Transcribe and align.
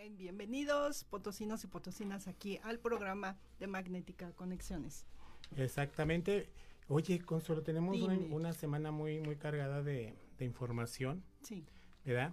Bien, 0.00 0.16
bienvenidos 0.16 1.02
potosinos 1.02 1.64
y 1.64 1.66
potosinas 1.66 2.28
aquí 2.28 2.60
al 2.62 2.78
programa 2.78 3.36
de 3.58 3.66
Magnética 3.66 4.30
Conexiones. 4.30 5.04
Exactamente. 5.56 6.48
Oye, 6.86 7.18
Consuelo, 7.18 7.64
tenemos 7.64 8.00
una, 8.00 8.14
una, 8.14 8.52
semana 8.52 8.92
muy, 8.92 9.18
muy 9.18 9.34
cargada 9.34 9.82
de, 9.82 10.14
de, 10.38 10.44
información. 10.44 11.24
Sí. 11.42 11.64
¿Verdad? 12.04 12.32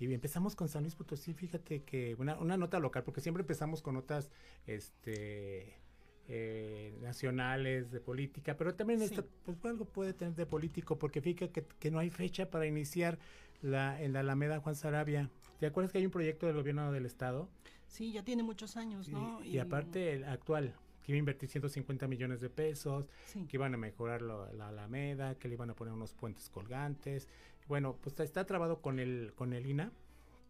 Y 0.00 0.12
empezamos 0.12 0.56
con 0.56 0.68
San 0.68 0.82
Luis 0.82 0.96
Potosí, 0.96 1.34
fíjate 1.34 1.84
que 1.84 2.16
una, 2.16 2.36
una 2.36 2.56
nota 2.56 2.80
local, 2.80 3.04
porque 3.04 3.20
siempre 3.20 3.42
empezamos 3.42 3.80
con 3.80 3.94
notas 3.94 4.32
este, 4.66 5.78
eh, 6.26 6.98
nacionales, 7.00 7.92
de 7.92 8.00
política, 8.00 8.56
pero 8.56 8.74
también 8.74 8.98
sí. 8.98 9.04
esto, 9.04 9.24
pues 9.44 9.64
algo 9.66 9.84
puede 9.84 10.14
tener 10.14 10.34
de 10.34 10.46
político, 10.46 10.98
porque 10.98 11.20
fíjate 11.20 11.52
que, 11.52 11.64
que, 11.64 11.90
no 11.92 12.00
hay 12.00 12.10
fecha 12.10 12.50
para 12.50 12.66
iniciar 12.66 13.20
la, 13.62 14.02
en 14.02 14.12
la 14.12 14.20
Alameda 14.20 14.58
Juan 14.58 14.74
Sarabia. 14.74 15.30
¿Te 15.58 15.66
acuerdas 15.66 15.92
que 15.92 15.98
hay 15.98 16.06
un 16.06 16.10
proyecto 16.10 16.46
del 16.46 16.56
gobierno 16.56 16.92
del 16.92 17.06
estado? 17.06 17.48
Sí, 17.86 18.12
ya 18.12 18.24
tiene 18.24 18.42
muchos 18.42 18.76
años, 18.76 19.08
¿no? 19.08 19.42
Y, 19.42 19.48
y, 19.48 19.50
y 19.54 19.58
aparte 19.58 20.12
el 20.12 20.24
actual, 20.24 20.74
que 21.04 21.12
iba 21.12 21.16
a 21.16 21.18
invertir 21.18 21.48
150 21.48 22.08
millones 22.08 22.40
de 22.40 22.50
pesos, 22.50 23.06
sí. 23.26 23.46
que 23.46 23.56
iban 23.56 23.74
a 23.74 23.76
mejorar 23.76 24.22
lo, 24.22 24.50
la 24.52 24.68
Alameda, 24.68 25.34
que 25.36 25.48
le 25.48 25.54
iban 25.54 25.70
a 25.70 25.74
poner 25.74 25.92
unos 25.92 26.14
puentes 26.14 26.48
colgantes. 26.48 27.28
Bueno, 27.68 27.96
pues 28.00 28.18
está 28.20 28.44
trabado 28.46 28.80
con 28.80 28.98
el, 28.98 29.32
con 29.36 29.52
el 29.52 29.66
INA, 29.66 29.92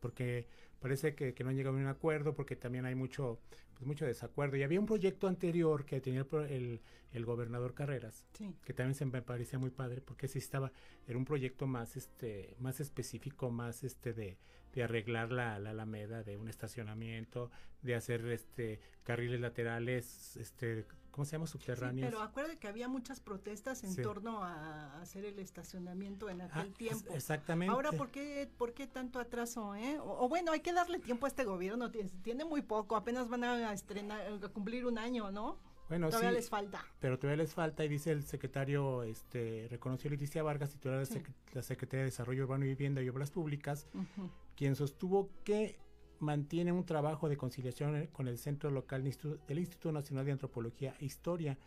porque 0.00 0.46
parece 0.84 1.14
que, 1.14 1.32
que, 1.32 1.42
no 1.42 1.48
han 1.48 1.56
llegado 1.56 1.78
a 1.78 1.80
un 1.80 1.86
acuerdo, 1.86 2.34
porque 2.34 2.56
también 2.56 2.84
hay 2.84 2.94
mucho, 2.94 3.40
pues 3.72 3.86
mucho 3.86 4.04
desacuerdo. 4.04 4.58
Y 4.58 4.64
había 4.64 4.78
un 4.78 4.84
proyecto 4.84 5.28
anterior 5.28 5.86
que 5.86 5.98
tenía 5.98 6.26
el, 6.30 6.44
el, 6.50 6.80
el 7.12 7.24
gobernador 7.24 7.72
Carreras, 7.72 8.26
sí. 8.34 8.54
que 8.62 8.74
también 8.74 8.94
se 8.94 9.06
me 9.06 9.22
parecía 9.22 9.58
muy 9.58 9.70
padre, 9.70 10.02
porque 10.02 10.28
sí 10.28 10.40
estaba, 10.40 10.72
era 11.06 11.16
un 11.16 11.24
proyecto 11.24 11.66
más 11.66 11.96
este, 11.96 12.54
más 12.58 12.80
específico, 12.80 13.50
más 13.50 13.82
este 13.82 14.12
de, 14.12 14.36
de 14.74 14.82
arreglar 14.82 15.32
la, 15.32 15.58
la 15.58 15.70
Alameda, 15.70 16.22
de 16.22 16.36
un 16.36 16.48
estacionamiento, 16.48 17.50
de 17.80 17.94
hacer 17.94 18.26
este 18.26 18.78
carriles 19.04 19.40
laterales, 19.40 20.36
este 20.36 20.84
¿cómo 21.14 21.24
se 21.24 21.32
llama? 21.32 21.46
Subterráneos. 21.46 22.08
Sí, 22.08 22.12
pero 22.12 22.24
acuérdate 22.24 22.58
que 22.58 22.66
había 22.66 22.88
muchas 22.88 23.20
protestas 23.20 23.84
en 23.84 23.92
sí. 23.92 24.02
torno 24.02 24.42
a 24.42 25.00
hacer 25.00 25.24
el 25.24 25.38
estacionamiento 25.38 26.28
en 26.28 26.40
aquel 26.40 26.72
ah, 26.72 26.76
tiempo. 26.76 27.14
Exactamente. 27.14 27.72
Ahora, 27.72 27.92
¿por 27.92 28.10
qué, 28.10 28.50
¿por 28.58 28.74
qué 28.74 28.88
tanto 28.88 29.20
atraso? 29.20 29.76
Eh? 29.76 29.96
O, 30.00 30.24
o, 30.24 30.28
bueno, 30.28 30.50
hay 30.50 30.58
que 30.58 30.72
darle 30.74 30.98
tiempo 30.98 31.26
a 31.26 31.28
este 31.28 31.44
gobierno, 31.44 31.90
tiene 32.22 32.44
muy 32.44 32.62
poco, 32.62 32.96
apenas 32.96 33.28
van 33.28 33.44
a 33.44 33.72
estrenar, 33.72 34.20
a 34.42 34.48
cumplir 34.48 34.86
un 34.86 34.98
año, 34.98 35.30
¿no? 35.30 35.58
Bueno, 35.88 36.08
todavía 36.08 36.30
sí, 36.30 36.36
les 36.36 36.48
falta. 36.48 36.84
Pero 37.00 37.18
todavía 37.18 37.42
les 37.42 37.52
falta 37.52 37.84
y 37.84 37.88
dice 37.88 38.10
el 38.10 38.22
secretario, 38.22 39.02
este, 39.02 39.68
reconoció 39.70 40.10
Leticia 40.10 40.42
Vargas, 40.42 40.70
titular 40.70 40.98
de 40.98 41.06
sí. 41.06 41.22
la 41.52 41.62
Secretaría 41.62 42.00
de 42.00 42.06
Desarrollo 42.06 42.44
Urbano 42.44 42.64
y 42.64 42.68
Vivienda 42.68 43.02
y 43.02 43.08
Obras 43.08 43.30
Públicas, 43.30 43.86
uh 43.94 43.98
-huh. 43.98 44.30
quien 44.56 44.76
sostuvo 44.76 45.30
que 45.44 45.78
mantiene 46.20 46.72
un 46.72 46.84
trabajo 46.86 47.28
de 47.28 47.36
conciliación 47.36 48.06
con 48.12 48.28
el 48.28 48.38
Centro 48.38 48.70
Local 48.70 49.02
del 49.02 49.58
Instituto 49.58 49.92
Nacional 49.92 50.24
de 50.24 50.32
Antropología 50.32 50.94
e 51.00 51.04
Historia. 51.04 51.58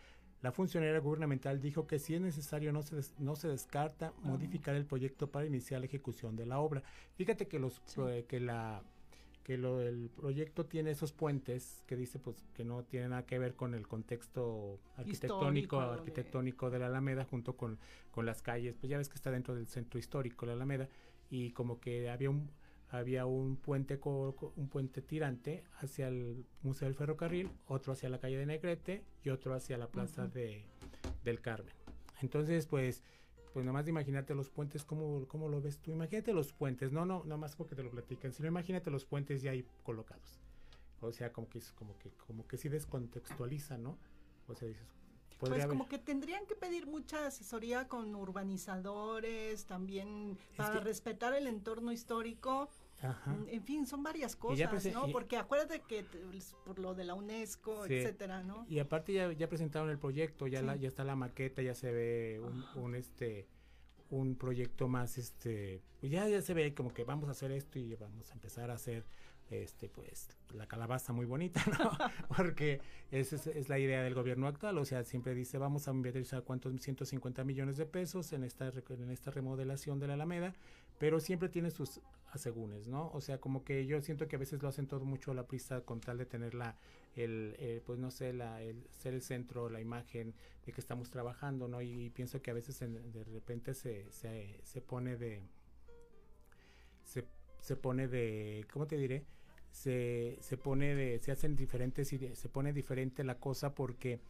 La 0.42 0.52
funcionaria 0.52 1.00
gubernamental 1.00 1.60
dijo 1.62 1.86
que 1.88 2.00
si 2.00 2.16
es 2.16 2.22
necesario 2.22 2.72
no 2.72 2.82
se, 2.84 2.96
des, 2.96 3.14
no 3.20 3.36
se 3.36 3.48
descarta 3.48 4.12
uh 4.12 4.22
-huh. 4.22 4.26
modificar 4.26 4.76
el 4.76 4.86
proyecto 4.86 5.30
para 5.30 5.46
iniciar 5.46 5.80
la 5.80 5.86
ejecución 5.86 6.36
de 6.36 6.46
la 6.46 6.60
obra. 6.60 6.82
Fíjate 7.16 7.48
que, 7.48 7.60
los, 7.60 7.82
sí. 7.86 8.02
eh, 8.02 8.26
que 8.28 8.40
la 8.40 8.84
que 9.48 9.58
lo, 9.58 9.82
el 9.82 10.10
proyecto 10.10 10.66
tiene 10.66 10.92
esos 10.92 11.14
puentes 11.14 11.82
que 11.88 11.96
dice 11.96 12.20
pues 12.20 12.46
que 12.54 12.66
no 12.66 12.84
tiene 12.84 13.08
nada 13.08 13.26
que 13.26 13.40
ver 13.40 13.56
con 13.56 13.74
el 13.74 13.88
contexto 13.88 14.82
arquitectónico 14.98 15.78
histórico, 15.78 15.80
arquitectónico 15.80 16.70
de... 16.70 16.80
la 16.80 16.88
Alameda 16.88 17.24
junto 17.24 17.56
con, 17.56 17.80
con 18.12 18.26
las 18.26 18.42
calles 18.42 18.76
pues 18.78 18.90
ya 18.90 18.98
ves 18.98 19.08
que 19.08 19.16
está 19.16 19.32
dentro 19.32 19.56
del 19.56 19.68
centro 19.68 20.00
histórico 20.00 20.46
la 20.46 20.52
Alameda 20.52 20.90
y 21.30 21.52
como 21.52 21.80
que 21.80 22.10
había 22.10 22.30
un 22.30 22.52
había 22.90 23.26
un 23.26 23.56
puente 23.56 24.00
un 24.04 24.68
puente 24.70 25.02
tirante 25.02 25.64
hacia 25.80 26.10
el 26.10 26.46
Museo 26.62 26.88
del 26.88 26.96
Ferrocarril, 26.96 27.50
otro 27.68 27.94
hacia 27.94 28.10
la 28.10 28.20
calle 28.20 28.38
de 28.38 28.46
Negrete 28.46 29.04
y 29.24 29.30
otro 29.30 29.54
hacia 29.54 29.78
la 29.78 29.88
Plaza 29.88 30.24
uh 30.24 30.28
-huh. 30.28 30.32
de, 30.32 30.66
del 31.24 31.42
Carmen. 31.42 31.74
Entonces, 32.22 32.66
pues, 32.66 33.04
pues 33.54 33.66
nada 33.66 33.74
más 33.74 33.86
de 33.86 33.92
imaginarte 33.92 34.36
los 34.36 34.50
puentes, 34.50 34.84
¿cómo, 34.84 35.28
¿cómo 35.28 35.50
lo 35.50 35.62
ves 35.62 35.80
tú? 35.80 35.92
Imagínate 35.92 36.34
los 36.34 36.54
puentes, 36.54 36.92
no, 36.92 37.06
no, 37.06 37.24
nada 37.24 37.38
más 37.38 37.56
porque 37.56 37.76
te 37.76 37.84
lo 37.84 37.90
platican, 37.90 38.32
sino 38.34 38.48
imagínate 38.48 38.92
los 38.92 39.06
puentes 39.06 39.42
ya 39.42 39.52
ahí 39.52 39.66
colocados. 39.84 40.40
O 41.02 41.12
sea, 41.12 41.32
como 41.32 41.48
que, 41.50 41.62
como 41.76 41.98
que, 42.00 42.10
como 42.26 42.48
que 42.48 42.58
sí 42.58 42.70
descontextualiza, 42.70 43.78
¿no? 43.78 43.98
O 44.48 44.56
sea, 44.56 44.68
dices, 44.68 44.88
pues 45.38 45.52
haber. 45.52 45.68
como 45.68 45.88
que 45.88 46.00
tendrían 46.00 46.46
que 46.48 46.56
pedir 46.56 46.88
mucha 46.88 47.28
asesoría 47.28 47.88
con 47.88 48.16
urbanizadores, 48.16 49.66
también 49.66 50.38
es 50.52 50.58
para 50.58 50.74
que, 50.74 50.80
respetar 50.80 51.34
el 51.34 51.48
entorno 51.48 51.92
histórico. 51.92 52.70
Ajá. 53.02 53.38
En 53.48 53.62
fin, 53.64 53.86
son 53.86 54.02
varias 54.02 54.36
cosas, 54.36 54.86
¿no? 54.94 55.12
Porque 55.12 55.38
acuérdate 55.38 55.82
que 55.82 56.04
por 56.66 56.80
lo 56.80 56.96
de 56.96 57.04
la 57.04 57.14
UNESCO, 57.14 57.86
sí. 57.86 57.94
etcétera, 57.94 58.44
¿no? 58.44 58.66
Y 58.68 58.80
aparte 58.80 59.14
ya, 59.14 59.32
ya 59.34 59.48
presentaron 59.48 59.90
el 59.90 60.00
proyecto, 60.00 60.48
ya, 60.48 60.62
sí. 60.62 60.66
la, 60.66 60.76
ya 60.76 60.88
está 60.88 61.04
la 61.04 61.16
maqueta, 61.16 61.62
ya 61.62 61.76
se 61.76 61.92
ve 61.92 62.42
un, 62.42 62.66
un 62.82 62.96
este 62.96 63.48
un 64.10 64.36
proyecto 64.36 64.88
más 64.88 65.18
este 65.18 65.82
ya 66.02 66.28
ya 66.28 66.42
se 66.42 66.54
ve 66.54 66.74
como 66.74 66.94
que 66.94 67.04
vamos 67.04 67.28
a 67.28 67.32
hacer 67.32 67.52
esto 67.52 67.78
y 67.78 67.94
vamos 67.96 68.32
a 68.32 68.34
empezar 68.36 68.72
a 68.72 68.76
hacer 68.76 69.06
este 69.50 69.90
pues 69.90 70.30
la 70.54 70.66
calabaza 70.68 71.14
muy 71.14 71.26
bonita 71.26 71.62
no 71.78 71.92
porque 72.36 72.80
esa 73.12 73.36
es, 73.36 73.48
es, 73.48 73.70
la 73.70 73.80
idea 73.80 74.04
del 74.04 74.14
gobierno 74.14 74.48
actual 74.48 74.78
o 74.78 74.86
sea 74.86 75.04
siempre 75.04 75.34
dice 75.36 75.58
vamos 75.58 75.88
a 75.88 75.92
invertir 75.92 76.26
cuántos 76.44 76.74
150 76.82 77.44
millones 77.44 77.78
de 77.78 77.86
pesos 77.86 78.32
en 78.34 78.44
esta 78.44 78.72
en 78.90 79.12
esta 79.12 79.32
remodelación 79.32 80.00
de 80.00 80.08
la 80.08 80.14
Alameda 80.14 80.54
pero 81.00 81.20
siempre 81.20 81.50
tiene 81.50 81.70
sus 81.72 82.02
asegúnes 82.32 82.88
no 82.88 83.10
o 83.14 83.22
sea 83.22 83.40
como 83.40 83.64
que 83.64 83.86
yo 83.86 84.02
siento 84.02 84.28
que 84.28 84.36
a 84.36 84.40
veces 84.40 84.62
lo 84.62 84.68
hacen 84.68 84.88
todo 84.88 85.06
mucho 85.06 85.32
a 85.32 85.34
la 85.34 85.48
prisa 85.48 85.82
con 85.82 86.00
tal 86.02 86.18
de 86.18 86.26
tener 86.26 86.54
la 86.54 86.76
el, 87.16 87.56
el 87.60 87.82
pues 87.82 88.00
no 88.00 88.12
sé 88.12 88.34
la 88.34 88.62
el 88.62 88.84
ser 88.92 89.14
el 89.14 89.22
centro 89.22 89.70
la 89.70 89.82
imagen 89.82 90.34
de 90.66 90.72
que 90.72 90.82
estamos 90.82 91.10
trabajando 91.10 91.68
no 91.68 91.82
y, 91.82 92.06
y 92.06 92.10
pienso 92.10 92.42
que 92.42 92.52
a 92.52 92.54
veces 92.54 92.82
en, 92.82 93.12
de 93.12 93.24
repente 93.24 93.74
se, 93.74 94.12
se, 94.12 94.60
se 94.64 94.82
pone 94.82 95.16
de 95.16 95.42
se 97.04 97.24
se 97.68 97.76
pone 97.76 98.08
de, 98.08 98.66
¿cómo 98.72 98.88
te 98.88 98.98
diré? 98.98 99.26
Se, 99.72 100.38
se 100.40 100.58
pone 100.58 100.96
de, 100.96 101.20
se 101.20 101.32
hacen 101.32 101.56
diferentes, 101.56 102.08
se 102.08 102.50
pone 102.50 102.72
diferente 102.72 103.26
la 103.26 103.40
cosa 103.40 103.76
porque 103.76 104.22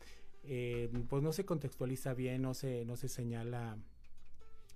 eh, 0.43 0.89
pues 1.07 1.21
no 1.21 1.31
se 1.31 1.45
contextualiza 1.45 2.15
bien, 2.15 2.41
no 2.41 2.55
se, 2.55 2.83
no 2.85 2.95
se 2.95 3.07
señala, 3.07 3.77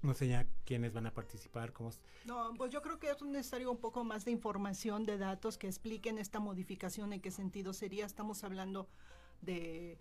no 0.02 0.14
señala 0.14 0.48
quiénes 0.66 0.94
van 0.94 1.06
a 1.06 1.14
participar, 1.14 1.74
cómo. 1.74 1.92
No, 2.26 2.54
pues 2.56 2.72
yo 2.72 2.82
creo 2.82 3.00
que 3.00 3.10
es 3.10 3.22
necesario 3.22 3.72
un 3.72 3.78
poco 3.78 4.04
más 4.04 4.26
de 4.26 4.32
información, 4.32 5.06
de 5.06 5.18
datos 5.18 5.58
que 5.58 5.68
expliquen 5.68 6.18
esta 6.18 6.40
modificación, 6.40 7.14
en 7.14 7.22
qué 7.22 7.32
sentido 7.32 7.74
sería. 7.74 8.06
Estamos 8.06 8.44
hablando 8.44 8.88
de 9.42 9.98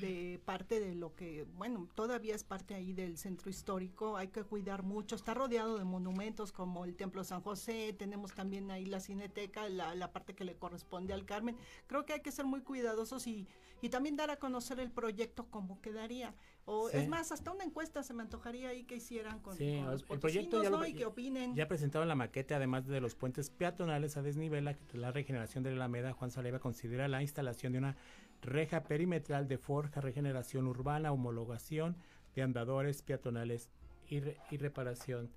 de 0.00 0.40
parte 0.44 0.80
de 0.80 0.94
lo 0.94 1.14
que, 1.14 1.46
bueno, 1.56 1.88
todavía 1.94 2.34
es 2.34 2.44
parte 2.44 2.74
ahí 2.74 2.92
del 2.92 3.18
centro 3.18 3.50
histórico, 3.50 4.16
hay 4.16 4.28
que 4.28 4.44
cuidar 4.44 4.82
mucho, 4.82 5.16
está 5.16 5.34
rodeado 5.34 5.78
de 5.78 5.84
monumentos 5.84 6.52
como 6.52 6.84
el 6.84 6.96
Templo 6.96 7.24
San 7.24 7.42
José, 7.42 7.92
tenemos 7.92 8.32
también 8.32 8.70
ahí 8.70 8.86
la 8.86 9.00
Cineteca, 9.00 9.68
la, 9.68 9.94
la 9.94 10.12
parte 10.12 10.34
que 10.34 10.44
le 10.44 10.56
corresponde 10.56 11.12
al 11.12 11.24
Carmen, 11.24 11.56
creo 11.86 12.04
que 12.04 12.14
hay 12.14 12.20
que 12.20 12.32
ser 12.32 12.46
muy 12.46 12.62
cuidadosos 12.62 13.26
y, 13.26 13.46
y 13.82 13.88
también 13.90 14.16
dar 14.16 14.30
a 14.30 14.36
conocer 14.36 14.80
el 14.80 14.90
proyecto 14.90 15.46
cómo 15.50 15.80
quedaría, 15.80 16.34
o 16.66 16.88
sí. 16.88 16.96
es 16.96 17.08
más, 17.08 17.30
hasta 17.32 17.50
una 17.50 17.64
encuesta 17.64 18.02
se 18.02 18.14
me 18.14 18.22
antojaría 18.22 18.70
ahí 18.70 18.84
que 18.84 18.96
hicieran 18.96 19.40
con, 19.40 19.56
sí, 19.56 19.78
con 19.78 19.90
los 19.90 20.04
el 20.08 20.18
proyecto 20.18 20.62
ya 20.62 20.70
¿no? 20.70 20.78
lo, 20.78 20.86
y 20.86 20.94
que 20.94 21.04
opinen. 21.04 21.54
Ya 21.54 21.68
presentaron 21.68 22.08
la 22.08 22.14
maqueta, 22.14 22.56
además 22.56 22.86
de 22.86 23.00
los 23.00 23.14
puentes 23.14 23.50
peatonales 23.50 24.16
a 24.16 24.22
desnivel, 24.22 24.76
la 24.92 25.12
regeneración 25.12 25.62
de 25.64 25.70
la 25.70 25.76
Alameda, 25.76 26.12
Juan 26.12 26.30
Saleva 26.30 26.58
considera 26.58 27.08
la 27.08 27.20
instalación 27.22 27.72
de 27.72 27.78
una 27.78 27.96
reja 28.40 28.84
perimetral 28.84 29.48
de 29.48 29.58
forja, 29.58 30.00
regeneración 30.00 30.66
urbana, 30.66 31.12
homologación 31.12 31.96
de 32.34 32.42
andadores 32.42 33.02
peatonales 33.02 33.68
y, 34.08 34.20
re, 34.20 34.36
y 34.50 34.56
reparación 34.56 35.30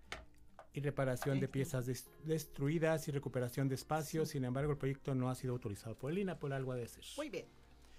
y 0.74 0.80
reparación 0.80 1.40
de 1.40 1.48
piezas 1.48 1.88
des, 1.88 2.08
destruidas 2.24 3.08
y 3.08 3.12
recuperación 3.12 3.68
de 3.68 3.76
espacios. 3.76 4.30
Sí. 4.30 4.34
Sin 4.34 4.46
embargo, 4.46 4.72
el 4.72 4.78
proyecto 4.78 5.16
no 5.16 5.30
ha 5.30 5.36
sido 5.36 5.54
autorizado 5.54 5.96
por 5.96 6.12
el 6.12 6.20
INA 6.20 6.38
por 6.38 6.54
algo 6.54 6.76
de 6.76 6.88
ser. 6.88 7.04
Muy 7.18 7.30
bien. 7.30 7.48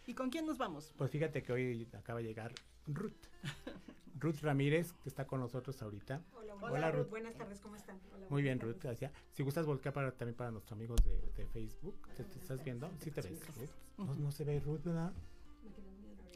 ¿Y 0.06 0.14
con 0.14 0.30
quién 0.30 0.46
nos 0.46 0.58
vamos? 0.58 0.94
Pues 0.96 1.10
fíjate 1.10 1.42
que 1.42 1.52
hoy 1.52 1.88
acaba 1.92 2.20
de 2.20 2.26
llegar 2.26 2.54
Ruth. 2.88 3.28
Ruth 4.20 4.40
Ramírez, 4.42 4.92
que 4.94 5.08
está 5.08 5.26
con 5.26 5.40
nosotros 5.40 5.80
ahorita. 5.80 6.22
Hola, 6.34 6.54
hola, 6.56 6.72
hola 6.72 6.90
Ruth. 6.90 7.08
Buenas 7.08 7.36
tardes, 7.36 7.60
¿cómo 7.60 7.76
están? 7.76 8.00
Hola, 8.12 8.26
Muy 8.30 8.42
bien, 8.42 8.58
Ruth. 8.58 8.84
Hacia, 8.86 9.12
si 9.30 9.44
gustas 9.44 9.64
volcar 9.64 9.92
para, 9.92 10.10
también 10.10 10.36
para 10.36 10.50
nuestros 10.50 10.72
amigos 10.72 11.00
de, 11.04 11.20
de 11.36 11.46
Facebook. 11.46 12.08
¿Te, 12.16 12.24
te, 12.24 12.38
estás 12.40 12.64
viendo? 12.64 12.90
Sí 12.98 13.10
te 13.12 13.20
ves, 13.20 13.40
Ruth. 13.56 13.70
No, 13.96 14.14
no 14.14 14.32
se 14.32 14.44
ve 14.44 14.58
Ruth, 14.58 14.82
¿verdad? 14.82 15.12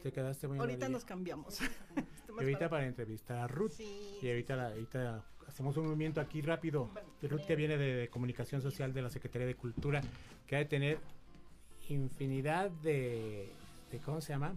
Te 0.03 0.13
quedaste 0.13 0.49
muy 0.49 0.59
Ahorita 0.59 0.89
nos 0.89 1.05
cambiamos. 1.05 1.61
y 1.61 2.41
ahorita 2.41 2.69
para 2.69 2.87
entrevistar 2.87 3.39
a 3.39 3.49
Ruth. 3.49 3.73
Sí, 3.73 4.19
y 4.21 4.29
ahorita, 4.29 4.57
la, 4.57 4.69
ahorita 4.69 5.25
hacemos 5.47 5.77
un 5.77 5.87
movimiento 5.87 6.21
aquí 6.21 6.41
rápido. 6.41 6.91
Ruth 7.23 7.47
que 7.47 7.57
viene 7.57 7.77
de, 7.77 7.95
de, 7.95 8.09
Comunicación 8.09 8.63
Social 8.63 8.93
de 8.93 9.03
la 9.03 9.11
Secretaría 9.11 9.47
de 9.47 9.57
Cultura, 9.57 10.03
que 10.47 10.57
ha 10.57 10.59
de 10.59 10.67
tener 10.67 10.99
infinidad 11.89 12.71
de, 12.71 13.53
de 13.91 13.99
¿cómo 13.99 14.21
se 14.21 14.33
llama? 14.33 14.55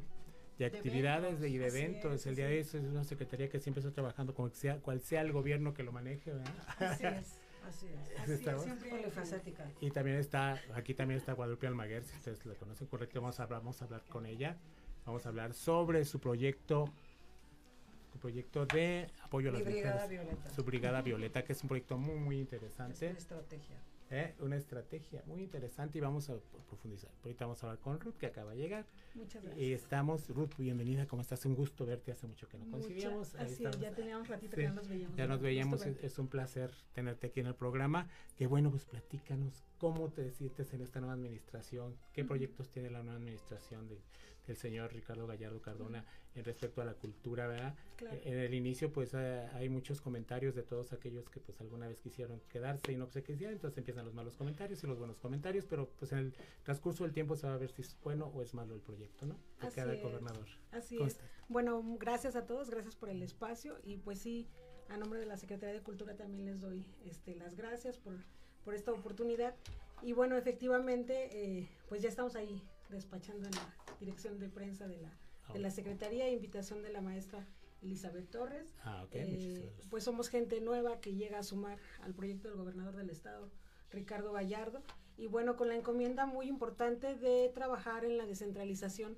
De 0.58 0.66
actividades 0.66 1.40
de, 1.40 1.50
y 1.50 1.58
de 1.58 1.68
eventos. 1.68 2.14
Es, 2.14 2.28
el 2.28 2.36
día 2.36 2.48
de 2.48 2.60
eso 2.60 2.78
es 2.78 2.86
una 2.86 3.04
secretaría 3.04 3.50
que 3.50 3.60
siempre 3.60 3.82
está 3.82 3.92
trabajando 3.92 4.34
con 4.34 4.52
sea, 4.52 4.78
cual 4.78 5.02
sea 5.02 5.22
el 5.22 5.32
gobierno 5.32 5.74
que 5.74 5.84
lo 5.84 5.92
maneje. 5.92 6.32
¿verdad? 6.32 6.54
Así 6.78 7.06
es. 7.06 7.42
Así 7.66 7.88
es. 7.88 8.20
Así 8.20 8.32
es, 8.34 8.62
siempre 8.62 8.90
polifacética. 8.92 9.68
Y 9.82 9.90
también 9.90 10.18
está, 10.18 10.62
aquí 10.76 10.94
también 10.94 11.20
está 11.20 11.34
Guadalupe 11.34 11.66
Almaguer, 11.66 12.04
si 12.04 12.16
ustedes 12.16 12.46
la 12.46 12.54
conocen 12.54 12.86
correcto, 12.86 13.20
vamos 13.20 13.40
a 13.40 13.44
hablar, 13.44 13.62
vamos 13.62 13.82
a 13.82 13.86
hablar 13.86 14.04
con 14.08 14.28
ella. 14.28 14.58
Vamos 15.04 15.26
a 15.26 15.30
hablar 15.30 15.54
sobre 15.54 16.06
su 16.06 16.20
proyecto 16.20 16.92
su 18.16 18.20
proyecto 18.20 18.66
de 18.66 19.10
apoyo 19.24 19.50
a 19.50 19.54
las 19.54 19.62
mujeres. 19.66 20.10
Violeta. 20.10 20.50
Su 20.52 20.64
Brigada 20.64 21.02
Violeta, 21.02 21.44
que 21.44 21.52
es 21.52 21.62
un 21.62 21.68
proyecto 21.68 21.98
muy, 21.98 22.16
muy 22.16 22.40
interesante. 22.40 22.94
Es 22.94 23.12
una 23.12 23.20
estrategia. 23.20 23.78
¿Eh? 24.16 24.36
una 24.40 24.56
estrategia 24.56 25.24
muy 25.26 25.42
interesante 25.42 25.98
y 25.98 26.02
vamos 26.02 26.30
a 26.30 26.38
profundizar. 26.68 27.12
Ahorita 27.24 27.46
vamos 27.46 27.64
a 27.64 27.68
hablar 27.68 27.80
con 27.82 28.00
Ruth, 28.00 28.16
que 28.16 28.28
acaba 28.28 28.52
de 28.52 28.58
llegar. 28.58 28.86
Muchas 29.14 29.44
gracias. 29.44 29.62
Y 29.62 29.74
estamos, 29.74 30.30
Ruth, 30.30 30.56
bienvenida, 30.58 31.06
¿cómo 31.08 31.22
estás? 31.22 31.46
Un 31.46 31.56
gusto 31.56 31.86
verte, 31.86 32.12
hace 32.12 32.28
mucho 32.28 32.48
que 32.48 32.58
no 32.58 32.70
coincidíamos. 32.72 33.36
Así 33.36 33.64
ya 33.80 33.92
teníamos 33.92 34.28
ratito 34.28 34.56
que 34.56 34.68
no 34.68 34.76
nos 34.76 34.88
veíamos. 34.88 35.18
Ya 35.18 35.28
nos 35.28 35.42
veíamos, 35.42 35.86
es, 35.86 36.20
un 36.20 36.28
placer 36.28 36.72
tenerte 36.94 37.28
aquí 37.28 37.42
en 37.42 37.48
el 37.48 37.56
programa. 37.56 38.08
Que 38.38 38.48
bueno, 38.48 38.72
pues 38.72 38.86
platícanos, 38.86 39.64
¿cómo 39.78 40.10
te 40.10 40.32
sientes 40.32 40.74
en 40.74 40.82
esta 40.82 41.00
nueva 41.00 41.14
administración? 41.14 41.96
¿Qué 42.14 42.24
proyectos 42.24 42.70
tiene 42.70 42.90
la 42.90 43.04
nueva 43.04 43.18
administración 43.18 43.88
de, 43.88 44.00
del 44.48 44.58
señor 44.58 44.94
Ricardo 44.94 45.28
Gallardo 45.28 45.62
Cardona 45.62 46.06
en 46.36 46.44
respecto 46.44 46.82
a 46.82 46.86
la 46.86 46.94
cultura, 46.94 47.48
¿verdad? 47.48 47.76
En 48.24 48.38
el 48.38 48.54
inicio 48.54 48.92
pues 48.92 49.14
eh, 49.14 49.48
hay 49.54 49.70
muchos 49.70 50.02
comentarios 50.02 50.54
de 50.54 50.64
todos 50.64 50.92
aquellos 50.94 51.30
que 51.30 51.40
pues 51.40 51.60
alguna 51.62 51.88
vez 51.88 52.02
quisieron 52.02 52.42
quedarse 52.50 52.92
y 52.92 52.98
no 52.98 53.08
se 53.08 53.24
quisieron, 53.24 53.54
entonces 53.54 53.78
empiezan 53.78 54.06
los 54.06 54.14
malos 54.14 54.36
comentarios 54.36 54.84
y 54.84 54.88
los 54.88 54.98
buenos 54.98 55.18
comentarios, 55.18 55.66
pero 55.66 55.90
pues 55.98 56.12
en 56.12 56.20
el 56.20 56.34
transcurso 56.64 57.04
del 57.04 57.14
tiempo 57.14 57.36
se 57.36 57.48
va 57.48 57.54
a 57.54 57.58
ver 57.58 57.72
si 57.72 57.82
es 57.82 57.98
bueno 58.04 58.28
o 58.28 58.42
es 58.42 58.54
malo 58.54 58.76
el 58.76 58.82
proyecto, 58.82 59.26
¿no? 59.26 59.40
Así 59.60 59.82
gobernador. 60.02 60.48
Así 60.72 61.02
es. 61.02 61.20
Bueno, 61.48 61.84
gracias 62.00 62.36
a 62.36 62.46
todos, 62.46 62.70
gracias 62.70 62.96
por 62.96 63.10
el 63.10 63.22
espacio 63.22 63.78
y 63.84 63.98
pues 63.98 64.20
sí, 64.20 64.50
a 64.90 64.98
nombre 64.98 65.20
de 65.20 65.26
la 65.26 65.38
Secretaría 65.38 65.74
de 65.74 65.82
Cultura 65.82 66.16
también 66.16 66.46
les 66.46 66.60
doy 66.60 66.86
este, 67.06 67.36
las 67.36 67.56
gracias 67.56 67.98
por, 67.98 68.16
por 68.64 68.74
esta 68.76 68.92
oportunidad. 68.92 69.56
Y 70.02 70.14
bueno, 70.14 70.36
efectivamente, 70.36 71.30
eh, 71.32 71.70
pues 71.88 72.02
ya 72.02 72.10
estamos 72.10 72.36
ahí 72.36 72.62
despachando 72.90 73.48
en 73.48 73.56
la 73.56 73.74
dirección 74.00 74.40
de 74.40 74.50
prensa 74.50 74.88
de 74.88 74.98
la, 74.98 75.12
de 75.54 75.60
la 75.60 75.72
Secretaría, 75.72 76.30
invitación 76.30 76.82
de 76.82 76.90
la 76.90 77.02
maestra 77.02 77.46
Elizabeth 77.82 78.30
Torres. 78.30 78.74
Ah, 78.84 79.06
eh, 79.12 79.72
pues 79.90 80.04
somos 80.04 80.30
gente 80.30 80.60
nueva 80.62 81.00
que 81.00 81.14
llega 81.14 81.40
a 81.40 81.44
sumar 81.44 81.78
al 82.02 82.14
proyecto 82.14 82.48
del 82.48 82.58
gobernador 82.58 82.96
del 82.96 83.10
estado, 83.10 83.50
Ricardo 83.92 84.32
Gallardo, 84.34 84.82
y 85.18 85.28
bueno, 85.28 85.56
con 85.56 85.70
la 85.70 85.76
encomienda 85.76 86.26
muy 86.26 86.48
importante 86.48 87.16
de 87.16 87.50
trabajar 87.54 88.04
en 88.04 88.18
la 88.18 88.26
descentralización, 88.26 89.18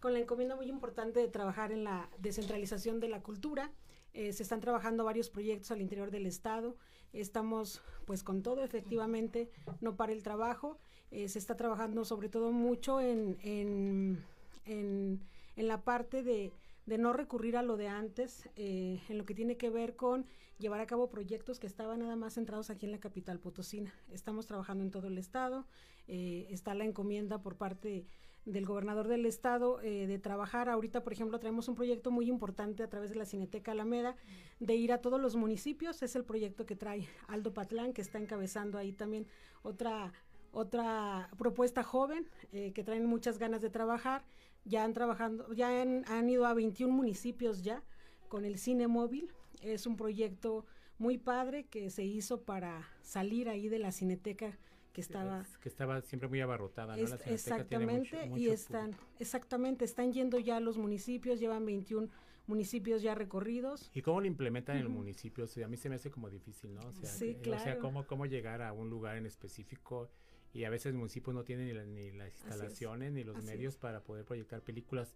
con 0.00 0.12
la 0.12 0.18
encomienda 0.20 0.56
muy 0.56 0.68
importante 0.68 1.20
de 1.20 1.28
trabajar 1.28 1.72
en 1.72 1.84
la 1.84 2.10
descentralización 2.18 3.00
de 3.00 3.08
la 3.08 3.22
cultura. 3.22 3.72
Eh, 4.12 4.32
se 4.32 4.42
están 4.42 4.60
trabajando 4.60 5.04
varios 5.04 5.30
proyectos 5.30 5.70
al 5.70 5.80
interior 5.80 6.10
del 6.10 6.26
estado. 6.26 6.76
Estamos 7.12 7.82
pues 8.04 8.22
con 8.22 8.42
todo, 8.42 8.62
efectivamente, 8.62 9.50
no 9.80 9.96
para 9.96 10.12
el 10.12 10.22
trabajo. 10.22 10.78
Eh, 11.10 11.28
se 11.28 11.38
está 11.38 11.56
trabajando 11.56 12.04
sobre 12.04 12.28
todo 12.28 12.52
mucho 12.52 13.00
en, 13.00 13.38
en, 13.42 14.24
en, 14.66 15.68
la 15.68 15.82
parte 15.82 16.22
de, 16.22 16.52
de, 16.86 16.98
no 16.98 17.12
recurrir 17.14 17.56
a 17.56 17.62
lo 17.62 17.76
de 17.76 17.88
antes, 17.88 18.48
eh, 18.56 19.00
en 19.08 19.16
lo 19.16 19.24
que 19.24 19.34
tiene 19.34 19.56
que 19.56 19.70
ver 19.70 19.96
con 19.96 20.26
llevar 20.58 20.80
a 20.80 20.86
cabo 20.86 21.08
proyectos 21.08 21.58
que 21.58 21.66
estaban 21.66 22.00
nada 22.00 22.16
más 22.16 22.34
centrados 22.34 22.68
aquí 22.68 22.84
en 22.84 22.92
la 22.92 23.00
capital 23.00 23.38
potosina. 23.40 23.94
Estamos 24.12 24.46
trabajando 24.46 24.84
en 24.84 24.90
todo 24.90 25.06
el 25.06 25.16
estado, 25.16 25.66
eh, 26.08 26.46
está 26.50 26.74
la 26.74 26.84
encomienda 26.84 27.40
por 27.40 27.56
parte 27.56 28.06
del 28.44 28.66
gobernador 28.66 29.08
del 29.08 29.26
estado 29.26 29.76
de 29.76 30.18
trabajar. 30.18 30.70
Ahorita, 30.70 31.04
por 31.04 31.12
ejemplo, 31.12 31.38
traemos 31.38 31.68
un 31.68 31.74
proyecto 31.74 32.10
muy 32.10 32.30
importante 32.30 32.82
a 32.82 32.88
través 32.88 33.10
de 33.10 33.16
la 33.16 33.26
Cineteca 33.26 33.72
Alameda 33.72 34.16
de 34.58 34.74
ir 34.74 34.90
a 34.90 35.02
todos 35.02 35.20
los 35.20 35.36
municipios. 35.36 36.02
Es 36.02 36.16
el 36.16 36.24
proyecto 36.24 36.64
que 36.64 36.74
trae 36.74 37.06
Aldo 37.26 37.52
Patlán, 37.52 37.92
que 37.92 38.00
está 38.00 38.16
encabezando 38.16 38.78
ahí 38.78 38.92
también 38.92 39.26
otra 39.62 40.14
otra 40.52 41.30
propuesta 41.36 41.82
joven 41.82 42.28
eh, 42.52 42.72
que 42.72 42.84
traen 42.84 43.06
muchas 43.06 43.38
ganas 43.38 43.60
de 43.60 43.70
trabajar. 43.70 44.24
Ya 44.64 44.84
han 44.84 44.92
trabajando, 44.92 45.52
ya 45.52 45.80
han, 45.80 46.28
ido 46.28 46.44
a 46.46 46.52
21 46.52 46.92
municipios 46.92 47.62
ya 47.62 47.82
con 48.28 48.44
el 48.44 48.58
cine 48.58 48.86
móvil. 48.86 49.32
Es 49.62 49.86
un 49.86 49.96
proyecto 49.96 50.66
muy 50.98 51.16
padre 51.16 51.64
que 51.64 51.90
se 51.90 52.04
hizo 52.04 52.42
para 52.42 52.88
salir 53.02 53.48
ahí 53.48 53.68
de 53.68 53.78
la 53.78 53.92
cineteca 53.92 54.58
que 54.92 55.00
estaba 55.00 55.44
que 55.60 55.68
estaba 55.68 56.00
siempre 56.02 56.28
muy 56.28 56.40
abarrotada 56.40 56.96
¿no? 56.96 57.02
exactamente 57.26 58.28
y 58.36 58.48
están 58.48 58.96
exactamente 59.20 59.84
están 59.84 60.12
yendo 60.12 60.40
ya 60.40 60.56
a 60.56 60.60
los 60.60 60.76
municipios 60.76 61.38
llevan 61.38 61.64
21 61.64 62.08
municipios 62.48 63.02
ya 63.02 63.14
recorridos 63.14 63.90
y 63.94 64.02
cómo 64.02 64.20
lo 64.20 64.26
implementan 64.26 64.76
en 64.76 64.82
el 64.82 64.88
municipio 64.88 65.46
a 65.64 65.68
mí 65.68 65.76
se 65.76 65.88
me 65.88 65.96
hace 65.96 66.10
como 66.10 66.28
difícil 66.30 66.74
no 66.74 66.80
o 66.80 66.92
sea, 66.92 67.08
sí, 67.08 67.36
claro. 67.40 67.62
o 67.62 67.64
sea 67.64 67.78
cómo 67.78 68.06
cómo 68.06 68.26
llegar 68.26 68.60
a 68.60 68.72
un 68.72 68.90
lugar 68.90 69.16
en 69.18 69.26
específico 69.26 70.10
y 70.52 70.64
a 70.64 70.70
veces 70.70 70.86
el 70.86 70.94
municipio 70.94 71.32
no 71.32 71.44
tiene 71.44 71.72
ni, 71.86 72.10
las 72.12 72.32
instalaciones 72.44 73.12
ni 73.12 73.24
los 73.24 73.42
medios 73.44 73.76
para 73.76 74.02
poder 74.02 74.24
proyectar 74.24 74.62
películas 74.62 75.14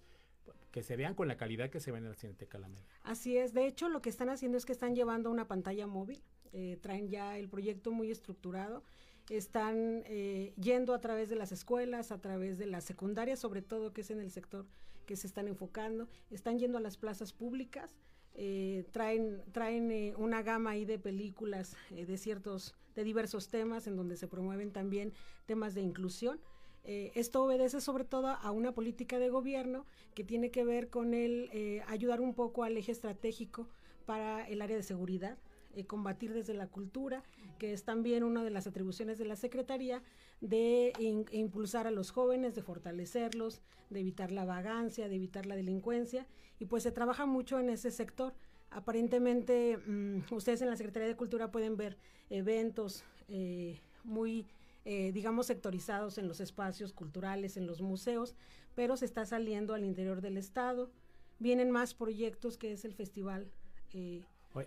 que 0.70 0.82
se 0.82 0.96
vean 0.96 1.14
con 1.14 1.28
la 1.28 1.36
calidad 1.36 1.70
que 1.70 1.80
se 1.80 1.92
ven 1.92 2.04
en 2.04 2.10
la 2.10 2.16
Cineteca 2.16 2.58
Alameda. 2.58 2.86
Así 3.02 3.36
es, 3.36 3.52
de 3.52 3.66
hecho 3.66 3.88
lo 3.88 4.02
que 4.02 4.08
están 4.08 4.28
haciendo 4.28 4.58
es 4.58 4.64
que 4.64 4.72
están 4.72 4.94
llevando 4.94 5.30
una 5.30 5.46
pantalla 5.46 5.86
móvil, 5.86 6.22
eh, 6.52 6.78
traen 6.80 7.08
ya 7.08 7.38
el 7.38 7.48
proyecto 7.48 7.92
muy 7.92 8.10
estructurado, 8.10 8.82
están 9.30 10.02
eh, 10.06 10.52
yendo 10.60 10.94
a 10.94 11.00
través 11.00 11.28
de 11.28 11.36
las 11.36 11.52
escuelas, 11.52 12.10
a 12.10 12.20
través 12.20 12.58
de 12.58 12.66
las 12.66 12.84
secundarias, 12.84 13.38
sobre 13.38 13.62
todo 13.62 13.92
que 13.92 14.00
es 14.00 14.10
en 14.10 14.20
el 14.20 14.30
sector 14.30 14.66
que 15.06 15.16
se 15.16 15.26
están 15.26 15.48
enfocando, 15.48 16.08
están 16.30 16.58
yendo 16.58 16.78
a 16.78 16.80
las 16.80 16.96
plazas 16.96 17.32
públicas, 17.32 17.94
eh, 18.34 18.86
traen, 18.92 19.42
traen 19.52 20.14
una 20.16 20.42
gama 20.42 20.70
ahí 20.70 20.84
de 20.84 20.98
películas 20.98 21.76
de 21.90 22.16
ciertos 22.16 22.74
de 22.94 23.04
diversos 23.04 23.48
temas 23.48 23.86
en 23.86 23.96
donde 23.96 24.16
se 24.16 24.28
promueven 24.28 24.72
también 24.72 25.12
temas 25.46 25.74
de 25.74 25.82
inclusión. 25.82 26.40
Eh, 26.84 27.12
esto 27.14 27.44
obedece 27.44 27.80
sobre 27.80 28.04
todo 28.04 28.28
a 28.28 28.50
una 28.50 28.72
política 28.72 29.18
de 29.18 29.30
gobierno 29.30 29.86
que 30.14 30.24
tiene 30.24 30.50
que 30.50 30.64
ver 30.64 30.88
con 30.88 31.14
el 31.14 31.48
eh, 31.52 31.82
ayudar 31.86 32.20
un 32.20 32.34
poco 32.34 32.64
al 32.64 32.76
eje 32.76 32.90
estratégico 32.90 33.68
para 34.04 34.48
el 34.48 34.60
área 34.62 34.76
de 34.76 34.82
seguridad, 34.82 35.38
eh, 35.74 35.84
combatir 35.86 36.32
desde 36.34 36.54
la 36.54 36.66
cultura, 36.66 37.22
que 37.58 37.72
es 37.72 37.84
también 37.84 38.24
una 38.24 38.42
de 38.42 38.50
las 38.50 38.66
atribuciones 38.66 39.16
de 39.18 39.26
la 39.26 39.36
Secretaría, 39.36 40.02
de 40.40 40.92
impulsar 41.30 41.86
a 41.86 41.92
los 41.92 42.10
jóvenes, 42.10 42.56
de 42.56 42.62
fortalecerlos, 42.62 43.62
de 43.90 44.00
evitar 44.00 44.32
la 44.32 44.44
vagancia, 44.44 45.08
de 45.08 45.14
evitar 45.14 45.46
la 45.46 45.54
delincuencia, 45.54 46.26
y 46.58 46.66
pues 46.66 46.82
se 46.82 46.90
trabaja 46.90 47.26
mucho 47.26 47.60
en 47.60 47.70
ese 47.70 47.92
sector. 47.92 48.34
Aparentemente, 48.74 49.76
mm, 49.76 50.34
ustedes 50.34 50.62
en 50.62 50.70
la 50.70 50.76
Secretaría 50.76 51.08
de 51.08 51.16
Cultura 51.16 51.50
pueden 51.50 51.76
ver 51.76 51.98
eventos 52.30 53.04
eh, 53.28 53.80
muy, 54.04 54.46
eh, 54.84 55.12
digamos, 55.12 55.46
sectorizados 55.46 56.18
en 56.18 56.26
los 56.26 56.40
espacios 56.40 56.92
culturales, 56.92 57.56
en 57.56 57.66
los 57.66 57.82
museos, 57.82 58.34
pero 58.74 58.96
se 58.96 59.04
está 59.04 59.26
saliendo 59.26 59.74
al 59.74 59.84
interior 59.84 60.20
del 60.20 60.38
Estado. 60.38 60.90
Vienen 61.38 61.70
más 61.70 61.94
proyectos 61.94 62.56
que 62.56 62.72
es 62.72 62.84
el 62.84 62.94
festival. 62.94 63.50
Eh, 63.92 64.24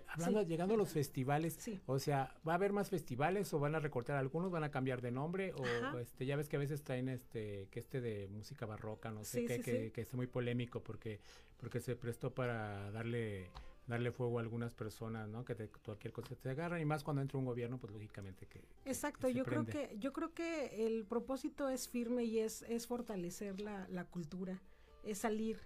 hablando, 0.08 0.42
llegando 0.42 0.74
a 0.74 0.76
los 0.76 0.90
festivales, 0.90 1.58
o 1.86 1.98
sea, 1.98 2.34
¿va 2.46 2.52
a 2.52 2.54
haber 2.56 2.72
más 2.72 2.90
festivales 2.90 3.52
o 3.54 3.58
van 3.58 3.74
a 3.74 3.80
recortar 3.80 4.16
algunos, 4.16 4.50
van 4.50 4.64
a 4.64 4.70
cambiar 4.70 5.00
de 5.00 5.10
nombre 5.10 5.52
o 5.52 5.98
este, 5.98 6.26
ya 6.26 6.36
ves 6.36 6.48
que 6.48 6.56
a 6.56 6.58
veces 6.58 6.82
traen 6.82 7.08
este, 7.08 7.68
que 7.70 7.78
este 7.78 8.00
de 8.00 8.28
música 8.28 8.66
barroca, 8.66 9.10
no 9.10 9.24
sé, 9.24 9.44
que, 9.44 9.60
que, 9.60 9.92
que, 9.92 10.00
es 10.00 10.14
muy 10.14 10.26
polémico 10.26 10.82
porque, 10.82 11.20
porque 11.56 11.80
se 11.80 11.94
prestó 11.94 12.34
para 12.34 12.90
darle 12.90 13.48
darle 13.86 14.10
fuego 14.10 14.38
a 14.38 14.42
algunas 14.42 14.74
personas, 14.74 15.28
¿no? 15.28 15.44
Que 15.44 15.54
de 15.54 15.68
cualquier 15.68 16.12
cosa 16.12 16.34
te 16.34 16.50
agarran 16.50 16.80
y 16.80 16.84
más 16.84 17.04
cuando 17.04 17.22
entra 17.22 17.38
un 17.38 17.44
gobierno, 17.44 17.78
pues 17.78 17.92
lógicamente 17.92 18.46
que 18.46 18.60
Exacto, 18.84 19.28
yo 19.28 19.44
creo 19.44 19.64
que 19.64 19.96
yo 19.98 20.12
creo 20.12 20.34
que 20.34 20.86
el 20.86 21.04
propósito 21.04 21.68
es 21.68 21.88
firme 21.88 22.24
y 22.24 22.40
es 22.40 22.62
es 22.62 22.86
fortalecer 22.86 23.60
la, 23.60 23.86
la 23.88 24.04
cultura, 24.04 24.60
es 25.04 25.18
salir 25.18 25.60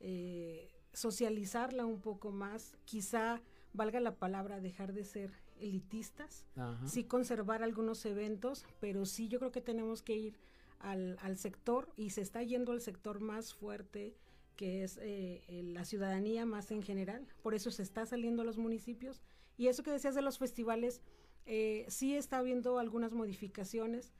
eh, 0.00 0.70
socializarla 0.92 1.86
un 1.86 2.00
poco 2.00 2.32
más, 2.32 2.76
quizá 2.84 3.40
valga 3.72 4.00
la 4.00 4.16
palabra 4.16 4.60
dejar 4.60 4.92
de 4.92 5.04
ser 5.04 5.30
elitistas, 5.60 6.46
sí 6.86 7.04
conservar 7.04 7.62
algunos 7.62 8.04
eventos, 8.06 8.64
pero 8.80 9.04
sí 9.04 9.28
yo 9.28 9.38
creo 9.38 9.52
que 9.52 9.60
tenemos 9.60 10.02
que 10.02 10.16
ir 10.16 10.38
al, 10.78 11.18
al 11.20 11.36
sector 11.36 11.92
y 11.96 12.10
se 12.10 12.22
está 12.22 12.42
yendo 12.42 12.72
al 12.72 12.80
sector 12.80 13.20
más 13.20 13.54
fuerte, 13.54 14.16
que 14.60 14.84
es 14.84 14.98
eh, 14.98 15.42
eh, 15.48 15.62
la 15.62 15.86
ciudadanía 15.86 16.44
más 16.44 16.70
en 16.70 16.82
general. 16.82 17.26
Por 17.40 17.54
eso 17.54 17.70
se 17.70 17.82
está 17.82 18.04
saliendo 18.04 18.42
a 18.42 18.44
los 18.44 18.58
municipios. 18.58 19.22
Y 19.56 19.68
eso 19.68 19.82
que 19.82 19.90
decías 19.90 20.14
de 20.14 20.20
los 20.20 20.36
festivales, 20.36 21.00
eh, 21.46 21.86
sí 21.88 22.14
está 22.14 22.36
habiendo 22.36 22.78
algunas 22.78 23.14
modificaciones. 23.14 24.12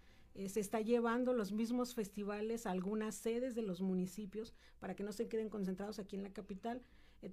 se 0.47 0.61
está 0.61 0.81
llevando 0.81 1.35
los 1.35 1.53
mismos 1.53 1.95
festivales 1.95 2.65
a 2.65 2.71
algunas 2.71 3.17
sedes 3.17 3.55
de 3.55 3.61
los 3.61 3.83
municipios 3.83 4.55
para 4.79 4.95
que 4.95 5.03
no 5.03 5.13
se 5.13 5.29
queden 5.29 5.51
concentrados 5.51 5.99
aquí 5.99 6.17
en 6.17 6.23
la 6.23 6.33
capital. 6.33 6.81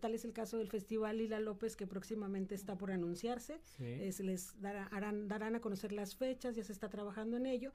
tal 0.01 0.13
es 0.13 0.25
el 0.25 0.33
caso 0.33 0.57
del 0.57 0.67
Festival 0.67 1.19
Lila 1.19 1.39
López 1.39 1.77
que 1.77 1.87
próximamente 1.87 2.55
está 2.55 2.77
por 2.77 2.91
anunciarse. 2.91 3.61
se 3.67 4.23
les 4.23 4.59
dará, 4.59 4.89
darán 5.27 5.55
a 5.55 5.61
conocer 5.61 5.93
las 5.93 6.17
fechas, 6.17 6.57
ya 6.57 6.63
se 6.65 6.73
está 6.73 6.89
trabajando 6.89 7.37
en 7.37 7.45
ello. 7.45 7.71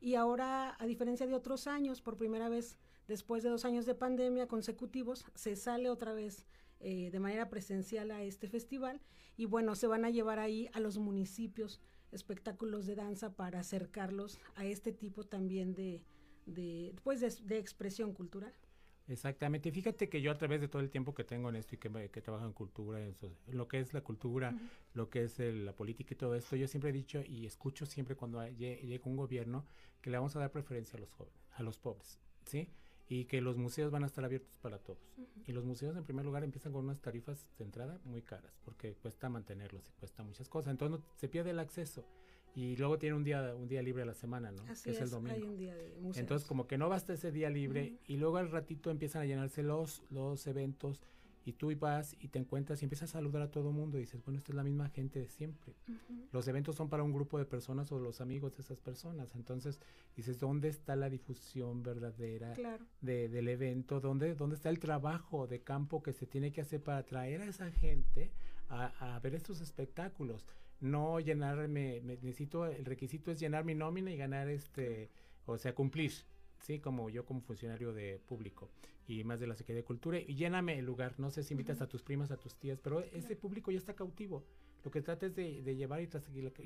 Y 0.00 0.14
ahora, 0.14 0.76
a 0.78 0.86
diferencia 0.86 1.26
de 1.26 1.34
otros 1.34 1.66
años, 1.66 2.00
por 2.02 2.16
primera 2.16 2.48
vez 2.48 2.78
después 3.08 3.42
de 3.42 3.50
dos 3.50 3.64
años 3.64 3.86
de 3.86 3.94
pandemia 3.94 4.46
consecutivos, 4.46 5.24
se 5.34 5.56
sale 5.56 5.90
otra 5.90 6.12
vez 6.12 6.46
eh, 6.80 7.10
de 7.10 7.20
manera 7.20 7.48
presencial 7.48 8.10
a 8.10 8.22
este 8.22 8.48
festival 8.48 9.00
y 9.36 9.46
bueno, 9.46 9.74
se 9.74 9.86
van 9.86 10.04
a 10.04 10.10
llevar 10.10 10.38
ahí 10.38 10.68
a 10.72 10.80
los 10.80 10.98
municipios 10.98 11.80
espectáculos 12.12 12.86
de 12.86 12.94
danza 12.94 13.34
para 13.34 13.60
acercarlos 13.60 14.38
a 14.54 14.64
este 14.64 14.92
tipo 14.92 15.24
también 15.24 15.74
de, 15.74 16.02
de, 16.44 16.94
pues 17.02 17.20
de, 17.20 17.58
expresión 17.58 18.12
cultural. 18.12 18.52
Exactamente. 19.08 19.70
Fíjate 19.70 20.08
que 20.08 20.20
yo 20.20 20.30
a 20.30 20.36
través 20.36 20.60
de 20.60 20.68
todo 20.68 20.82
el 20.82 20.90
tiempo 20.90 21.14
que 21.14 21.24
tengo 21.24 21.48
en 21.48 21.56
esto 21.56 21.76
y 21.76 21.78
que, 21.78 22.10
que 22.10 22.20
trabajo 22.20 22.44
en 22.44 22.52
cultura, 22.52 23.00
en 23.00 23.16
lo 23.46 23.68
que 23.68 23.80
es 23.80 23.94
la 23.94 24.02
cultura, 24.02 24.54
lo 24.94 25.08
que 25.08 25.22
es 25.22 25.38
la 25.38 25.74
política 25.74 26.14
y 26.14 26.16
todo 26.16 26.34
esto, 26.34 26.56
yo 26.56 26.66
siempre 26.66 26.90
he 26.90 26.92
dicho 26.92 27.22
y 27.24 27.46
escucho 27.46 27.86
siempre 27.86 28.16
cuando 28.16 28.46
llega 28.48 29.04
un 29.04 29.16
gobierno 29.16 29.64
que 30.00 30.10
le 30.10 30.16
vamos 30.16 30.34
a 30.36 30.40
dar 30.40 30.50
preferencia 30.50 30.96
a 30.96 31.00
los 31.00 31.12
jóvenes, 31.12 31.40
a 31.52 31.62
los 31.62 31.78
pobres, 31.78 32.18
¿sí? 32.44 32.68
Y 33.08 33.26
que 33.26 33.40
los 33.40 33.56
museos 33.56 33.90
van 33.90 34.02
a 34.02 34.06
estar 34.06 34.24
abiertos 34.24 34.56
para 34.58 34.78
todos. 34.78 34.98
Y 35.46 35.52
los 35.52 35.64
museos 35.64 35.96
en 35.96 36.04
primer 36.04 36.24
lugar 36.24 36.42
empiezan 36.42 36.72
con 36.72 36.84
unas 36.84 37.00
tarifas 37.00 37.46
de 37.58 37.64
entrada 37.64 38.00
muy 38.04 38.22
caras, 38.22 38.58
porque 38.64 38.94
cuesta 38.94 39.28
mantenerlos 39.28 39.88
y 39.88 39.92
cuesta 39.92 40.22
muchas 40.24 40.48
cosas. 40.48 40.72
Entonces 40.72 41.00
se 41.14 41.28
pierde 41.28 41.50
el 41.50 41.58
acceso 41.60 42.04
y 42.56 42.74
luego 42.76 42.98
tiene 42.98 43.14
un 43.14 43.22
día 43.22 43.54
un 43.54 43.68
día 43.68 43.82
libre 43.82 44.02
a 44.02 44.06
la 44.06 44.14
semana, 44.14 44.50
¿no? 44.50 44.62
Así 44.68 44.90
es, 44.90 45.00
el 45.00 45.10
domingo. 45.10 45.36
Hay 45.36 45.42
un 45.42 45.56
día 45.56 45.74
de 45.74 45.94
Entonces 46.16 46.48
como 46.48 46.66
que 46.66 46.78
no 46.78 46.88
basta 46.88 47.12
ese 47.12 47.30
día 47.30 47.50
libre 47.50 47.98
y 48.06 48.16
luego 48.16 48.38
al 48.38 48.50
ratito 48.50 48.90
empiezan 48.90 49.22
a 49.22 49.26
llenarse 49.26 49.62
los 49.62 50.02
los 50.10 50.46
eventos 50.46 51.00
y 51.46 51.52
tú 51.52 51.72
vas 51.78 52.16
y 52.18 52.26
te 52.26 52.40
encuentras 52.40 52.82
y 52.82 52.86
empiezas 52.86 53.10
a 53.10 53.12
saludar 53.12 53.40
a 53.40 53.50
todo 53.52 53.68
el 53.68 53.74
mundo 53.76 53.98
y 53.98 54.00
dices, 54.00 54.20
bueno, 54.24 54.36
esta 54.36 54.50
es 54.50 54.56
la 54.56 54.64
misma 54.64 54.88
gente 54.88 55.20
de 55.20 55.28
siempre. 55.28 55.76
Los 56.32 56.48
eventos 56.48 56.74
son 56.74 56.88
para 56.88 57.04
un 57.04 57.12
grupo 57.12 57.38
de 57.38 57.44
personas 57.44 57.92
o 57.92 58.00
los 58.00 58.20
amigos 58.20 58.56
de 58.56 58.62
esas 58.64 58.80
personas. 58.80 59.32
Entonces 59.36 59.80
dices, 60.16 60.40
¿dónde 60.40 60.68
está 60.68 60.96
la 60.96 61.08
difusión 61.08 61.84
verdadera 61.84 62.52
de, 63.00 63.28
del 63.28 63.46
evento? 63.46 64.00
¿Dónde, 64.00 64.34
¿Dónde 64.34 64.56
está 64.56 64.70
el 64.70 64.80
trabajo 64.80 65.46
de 65.46 65.60
campo 65.62 66.02
que 66.02 66.12
se 66.12 66.26
tiene 66.26 66.50
que 66.50 66.62
hacer 66.62 66.82
para 66.82 66.98
atraer 66.98 67.42
a 67.42 67.46
esa 67.46 67.70
gente 67.70 68.32
a, 68.68 69.14
a 69.14 69.20
ver 69.20 69.36
estos 69.36 69.60
espectáculos? 69.60 70.44
no 70.78 71.20
llenarme, 71.20 72.02
necesito, 72.02 72.66
el 72.66 72.84
requisito 72.84 73.30
es 73.30 73.40
llenar 73.40 73.64
mi 73.64 73.74
nómina 73.74 74.10
y 74.10 74.18
ganar 74.18 74.50
este, 74.50 75.10
o 75.46 75.56
sea, 75.56 75.74
cumplir, 75.74 76.12
¿sí? 76.66 76.80
Como 76.80 77.08
yo 77.08 77.24
como 77.24 77.40
funcionario 77.40 77.92
de 77.92 78.20
público 78.26 78.70
y 79.06 79.22
más 79.22 79.38
de 79.38 79.46
la 79.46 79.54
Secretaría 79.54 79.82
de 79.82 79.86
Cultura, 79.86 80.18
y 80.18 80.34
lléname 80.34 80.78
el 80.78 80.84
lugar, 80.84 81.14
no 81.18 81.30
sé 81.30 81.44
si 81.44 81.54
invitas 81.54 81.80
a 81.80 81.88
tus 81.88 82.02
primas, 82.02 82.32
a 82.32 82.36
tus 82.36 82.56
tías, 82.56 82.80
pero 82.80 83.00
ese 83.00 83.36
público 83.36 83.70
ya 83.70 83.78
está 83.78 83.94
cautivo. 83.94 84.44
Lo 84.82 84.90
que 84.90 85.00
trata 85.00 85.26
es 85.26 85.34
de, 85.36 85.76
llevar 85.76 86.00
y, 86.02 86.08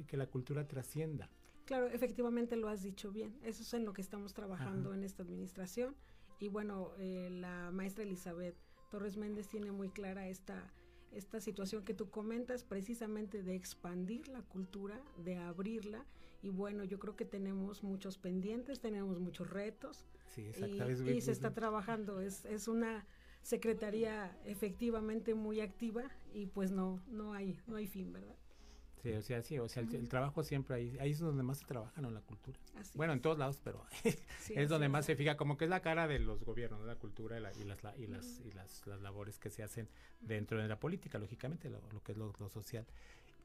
que 0.05 0.17
la 0.17 0.27
cultura 0.27 0.67
trascienda. 0.67 1.29
Claro, 1.67 1.87
efectivamente 1.89 2.57
lo 2.57 2.69
has 2.69 2.83
dicho 2.83 3.13
bien. 3.13 3.39
Eso 3.43 3.63
es 3.63 3.75
en 3.75 3.85
lo 3.85 3.93
que 3.93 4.01
estamos 4.01 4.33
trabajando 4.33 4.95
en 4.95 5.05
esta 5.05 5.23
administración. 5.23 5.95
Y 6.39 6.49
bueno, 6.49 6.93
eh, 6.99 7.29
la 7.31 7.71
maestra 7.71 8.05
Elizabeth 8.05 8.57
Torres 8.91 9.19
Méndez 9.19 9.49
tiene 9.49 9.71
muy 9.71 9.91
clara 9.91 10.27
esta 10.29 10.73
esta 11.13 11.41
situación 11.41 11.85
que 11.85 11.95
tú 11.95 12.11
comentas 12.11 12.63
precisamente 12.63 13.43
de 13.43 13.55
expandir 13.57 14.29
la 14.29 14.43
cultura, 14.43 15.01
de 15.25 15.37
abrirla. 15.37 16.07
Y 16.43 16.49
bueno, 16.49 16.85
yo 16.85 16.99
creo 16.99 17.17
que 17.17 17.25
tenemos 17.25 17.83
muchos 17.83 18.19
pendientes, 18.19 18.81
tenemos 18.81 19.21
muchos 19.21 19.51
retos. 19.51 20.07
Sí, 20.29 20.51
y, 20.57 21.11
y, 21.11 21.21
se 21.21 21.33
está 21.33 21.53
trabajando. 21.53 22.21
Es, 22.21 22.45
es 22.45 22.69
una 22.69 23.05
secretaría 23.43 24.37
efectivamente 24.45 25.35
muy 25.35 25.61
activa 25.61 26.05
y 26.33 26.47
pues 26.47 26.71
no, 26.71 27.03
no 27.09 27.33
hay, 27.33 27.59
no 27.67 27.77
hay 27.77 27.87
fin, 27.87 28.13
¿verdad? 28.13 28.37
Sí, 29.03 29.13
o 29.13 29.23
sea, 29.23 29.43
sí, 29.43 29.59
o 29.59 29.67
sea, 29.67 29.83
el, 29.83 30.09
trabajo 30.11 30.43
siempre 30.43 30.77
ahí, 30.77 30.97
ahí 31.01 31.13
es 31.13 31.21
donde 31.21 31.43
más 31.43 31.59
se 31.59 31.65
trabaja, 31.65 32.03
¿no? 32.03 32.11
La 32.11 32.21
cultura. 32.21 32.59
bueno, 32.95 33.15
en 33.15 33.23
todos 33.23 33.39
lados, 33.39 33.59
pero 33.65 33.83
es 34.55 34.69
donde 34.69 34.91
más 34.91 35.07
se 35.07 35.17
fija, 35.17 35.39
como 35.39 35.57
que 35.57 35.65
es 35.65 35.71
la 35.71 35.81
cara 35.81 36.07
de 36.07 36.19
los 36.19 36.45
gobiernos, 36.45 36.85
la 36.85 36.97
cultura 36.97 37.39
y, 37.39 37.41
las, 37.41 37.59
y, 37.59 37.65
las, 37.65 37.81
y 37.99 38.07
las, 38.53 38.87
las, 38.87 39.01
labores 39.01 39.39
que 39.39 39.49
se 39.49 39.63
hacen 39.63 39.89
dentro 40.21 40.61
de 40.61 40.69
la 40.69 40.79
política, 40.79 41.19
lógicamente, 41.19 41.71
lo, 41.71 41.81
que 42.05 42.13
es 42.13 42.19
lo, 42.19 42.33
social. 42.51 42.87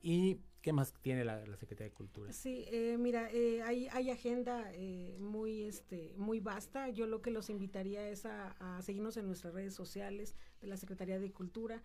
¿Y 0.08 0.40
qué 0.62 0.72
más 0.72 0.94
tiene 1.02 1.26
la, 1.26 1.44
Secretaría 1.58 1.90
de 1.90 1.96
Cultura? 1.96 2.32
Sí, 2.32 2.66
eh, 2.68 2.96
mira, 3.00 3.30
eh, 3.32 3.64
hay, 3.64 4.10
agenda 4.12 4.72
eh, 4.74 5.18
muy, 5.20 5.64
este, 5.64 6.14
muy 6.16 6.40
vasta. 6.40 6.90
Yo 6.90 7.08
lo 7.08 7.22
que 7.24 7.32
los 7.32 7.50
invitaría 7.50 8.08
es 8.08 8.26
a, 8.26 8.56
seguirnos 8.84 9.18
en 9.18 9.26
nuestras 9.26 9.54
redes 9.54 9.74
sociales 9.74 10.36
de 10.62 10.68
la 10.68 10.78
Secretaría 10.78 11.20
de 11.20 11.32
Cultura. 11.32 11.82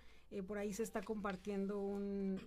por 0.46 0.58
ahí 0.58 0.72
se 0.72 0.82
está 0.82 1.02
compartiendo 1.02 1.80
un 1.80 2.38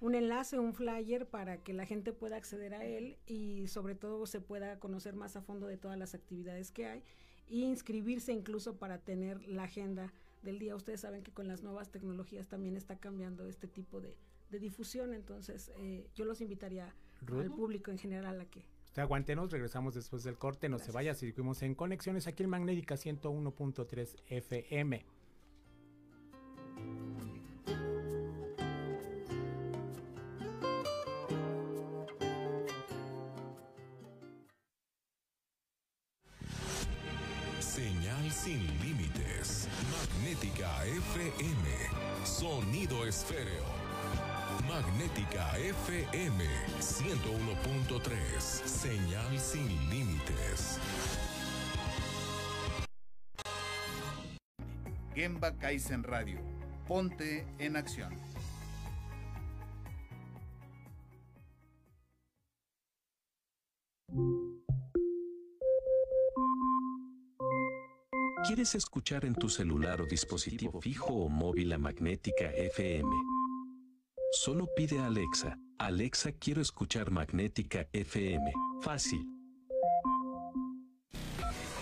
un 0.00 0.14
enlace, 0.14 0.58
un 0.58 0.74
flyer 0.74 1.26
para 1.26 1.58
que 1.62 1.72
la 1.72 1.84
gente 1.84 2.12
pueda 2.12 2.36
acceder 2.36 2.74
a 2.74 2.84
él 2.84 3.16
y 3.26 3.66
sobre 3.66 3.94
todo 3.94 4.26
se 4.26 4.40
pueda 4.40 4.78
conocer 4.78 5.14
más 5.14 5.36
a 5.36 5.42
fondo 5.42 5.66
de 5.66 5.76
todas 5.76 5.98
las 5.98 6.14
actividades 6.14 6.70
que 6.70 6.86
hay 6.86 7.02
e 7.50 7.56
inscribirse 7.56 8.32
incluso 8.32 8.76
para 8.76 8.98
tener 8.98 9.42
la 9.48 9.64
agenda 9.64 10.12
del 10.42 10.58
día. 10.58 10.76
Ustedes 10.76 11.00
saben 11.00 11.22
que 11.22 11.32
con 11.32 11.48
las 11.48 11.62
nuevas 11.62 11.90
tecnologías 11.90 12.46
también 12.46 12.76
está 12.76 12.96
cambiando 12.98 13.48
este 13.48 13.66
tipo 13.66 14.00
de, 14.00 14.16
difusión, 14.50 15.14
entonces 15.14 15.70
eh, 15.76 16.08
yo 16.14 16.24
los 16.24 16.40
invitaría 16.40 16.94
al 17.26 17.50
público 17.50 17.90
en 17.90 17.98
general 17.98 18.40
a 18.40 18.44
que... 18.46 18.64
Usted 18.86 19.02
aguántenos, 19.02 19.50
regresamos 19.50 19.94
después 19.94 20.24
del 20.24 20.38
corte, 20.38 20.68
no 20.68 20.78
se 20.78 20.92
vaya, 20.92 21.14
seguimos 21.14 21.62
en 21.62 21.74
Conexiones 21.74 22.26
aquí 22.26 22.42
en 22.42 22.50
Magnética 22.50 22.94
101.3 22.94 24.16
FM. 24.28 25.04
sin 38.30 38.60
límites. 38.82 39.68
Magnética 39.90 40.84
FM. 40.86 42.24
Sonido 42.24 43.06
esféreo. 43.06 43.77
Magnética 44.68 45.58
FM 45.58 46.44
101.3. 46.78 48.38
Señal 48.38 49.38
sin 49.38 49.66
límites. 49.88 50.78
Gemba 55.14 55.56
Kaizen 55.56 56.02
Radio. 56.02 56.38
Ponte 56.86 57.46
en 57.58 57.76
acción. 57.76 58.14
¿Quieres 68.46 68.74
escuchar 68.74 69.24
en 69.24 69.34
tu 69.34 69.48
celular 69.48 70.02
o 70.02 70.06
dispositivo 70.06 70.80
fijo 70.80 71.14
o 71.14 71.28
móvil 71.28 71.72
a 71.72 71.78
Magnética 71.78 72.50
FM? 72.50 73.37
Solo 74.32 74.68
pide 74.76 74.98
a 74.98 75.06
Alexa, 75.06 75.58
Alexa 75.78 76.32
quiero 76.32 76.60
escuchar 76.60 77.10
Magnética 77.10 77.88
FM. 77.92 78.52
Fácil. 78.82 79.26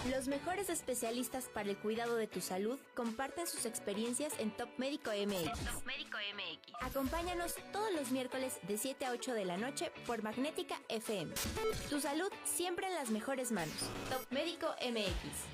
Los 0.08 0.28
mejores 0.28 0.70
especialistas 0.70 1.46
para 1.52 1.68
el 1.68 1.76
cuidado 1.76 2.14
de 2.14 2.28
tu 2.28 2.40
salud 2.40 2.78
comparten 2.94 3.48
sus 3.48 3.66
experiencias 3.66 4.32
en 4.38 4.52
Top 4.52 4.68
Médico 4.78 5.10
MX. 5.10 5.58
Top 5.64 5.84
Médico 5.84 6.18
MX. 6.34 6.72
Acompáñanos 6.82 7.56
todos 7.72 7.92
los 7.92 8.12
miércoles 8.12 8.60
de 8.68 8.78
7 8.78 9.06
a 9.06 9.10
8 9.10 9.34
de 9.34 9.44
la 9.44 9.56
noche 9.56 9.90
por 10.06 10.22
Magnética 10.22 10.80
FM. 10.88 11.34
Tu 11.90 12.00
salud 12.00 12.28
siempre 12.44 12.86
en 12.86 12.94
las 12.94 13.10
mejores 13.10 13.50
manos. 13.50 13.74
Top 14.08 14.24
Médico 14.30 14.68
MX. 14.80 15.46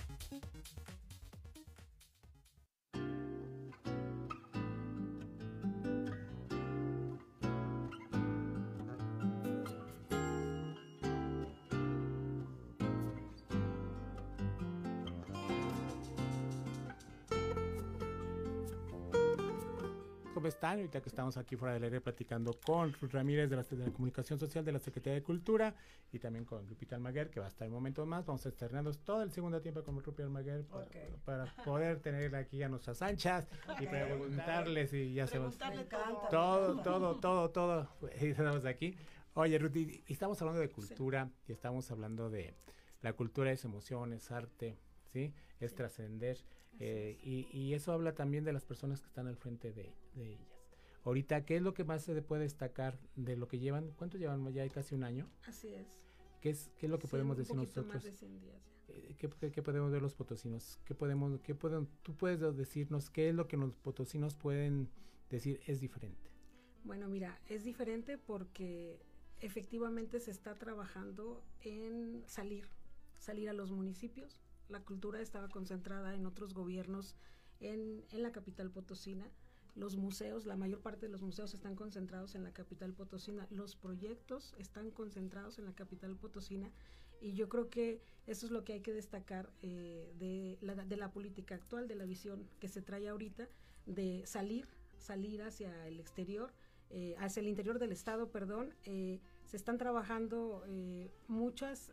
Están? 20.49 20.77
Ahorita 20.77 21.01
que 21.01 21.09
estamos 21.09 21.37
aquí 21.37 21.55
fuera 21.55 21.73
del 21.73 21.83
aire 21.83 22.01
platicando 22.01 22.53
con 22.65 22.93
Ruth 22.93 23.11
Ramírez 23.11 23.49
de 23.49 23.55
la, 23.55 23.63
de 23.63 23.91
Comunicación 23.91 24.39
Social 24.39 24.63
de 24.63 24.71
la 24.71 24.79
Secretaría 24.79 25.15
de 25.15 25.23
Cultura 25.23 25.75
y 26.11 26.19
también 26.19 26.45
con 26.45 26.67
Lupita 26.67 26.95
Almaguer, 26.95 27.29
que 27.29 27.39
va 27.39 27.47
a 27.47 27.49
estar 27.49 27.67
un 27.67 27.73
momento 27.73 28.05
más. 28.05 28.25
Vamos 28.25 28.45
a 28.45 28.49
estrenando 28.49 28.91
todo 28.93 29.23
el 29.23 29.31
segundo 29.31 29.61
tiempo 29.61 29.83
con 29.83 29.95
Lupita 29.95 30.23
Almaguer 30.23 30.65
para, 31.25 31.45
poder 31.63 31.99
tener 31.99 32.35
aquí 32.35 32.63
a 32.63 32.69
nuestras 32.69 33.01
anchas 33.01 33.47
y 33.79 33.87
preguntarles 33.87 34.93
y 34.93 35.13
ya 35.13 35.27
sabemos. 35.27 35.57
Todo, 36.29 36.81
todo, 36.81 37.15
todo, 37.19 37.49
todo. 37.49 37.89
Y 38.21 38.27
estamos 38.29 38.65
aquí. 38.65 38.95
Oye, 39.35 39.57
Ruth, 39.57 39.75
y 39.75 40.03
estamos 40.07 40.39
hablando 40.41 40.61
de 40.61 40.69
cultura 40.69 41.29
y 41.47 41.51
estamos 41.53 41.89
hablando 41.89 42.29
de 42.29 42.53
la 43.01 43.13
cultura 43.13 43.51
es 43.51 43.65
emociones, 43.65 44.31
arte, 44.31 44.77
¿sí? 45.11 45.33
Es 45.59 45.75
trascender. 45.75 46.39
Eh, 46.79 47.19
y, 47.21 47.73
eso 47.73 47.91
habla 47.91 48.13
también 48.13 48.43
de 48.43 48.53
las 48.53 48.65
personas 48.65 49.01
que 49.01 49.07
están 49.07 49.27
al 49.27 49.37
frente 49.37 49.71
de, 49.73 49.93
ellas. 50.17 50.53
Ahorita, 51.03 51.45
¿qué 51.45 51.57
es 51.57 51.61
lo 51.61 51.73
que 51.73 51.83
más 51.83 52.03
se 52.03 52.21
puede 52.21 52.43
destacar 52.43 52.97
de 53.15 53.35
lo 53.35 53.47
que 53.47 53.59
llevan? 53.59 53.91
¿Cuánto 53.97 54.17
llevan? 54.17 54.51
Ya 54.53 54.63
hay 54.63 54.69
casi 54.69 54.95
un 54.95 55.03
año. 55.03 55.29
Así 55.45 55.73
es. 55.73 55.99
¿Qué 56.39 56.49
es, 56.49 56.71
qué 56.77 56.85
es 56.85 56.89
lo 56.89 56.99
que 56.99 57.07
podemos 57.07 57.37
decir 57.37 57.55
nosotros? 57.55 58.05
Eh, 58.89 59.15
¿Qué, 59.17 59.29
¿qué, 59.51 59.61
podemos 59.61 59.91
ver 59.91 60.01
los 60.01 60.13
potosinos? 60.13 60.79
¿Qué 60.85 60.93
podemos, 60.93 61.39
qué 61.41 61.55
pueden, 61.55 61.87
tú 62.03 62.15
puedes 62.15 62.39
decirnos 62.55 63.09
qué 63.09 63.29
es 63.29 63.35
lo 63.35 63.47
que 63.47 63.57
los 63.57 63.73
potosinos 63.75 64.35
pueden 64.35 64.89
decir 65.29 65.61
es 65.67 65.79
diferente? 65.79 66.31
Bueno, 66.83 67.07
mira, 67.07 67.39
es 67.47 67.63
diferente 67.63 68.17
porque 68.17 68.99
efectivamente 69.39 70.19
se 70.19 70.31
está 70.31 70.55
trabajando 70.55 71.43
en 71.61 72.23
salir, 72.27 72.67
salir 73.19 73.49
a 73.49 73.53
los 73.53 73.71
municipios. 73.71 74.37
La 74.69 74.81
cultura 74.81 75.21
estaba 75.21 75.49
concentrada 75.49 76.13
en 76.13 76.25
otros 76.25 76.53
gobiernos 76.53 77.15
en, 77.59 78.03
en 78.11 78.21
la 78.21 78.31
capital 78.31 78.69
potosina. 78.69 79.29
Los 79.75 79.95
museos, 79.95 80.45
la 80.45 80.55
mayor 80.55 80.81
parte 80.81 81.07
de 81.07 81.11
los 81.11 81.21
museos 81.21 81.53
están 81.53 81.75
concentrados 81.75 82.35
en 82.35 82.43
la 82.43 82.51
capital 82.53 82.93
potosina. 82.93 83.47
Los 83.49 83.75
proyectos 83.75 84.53
están 84.59 84.91
concentrados 84.91 85.57
en 85.57 85.65
la 85.65 85.73
capital 85.73 86.15
potosina. 86.15 86.71
Y 87.21 87.33
yo 87.33 87.49
creo 87.49 87.69
que 87.69 88.01
eso 88.27 88.45
es 88.45 88.51
lo 88.51 88.63
que 88.63 88.73
hay 88.73 88.81
que 88.81 88.93
destacar 88.93 89.49
eh, 89.61 90.13
de, 90.19 90.57
la, 90.61 90.75
de 90.75 90.97
la 90.97 91.11
política 91.11 91.55
actual, 91.55 91.87
de 91.87 91.95
la 91.95 92.05
visión 92.05 92.47
que 92.59 92.67
se 92.67 92.81
trae 92.81 93.07
ahorita, 93.09 93.47
de 93.85 94.23
salir, 94.25 94.67
salir 94.97 95.41
hacia 95.41 95.87
el 95.87 95.99
exterior, 95.99 96.53
eh, 96.89 97.15
hacia 97.17 97.39
el 97.39 97.47
interior 97.47 97.79
del 97.79 97.91
Estado, 97.91 98.29
perdón, 98.29 98.75
eh, 98.85 99.19
se 99.45 99.57
están 99.57 99.77
trabajando 99.77 100.63
muchas, 101.27 101.91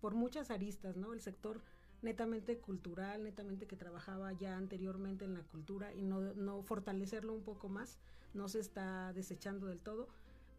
por 0.00 0.14
muchas 0.14 0.50
aristas, 0.50 0.96
¿no? 0.96 1.12
El 1.12 1.20
sector 1.20 1.62
netamente 2.02 2.58
cultural, 2.58 3.22
netamente 3.22 3.66
que 3.66 3.76
trabajaba 3.76 4.32
ya 4.32 4.56
anteriormente 4.56 5.24
en 5.24 5.34
la 5.34 5.42
cultura 5.42 5.94
y 5.94 6.02
no, 6.02 6.20
no 6.34 6.62
fortalecerlo 6.62 7.32
un 7.32 7.42
poco 7.42 7.68
más, 7.68 7.98
no 8.34 8.48
se 8.48 8.60
está 8.60 9.12
desechando 9.12 9.66
del 9.66 9.80
todo. 9.80 10.08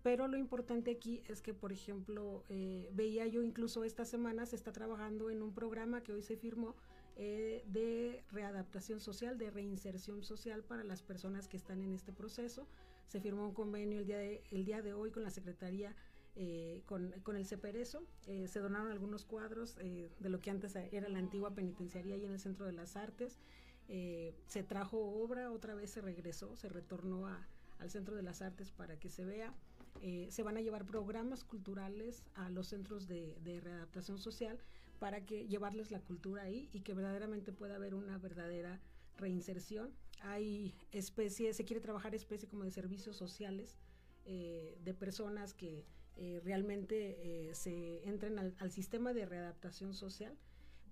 Pero 0.04 0.28
lo 0.28 0.38
importante 0.38 0.91
aquí 0.91 1.21
es 1.28 1.41
que, 1.41 1.54
por 1.54 1.73
ejemplo, 1.73 2.43
eh, 2.50 2.89
veía 2.93 3.28
yo 3.28 3.41
incluso 3.41 3.84
esta 3.84 4.06
semana 4.06 4.45
se 4.45 4.56
está 4.56 4.71
trabajando 4.71 5.30
en 5.30 5.41
un 5.41 5.54
programa 5.54 6.02
que 6.02 6.13
hoy 6.13 6.21
se 6.21 6.38
firmó 6.38 6.76
de 7.17 8.23
readaptación 8.32 9.00
social, 9.00 9.39
de 9.39 9.50
reinserción 9.50 10.23
social 10.23 10.63
para 10.63 10.84
las 10.84 11.02
personas 11.02 11.47
que 11.47 11.58
están 11.58 11.82
en 11.82 11.93
este 11.95 12.13
proceso. 12.13 12.67
Se 13.08 13.19
firmó 13.19 13.47
un 13.47 13.54
convenio 13.54 14.00
el 14.00 14.06
día 14.06 14.17
de, 14.17 14.43
el 14.52 14.65
día 14.65 14.82
de 14.82 14.93
hoy 14.93 15.12
con 15.12 15.23
la 15.23 15.32
Secretaría 15.32 15.95
eh, 16.39 16.84
con, 16.86 17.12
con, 17.23 17.36
el 17.36 17.47
CEPERESO. 17.47 18.04
Eh, 18.28 18.47
se 18.47 18.60
donaron 18.60 18.91
algunos 18.91 19.26
cuadros 19.26 19.76
eh, 19.80 20.12
de 20.19 20.30
lo 20.30 20.39
que 20.39 20.52
antes 20.52 20.76
era 20.76 21.10
la 21.10 21.17
antigua 21.17 21.56
penitenciaría 21.56 22.15
y 22.15 22.26
en 22.26 22.32
el 22.32 22.39
Centro 22.39 22.67
de 22.67 22.73
las 22.73 22.95
Artes. 22.95 23.39
se 23.88 24.63
trajo 24.63 25.00
obra, 25.00 25.52
otra 25.52 25.73
vez 25.73 25.89
se 25.89 26.02
regresó, 26.02 26.56
se 26.56 26.69
retornó 26.69 27.26
a, 27.26 27.47
al 27.80 27.89
Centro 27.89 28.15
de 28.15 28.21
las 28.21 28.43
Artes 28.43 28.71
para 28.71 29.00
que 29.00 29.10
se 29.10 29.26
vea. 29.26 29.52
se 30.30 30.43
van 30.43 30.58
a 30.58 30.62
llevar 30.62 30.86
programas 30.86 31.43
culturales 31.43 32.23
a 32.36 32.52
los 32.52 32.67
centros 32.67 33.08
de, 33.08 33.36
de 33.43 33.60
readaptación 33.60 34.19
social 34.19 34.60
para 35.00 35.26
que 35.26 35.47
llevarles 35.47 35.89
la 35.89 36.02
cultura 36.02 36.43
ahí 36.43 36.69
y 36.71 36.82
que 36.82 36.93
verdaderamente 36.93 37.52
pueda 37.52 37.78
haber 37.78 37.95
una 37.95 38.19
verdadera 38.19 38.80
reinserción. 39.17 39.91
Hay 40.21 40.76
especies, 40.91 41.58
se 41.58 41.65
quiere 41.65 41.82
trabajar 41.82 42.13
especie 42.13 42.47
como 42.47 42.63
de 42.63 42.69
servicios 42.69 43.15
sociales 43.15 43.76
de 44.26 44.93
personas 44.93 45.54
que 45.54 45.86
eh, 46.18 46.42
realmente 46.44 47.50
eh, 47.50 47.54
se 47.54 48.08
entren 48.08 48.40
al, 48.40 48.56
al, 48.60 48.72
sistema 48.72 49.14
de 49.14 49.26
readaptación 49.26 49.94
social, 49.94 50.38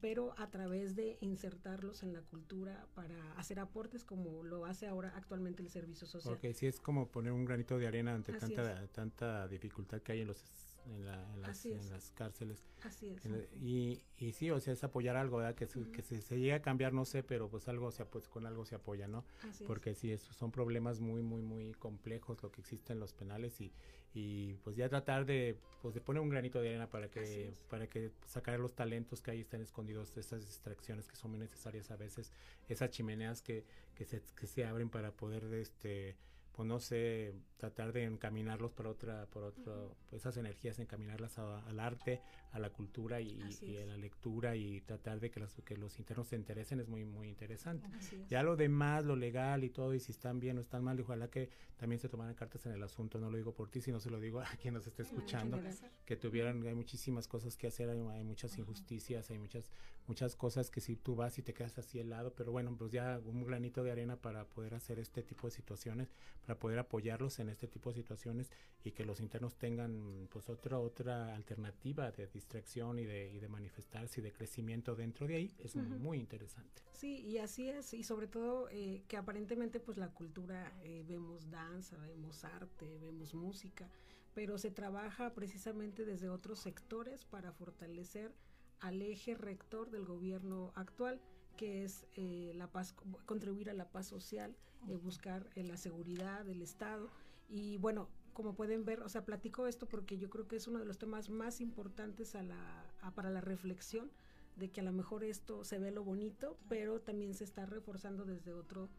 pero 0.02 0.36
a 0.38 0.52
través 0.52 0.96
de 0.96 1.18
insertarlos 1.22 2.04
en 2.04 2.14
la 2.14 2.22
cultura 2.22 2.88
para 2.94 3.34
hacer 3.34 3.60
aportes 3.60 4.04
como 4.04 4.44
lo 4.44 4.66
hace 4.66 4.88
ahora 4.88 5.14
actualmente 5.16 5.64
el 5.64 5.70
servicio 5.70 6.06
social. 6.06 6.34
Porque 6.34 6.54
sí 6.54 6.68
es 6.68 6.80
como 6.80 7.10
poner 7.10 7.32
un 7.32 7.46
granito 7.46 7.80
de 7.80 7.88
arena 7.88 8.14
ante 8.14 8.34
tanta, 8.34 8.88
tanta 8.88 9.48
dificultad 9.48 10.02
que 10.02 10.12
hay 10.12 10.22
en 10.22 10.28
los 10.28 10.44
en, 10.86 11.06
la, 11.06 11.34
en, 11.34 11.42
las, 11.42 11.66
en, 11.66 11.90
las, 11.90 12.12
cárceles. 12.12 12.64
Así 12.84 13.10
es. 13.10 13.26
y, 13.62 14.02
y 14.18 14.32
sí, 14.34 14.52
o 14.52 14.60
sea, 14.60 14.74
es 14.74 14.84
apoyar 14.84 15.16
algo, 15.16 15.38
¿verdad? 15.38 15.56
Que, 15.56 15.68
que 15.68 16.02
se, 16.02 16.22
se, 16.22 16.38
llegue 16.38 16.54
a 16.54 16.62
cambiar, 16.62 16.94
no 16.94 17.06
sé, 17.06 17.24
pero 17.24 17.50
pues 17.50 17.68
algo 17.68 17.92
se 17.92 18.06
pues, 18.06 18.28
con 18.28 18.46
algo 18.46 18.66
se 18.66 18.76
apoya, 18.76 19.08
¿no? 19.08 19.26
Así 19.48 19.64
Porque 19.66 19.92
es. 19.92 19.98
sí, 19.98 20.12
esos 20.12 20.36
son 20.36 20.52
problemas 20.52 21.00
muy, 21.00 21.22
muy, 21.22 21.42
muy 21.42 21.74
complejos 21.74 22.42
lo 22.44 22.52
que 22.52 22.62
existe 22.62 22.94
en 22.94 23.00
los 23.00 23.14
penales 23.14 23.60
y, 23.62 23.72
y 24.14 24.54
pues 24.64 24.76
ya 24.76 24.88
tratar 24.88 25.26
de, 25.26 25.58
pues, 25.82 25.94
de 25.94 26.02
poner 26.02 26.22
un 26.22 26.30
granito 26.30 26.62
de 26.62 26.70
arena 26.70 26.90
para 26.90 27.10
que, 27.10 27.54
para 27.70 27.88
que 27.88 28.12
sacar 28.26 28.60
los 28.60 28.74
talentos 28.74 29.22
que 29.22 29.32
ahí 29.32 29.42
están 29.42 29.62
escondidos, 29.62 30.16
esas 30.18 30.46
distracciones 30.46 31.08
que 31.08 31.16
son 31.16 31.32
muy 31.32 31.40
necesarias 31.40 31.92
a 31.92 31.96
veces, 31.96 32.32
esas 32.70 32.90
chimeneas 32.92 33.42
que, 33.42 33.66
que, 33.94 34.06
se, 34.06 34.22
que 34.40 34.48
se 34.48 34.66
abren 34.66 34.90
para 34.90 35.12
poder, 35.12 35.44
este 35.56 36.16
pues 36.56 36.68
no 36.68 36.80
sé, 36.80 37.34
tratar 37.58 37.92
de 37.92 38.06
encaminarlos 38.06 38.72
para 38.72 38.90
otra, 38.90 39.26
por 39.26 39.44
-huh. 39.54 39.96
pues 40.10 40.22
esas 40.22 40.38
energías 40.38 40.80
encaminarlas 40.80 41.38
a, 41.38 41.60
al 41.66 41.80
arte, 41.80 42.22
a 42.56 42.60
la 42.60 42.70
cultura 42.70 43.20
y, 43.20 43.38
y, 43.64 43.76
a 43.76 43.86
la 43.86 43.98
lectura 43.98 44.56
y 44.56 44.80
tratar 44.80 45.20
de 45.20 45.30
que, 45.30 45.42
las, 45.42 45.54
que 45.66 45.76
los 45.76 46.00
internos 46.00 46.30
se 46.30 46.38
interesen 46.38 46.80
es 46.80 46.88
muy, 46.88 47.04
muy 47.04 47.28
interesante. 47.28 47.86
Ya 48.30 48.44
lo 48.44 48.56
demás, 48.56 49.04
lo 49.04 49.18
legal 49.18 49.66
y 49.66 49.70
todo, 49.70 49.94
y 49.94 50.00
si 50.00 50.14
están 50.14 50.40
bien 50.40 50.58
o 50.58 50.62
están 50.62 50.82
mal, 50.82 50.98
ojalá 51.02 51.30
que 51.30 51.50
también 51.76 52.00
se 52.00 52.08
tomaran 52.08 52.34
cartas 52.34 52.66
en 52.66 52.72
el 52.72 52.82
asunto, 52.82 53.20
no 53.20 53.30
lo 53.30 53.36
digo 53.36 53.54
por 53.54 53.70
ti, 53.70 53.82
sino 53.82 54.00
se 54.00 54.10
lo 54.10 54.22
digo 54.22 54.40
a 54.40 54.46
quien 54.62 54.74
nos 54.74 54.88
esté 54.88 55.04
escuchando, 55.04 55.60
que 56.06 56.16
tuvieran, 56.16 56.66
hay 56.66 56.76
muchísimas 56.76 57.28
cosas 57.28 57.58
que 57.58 57.68
hacer, 57.68 57.90
hay, 57.90 58.00
hay 58.00 58.24
muchas 58.24 58.56
-huh. 58.56 58.60
injusticias, 58.60 59.30
hay 59.30 59.38
muchas, 59.38 59.70
muchas 60.08 60.38
cosas 60.38 60.72
que 60.72 60.80
si 60.80 60.96
tú 60.96 61.18
vas 61.18 61.38
y 61.38 61.42
te 61.42 61.54
quedas 61.54 61.78
así 61.78 62.00
helado, 62.00 62.34
pero 62.36 62.54
bueno, 62.54 62.74
pues 62.78 62.94
ya 62.94 63.20
un 63.26 63.44
granito 63.44 63.84
de 63.84 63.92
arena 63.92 64.16
para 64.16 64.46
poder 64.46 64.76
hacer 64.76 64.98
este 65.00 65.24
tipo 65.24 65.48
de 65.48 65.52
situaciones 65.52 66.14
para 66.46 66.60
poder 66.60 66.80
apoyarlos 66.80 67.40
en 67.40 67.50
este 67.50 67.68
tipo 67.68 67.90
de 67.90 67.96
situaciones 67.96 68.52
y 68.84 68.92
que 68.92 69.04
los 69.04 69.20
internos 69.20 69.56
tengan 69.56 70.28
pues 70.30 70.50
otra 70.50 70.80
otra 70.80 71.36
alternativa 71.36 72.12
de 72.12 72.24
distracción 72.46 73.00
y 73.00 73.06
de, 73.06 73.32
y 73.34 73.40
de 73.40 73.50
manifestarse 73.50 74.22
y 74.22 74.24
de 74.24 74.32
crecimiento 74.32 74.96
dentro 74.96 75.26
de 75.28 75.36
ahí 75.36 75.56
es 75.58 75.76
uh 75.76 75.80
-huh. 75.80 75.98
muy 76.00 76.20
interesante. 76.20 76.84
Sí, 76.94 77.22
y 77.22 77.40
así 77.40 77.70
es, 77.70 77.94
y 77.94 78.04
sobre 78.04 78.28
todo 78.28 78.70
eh, 78.70 79.04
que 79.08 79.18
aparentemente 79.18 79.80
pues 79.80 79.98
la 79.98 80.10
cultura, 80.10 80.72
eh, 80.84 81.04
vemos 81.08 81.50
danza, 81.50 81.98
vemos 81.98 82.44
arte, 82.44 83.00
vemos 83.00 83.34
música, 83.34 83.90
pero 84.36 84.58
se 84.58 84.70
trabaja 84.70 85.34
precisamente 85.34 86.06
desde 86.06 86.30
otros 86.30 86.60
sectores 86.60 87.26
para 87.26 87.52
fortalecer 87.52 88.32
al 88.80 89.02
eje 89.02 89.34
rector 89.34 89.90
del 89.90 90.06
gobierno 90.06 90.72
actual 90.76 91.20
que 91.56 91.84
es 91.84 92.06
eh, 92.16 92.52
la 92.56 92.68
paz, 92.68 92.94
contribuir 93.26 93.70
a 93.70 93.74
la 93.74 93.90
paz 93.90 94.08
social, 94.08 94.56
eh, 94.88 94.96
buscar 94.96 95.50
eh, 95.56 95.64
la 95.64 95.78
seguridad 95.78 96.46
del 96.46 96.62
Estado. 96.62 97.10
Y 97.50 97.78
bueno, 97.78 98.10
como 98.36 98.54
pueden 98.54 98.86
ver, 98.86 99.02
o 99.02 99.10
sea, 99.10 99.26
platico 99.26 99.66
esto 99.66 99.88
porque 99.88 100.20
yo 100.20 100.30
creo 100.30 100.48
que 100.48 100.58
es 100.58 100.68
uno 100.68 100.78
de 100.78 100.86
los 100.86 101.00
temas 101.00 101.30
más 101.30 101.62
importantes 101.62 102.36
a 102.36 102.44
la, 102.44 102.86
a, 103.02 103.12
para 103.12 103.32
la 103.32 103.42
reflexión 103.42 104.12
de 104.58 104.70
que 104.70 104.82
a 104.82 104.84
lo 104.84 104.92
mejor 104.92 105.24
esto 105.24 105.64
se 105.64 105.80
ve 105.80 105.90
lo 105.90 106.04
bonito, 106.04 106.58
pero 106.70 107.00
también 107.00 107.34
se 107.34 107.46
está 107.46 107.66
reforzando 107.66 108.26
desde 108.26 108.54
otro 108.54 108.90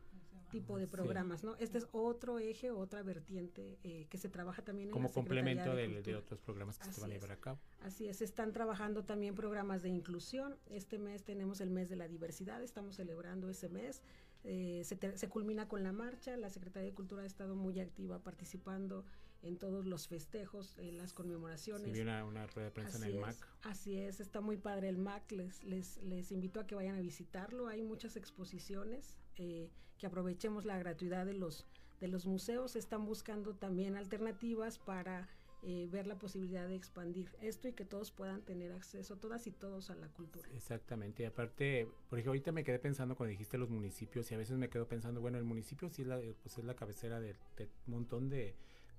tipo 0.51 0.79
de 0.79 0.87
programas, 0.87 1.41
sí. 1.41 1.47
¿no? 1.47 1.57
Este 1.57 1.79
es 1.79 1.87
otro 1.93 2.39
eje, 2.39 2.71
otra 2.71 3.03
vertiente 3.03 3.79
eh, 3.85 4.07
que 4.09 4.17
se 4.17 4.29
trabaja 4.29 4.63
también 4.63 4.91
como 4.91 5.07
en 5.07 5.11
la 5.11 5.15
complemento 5.15 5.75
de, 5.75 5.89
de, 5.89 6.03
de, 6.03 6.17
otros 6.17 6.41
programas 6.41 6.79
que 6.79 6.85
Así 6.85 6.95
se 6.95 7.01
van 7.03 7.11
a 7.11 7.15
llevar 7.15 7.33
a 7.33 7.37
cabo. 7.37 7.59
Así 7.83 8.09
es, 8.09 8.23
están 8.23 8.53
trabajando 8.53 9.05
también 9.05 9.35
programas 9.35 9.83
de 9.83 9.91
inclusión. 9.91 10.57
Este 10.71 10.99
mes 10.99 11.25
tenemos 11.25 11.61
el 11.61 11.71
mes 11.71 11.91
de 11.91 11.97
la 11.97 12.09
diversidad, 12.09 12.63
estamos 12.63 12.97
celebrando 12.97 13.51
ese 13.51 13.69
mes. 13.69 14.03
Eh, 14.45 14.83
se, 14.85 14.97
te, 14.97 15.19
se, 15.19 15.29
culmina 15.29 15.69
con 15.69 15.83
la 15.83 15.93
marcha, 15.93 16.37
la 16.37 16.49
Secretaría 16.49 16.89
de 16.89 16.95
Cultura 16.95 17.23
ha 17.25 17.27
estado 17.27 17.57
muy 17.57 17.81
activa 17.81 18.21
participando 18.21 19.05
en 19.43 19.59
todos 19.59 19.87
los 19.87 20.09
festejos, 20.09 20.77
en 20.79 20.99
las 20.99 21.13
conmemoraciones. 21.13 21.93
Sí, 21.95 22.01
una, 22.01 22.25
una 22.25 22.47
rueda 22.47 22.69
de 22.69 22.73
prensa 22.73 22.99
así 22.99 23.07
en 23.07 23.13
el 23.13 23.17
es, 23.17 23.21
MAC. 23.21 23.49
Así 23.63 23.99
es, 23.99 24.21
está 24.21 24.41
muy 24.41 24.57
padre 24.57 24.89
el 24.89 24.99
MAC, 24.99 25.31
les, 25.33 25.63
les, 25.65 26.03
les 26.03 26.33
invito 26.33 26.61
a 26.61 26.67
que 26.67 26.75
vayan 26.75 26.97
a 26.97 27.01
visitarlo, 27.01 27.69
hay 27.69 27.83
muchas 27.83 28.17
exposiciones, 28.17 29.19
eh, 29.37 29.71
que 29.99 30.07
aprovechemos 30.07 30.65
la 30.65 30.79
gratuidad 30.79 31.27
de 31.27 31.35
los, 31.35 31.67
de 32.01 32.09
los 32.09 32.27
museos, 32.27 32.77
están 32.77 33.07
buscando 33.07 33.55
también 33.55 33.97
alternativas 33.97 34.79
para 34.79 35.29
eh, 35.63 35.89
ver 35.91 36.07
la 36.07 36.19
posibilidad 36.19 36.69
de 36.69 36.77
expandir 36.77 37.31
esto 37.41 37.67
y 37.69 37.73
que 37.73 37.85
todos 37.85 38.11
puedan 38.11 38.43
tener 38.43 38.73
acceso, 38.73 39.17
todas 39.17 39.47
y 39.47 39.53
todos, 39.53 39.91
a 39.91 39.95
la 39.95 40.09
cultura. 40.09 40.49
Exactamente, 40.55 41.23
y 41.23 41.27
aparte, 41.27 41.89
por 42.09 42.19
ejemplo, 42.19 42.33
ahorita 42.33 42.53
me 42.53 42.63
quedé 42.63 42.79
pensando 42.79 43.17
cuando 43.17 43.31
dijiste 43.31 43.59
los 43.59 43.71
municipios 43.71 44.31
y 44.31 44.35
a 44.35 44.39
veces 44.39 44.59
me 44.59 44.69
quedo 44.69 44.87
pensando, 44.87 45.21
bueno, 45.21 45.39
el 45.39 45.45
municipio 45.45 45.89
sí 45.89 46.03
es 46.03 46.09
la, 46.09 46.19
pues 46.19 46.59
es 46.59 46.65
la 46.65 46.75
cabecera 46.75 47.21
de, 47.21 47.37
de 47.57 47.69
un 47.87 47.95
montón 47.95 48.29
de, 48.29 48.55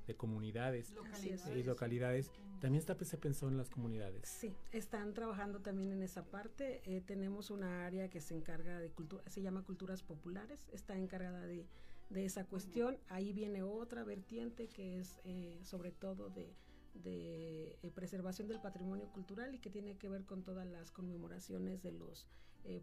de 0.07 0.15
comunidades 0.15 0.91
localidades. 0.91 1.57
y 1.57 1.63
localidades. 1.63 2.31
También 2.59 2.79
está 2.79 2.97
se 3.05 3.17
pensó 3.17 3.47
en 3.47 3.57
las 3.57 3.69
comunidades. 3.69 4.27
Sí, 4.27 4.55
están 4.71 5.13
trabajando 5.13 5.59
también 5.59 5.91
en 5.91 6.01
esa 6.01 6.23
parte. 6.23 6.81
Eh, 6.85 7.01
tenemos 7.01 7.51
una 7.51 7.85
área 7.85 8.09
que 8.09 8.19
se 8.19 8.33
encarga 8.33 8.79
de 8.79 8.89
cultura, 8.89 9.21
se 9.27 9.41
llama 9.41 9.63
culturas 9.63 10.01
populares, 10.01 10.67
está 10.71 10.97
encargada 10.97 11.45
de, 11.45 11.67
de 12.09 12.25
esa 12.25 12.45
cuestión. 12.45 12.97
Ahí 13.09 13.31
viene 13.33 13.61
otra 13.61 14.03
vertiente 14.03 14.69
que 14.69 14.99
es 14.99 15.19
eh, 15.25 15.59
sobre 15.63 15.91
todo 15.91 16.29
de, 16.29 16.55
de 16.95 17.77
eh, 17.83 17.91
preservación 17.93 18.47
del 18.47 18.59
patrimonio 18.59 19.11
cultural 19.11 19.53
y 19.53 19.59
que 19.59 19.69
tiene 19.69 19.97
que 19.97 20.09
ver 20.09 20.25
con 20.25 20.43
todas 20.43 20.65
las 20.65 20.91
conmemoraciones 20.91 21.83
de 21.83 21.91
los 21.91 22.25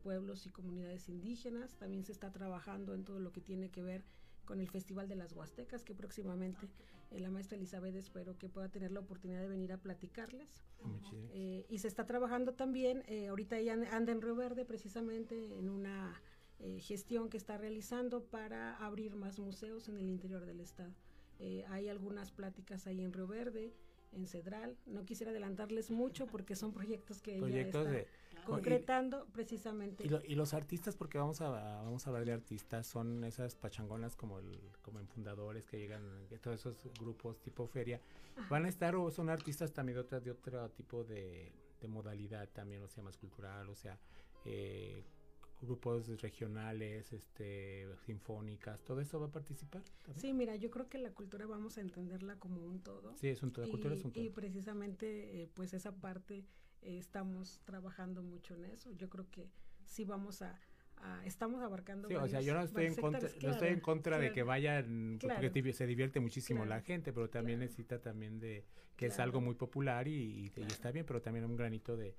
pueblos 0.03 0.47
y 0.47 0.51
comunidades 0.51 1.11
indígenas. 1.11 1.75
También 1.75 2.05
se 2.05 2.13
está 2.13 2.33
trabajando 2.33 2.95
en 2.95 3.05
todo 3.05 3.19
lo 3.21 3.33
que 3.33 3.43
tiene 3.43 3.71
que 3.71 3.83
ver 3.83 4.03
con 4.45 4.61
el 4.61 4.69
Festival 4.69 5.09
de 5.09 5.17
las 5.17 5.33
Huastecas, 5.33 5.83
que 5.83 5.95
próximamente 5.95 6.69
eh, 7.11 7.21
la 7.21 7.31
maestra 7.31 7.57
Elizabeth 7.57 7.95
espero 7.97 8.39
que 8.39 8.49
pueda 8.49 8.69
tener 8.69 8.93
la 8.93 9.01
oportunidad 9.01 9.41
de 9.41 9.49
venir 9.49 9.73
a 9.73 9.79
platicarles. 9.79 10.63
Eh, 11.33 11.65
y 11.69 11.79
se 11.79 11.89
está 11.89 12.07
trabajando 12.07 12.55
también, 12.55 13.03
eh, 13.07 13.29
ahorita 13.29 13.59
ella 13.59 13.75
anda 13.91 14.13
en 14.13 14.21
Río 14.21 14.37
Verde 14.37 14.65
precisamente 14.65 15.59
en 15.59 15.69
una 15.71 16.21
gestión 16.79 17.29
que 17.29 17.37
está 17.37 17.59
realizando 17.59 18.25
para 18.25 18.77
abrir 18.77 19.17
más 19.17 19.39
museos 19.39 19.89
en 19.89 19.99
el 19.99 20.09
interior 20.09 20.47
del 20.47 20.61
estado. 20.61 20.95
hay 21.69 21.89
algunas 21.89 22.31
pláticas 22.31 22.87
ahí 22.87 23.03
en 23.03 23.13
Río 23.13 23.27
Verde, 23.27 23.75
en 24.13 24.27
Cedral. 24.27 24.79
No 24.87 25.05
quisiera 25.05 25.31
adelantarles 25.31 25.91
mucho 25.91 26.27
porque 26.27 26.57
son 26.57 26.73
proyectos 26.73 27.21
que 27.21 27.37
ella 27.37 27.61
está 27.61 27.85
concretando 28.47 29.27
precisamente. 29.33 30.05
Y, 30.05 30.35
los 30.35 30.55
artistas, 30.55 30.97
porque 30.97 31.19
vamos 31.19 31.41
a, 31.41 31.51
vamos 31.51 32.07
a 32.07 32.11
hablar 32.11 32.25
de 32.25 32.33
artistas, 32.33 32.87
son 32.87 33.25
esas 33.25 33.55
pachangonas 33.57 34.17
como 34.17 34.39
el 34.39 34.59
como 34.83 35.01
en 35.01 35.09
fundadores 35.09 35.67
que 35.67 35.79
llegan, 35.79 36.03
todos 36.43 36.61
esos 36.61 36.77
grupos 36.99 37.41
tipo 37.41 37.67
feria, 37.67 38.01
van 38.51 38.65
a 38.65 38.69
estar 38.69 38.95
o 38.97 39.11
son 39.11 39.31
artistas 39.31 39.73
también 39.73 39.97
de, 39.97 40.01
otra, 40.01 40.21
de 40.21 40.31
otro 40.31 40.69
tipo 40.71 41.05
de, 41.05 41.53
de 41.81 41.89
modalidad 41.89 42.49
también, 42.51 42.83
o 42.83 42.89
sea, 42.89 43.03
más 43.03 43.17
cultural, 43.17 43.69
o 43.69 43.75
sea, 43.75 43.99
eh, 44.45 45.05
grupos 45.61 46.21
regionales, 46.21 47.13
este, 47.13 47.87
sinfónicas, 48.05 48.81
todo 48.85 49.01
eso 49.01 49.19
va 49.21 49.27
a 49.27 49.33
participar. 49.33 49.83
Sí, 50.17 50.33
mira, 50.33 50.57
yo 50.57 50.71
creo 50.71 50.89
que 50.89 50.99
la 50.99 51.11
cultura 51.13 51.47
vamos 51.47 51.79
a 51.79 51.81
entenderla 51.81 52.39
como 52.39 52.63
un 52.63 52.81
todo. 52.81 53.17
Sí, 53.17 53.29
es 53.29 53.43
un 53.43 53.53
todo, 53.53 53.65
la 53.65 53.71
cultura 53.71 53.95
es 53.95 54.05
un 54.05 54.13
todo. 54.13 54.23
Y 54.23 54.31
precisamente, 54.31 55.43
eh, 55.43 55.49
pues 55.55 55.75
esa 55.75 55.93
parte 55.93 56.45
eh, 56.85 56.99
estamos 56.99 57.61
trabajando 57.65 58.23
mucho 58.23 58.55
en 58.55 58.67
eso. 58.67 58.91
Yo 58.93 59.09
creo 59.09 59.31
que 59.31 59.51
sí 59.85 60.05
vamos 60.05 60.43
a, 60.43 60.61
estamos 61.25 61.63
abarcando. 61.63 62.09
Sí, 62.09 62.15
o 62.15 62.29
sea, 62.29 62.41
yo 62.41 62.55
no 62.55 62.63
estoy 62.63 62.87
en 62.87 62.95
contra, 62.95 63.29
no 63.43 63.51
estoy 63.51 63.69
en 63.69 63.81
contra 63.81 64.19
de 64.19 64.33
que 64.33 64.43
vayan, 64.43 65.19
porque 65.21 65.73
se 65.73 65.87
divierte 65.87 66.21
muchísimo 66.21 66.65
la 66.65 66.81
gente, 66.81 67.13
pero 67.13 67.29
también 67.29 67.61
necesita 67.61 68.01
también 68.01 68.39
de 68.39 68.65
que 68.97 69.07
es 69.07 69.19
algo 69.19 69.41
muy 69.41 69.55
popular 69.55 70.07
y, 70.09 70.53
y, 70.57 70.63
está 70.63 70.91
bien, 70.91 71.05
pero 71.05 71.21
también 71.21 71.45
un 71.45 71.57
granito 71.57 71.97
de 71.97 72.15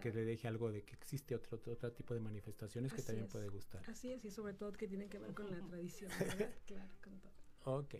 que 0.00 0.12
le 0.12 0.24
deje 0.24 0.48
algo 0.48 0.72
de 0.72 0.82
que 0.82 0.94
existe 0.94 1.36
otro, 1.36 1.60
otro 1.64 1.92
tipo 1.92 2.12
de 2.12 2.20
manifestaciones 2.20 2.92
que 2.92 3.02
también 3.02 3.28
puede 3.28 3.48
gustar. 3.48 3.82
Así 3.88 4.12
es, 4.12 4.24
y 4.24 4.30
sobre 4.30 4.54
todo 4.54 4.72
que 4.72 4.88
tienen 4.88 5.08
que 5.08 5.18
ver 5.18 5.32
con 5.32 5.48
la 5.50 5.60
tradición, 5.60 6.10
claro, 6.66 6.90
con 7.02 7.20
todo. 7.20 7.78
Ok, 7.78 7.94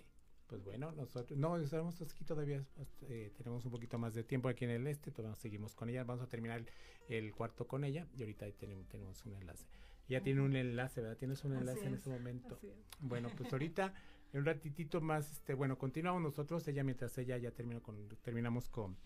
pues 0.47 0.63
bueno, 0.63 0.93
nosotros, 0.93 1.39
no, 1.39 1.57
estamos 1.57 2.01
aquí 2.01 2.25
todavía, 2.25 2.65
eh, 3.09 3.33
tenemos 3.37 3.65
un 3.65 3.71
poquito 3.71 3.99
más 3.99 4.15
de 4.15 4.23
tiempo 4.23 4.49
aquí 4.49 4.65
en 4.65 4.71
el 4.71 4.87
este, 4.87 5.11
todavía 5.11 5.37
seguimos 5.37 5.75
con 5.75 5.89
ella, 5.89 6.05
vamos 6.05 6.23
a 6.23 6.29
terminar 6.29 6.65
el, 7.09 7.33
cuarto 7.35 7.67
con 7.67 7.85
ella 7.85 8.07
y 8.17 8.23
ahorita 8.23 8.51
tenemos, 8.53 8.89
tenemos 8.89 9.25
un 9.25 9.35
enlace. 9.35 9.67
Ya 10.09 10.21
tiene 10.21 10.41
un 10.41 10.55
enlace, 10.55 11.01
¿verdad? 11.01 11.17
Tienes 11.17 11.45
un 11.45 11.57
enlace 11.57 11.85
en 11.85 11.95
ese 11.95 12.09
momento. 12.09 12.61
Bueno, 13.01 13.29
pues 13.37 13.53
ahorita, 13.53 13.93
en 14.33 14.41
un 14.41 14.47
ratitito 14.47 15.01
más, 15.01 15.33
este, 15.33 15.55
bueno, 15.55 15.79
continuamos 15.79 16.23
nosotros, 16.23 16.67
ella 16.69 16.85
mientras 16.85 17.19
ella 17.19 17.37
ya 17.39 17.51
terminó 17.51 17.83
con, 17.83 18.09
terminamos 18.23 18.69
con 18.69 18.97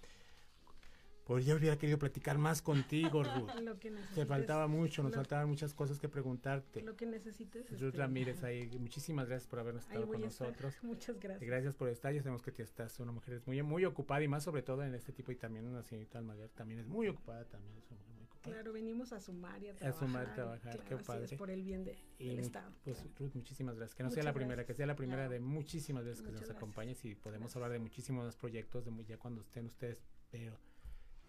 pues 1.31 1.47
yo 1.47 1.55
hubiera 1.55 1.79
querido 1.79 1.97
platicar 1.97 2.39
más 2.39 2.61
contigo, 2.61 3.23
Ruth. 3.23 3.55
Lo 3.63 3.79
que 3.79 3.93
Te 4.17 4.27
faltaba 4.27 4.67
mucho, 4.67 5.01
nos 5.05 5.15
faltaban 5.15 5.49
muchas 5.49 5.73
cosas 5.73 6.01
que 6.01 6.09
preguntarte. 6.09 6.83
Lo 6.83 6.97
que 6.97 7.07
necesites. 7.07 7.71
Ruth 7.71 7.91
este, 7.91 7.99
Ramírez, 7.99 8.43
ahí, 8.43 8.69
muchísimas 8.81 9.29
gracias 9.29 9.49
por 9.49 9.61
habernos 9.61 9.85
estado 9.85 10.09
con 10.09 10.21
nosotros. 10.21 10.75
Muchas 10.83 11.21
gracias. 11.21 11.49
Gracias 11.49 11.77
por 11.77 11.89
estar. 11.89 12.13
Ya 12.13 12.21
sabemos 12.21 12.43
que 12.43 12.51
tú 12.51 12.63
estás 12.63 12.99
una 12.99 13.13
mujer 13.13 13.41
muy, 13.47 13.63
muy 13.63 13.85
ocupada 13.85 14.25
y 14.25 14.27
más 14.27 14.43
sobre 14.43 14.63
todo 14.63 14.83
en 14.83 14.93
este 14.93 15.13
tipo 15.13 15.31
y 15.31 15.37
también 15.37 15.69
una 15.69 15.85
señorita 15.85 16.19
Almaguer 16.19 16.49
también 16.49 16.81
es 16.81 16.89
muy 16.89 17.07
ocupada 17.07 17.45
también. 17.45 17.77
Es 17.77 17.89
una 17.93 18.01
mujer 18.01 18.15
muy 18.17 18.25
ocupada. 18.25 18.55
Claro, 18.57 18.73
venimos 18.73 19.13
a 19.13 19.21
sumar 19.21 19.63
y 19.63 19.69
a 19.69 19.75
trabajar. 19.77 20.03
A 20.03 20.07
sumar 20.07 20.29
y 20.29 20.35
trabajar, 20.35 20.81
qué 20.81 20.97
padre. 20.97 21.25
Es 21.27 21.35
por 21.35 21.51
el 21.51 21.63
bien 21.63 21.85
de, 21.85 21.97
del 22.19 22.41
Estado. 22.41 22.73
Pues 22.83 23.07
Ruth, 23.17 23.37
muchísimas 23.37 23.77
gracias. 23.77 23.95
Que 23.95 24.03
no 24.03 24.11
sea 24.11 24.25
la 24.25 24.33
primera, 24.33 24.67
que 24.67 24.75
sea 24.75 24.87
la 24.87 24.97
primera 24.97 25.29
de 25.29 25.39
muchísimas 25.39 26.05
veces 26.05 26.23
que 26.23 26.33
nos 26.33 26.51
acompañes 26.51 27.05
y 27.05 27.15
podemos 27.15 27.55
hablar 27.55 27.71
de 27.71 27.79
muchísimos 27.79 28.25
más 28.25 28.35
proyectos 28.35 28.85
de 28.85 28.91
ya 29.05 29.17
cuando 29.17 29.43
estén 29.43 29.67
ustedes, 29.67 30.03
pero 30.29 30.59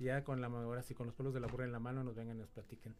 ya 0.01 0.23
con 0.23 0.41
la 0.41 0.47
ahora 0.47 0.83
sí 0.83 0.93
con 0.93 1.05
los 1.05 1.15
pelos 1.15 1.33
de 1.33 1.39
la 1.39 1.47
burra 1.47 1.65
en 1.65 1.71
la 1.71 1.79
mano 1.79 2.03
nos 2.03 2.15
vengan 2.15 2.37
y 2.37 2.39
nos 2.39 2.49
platiquen 2.49 2.95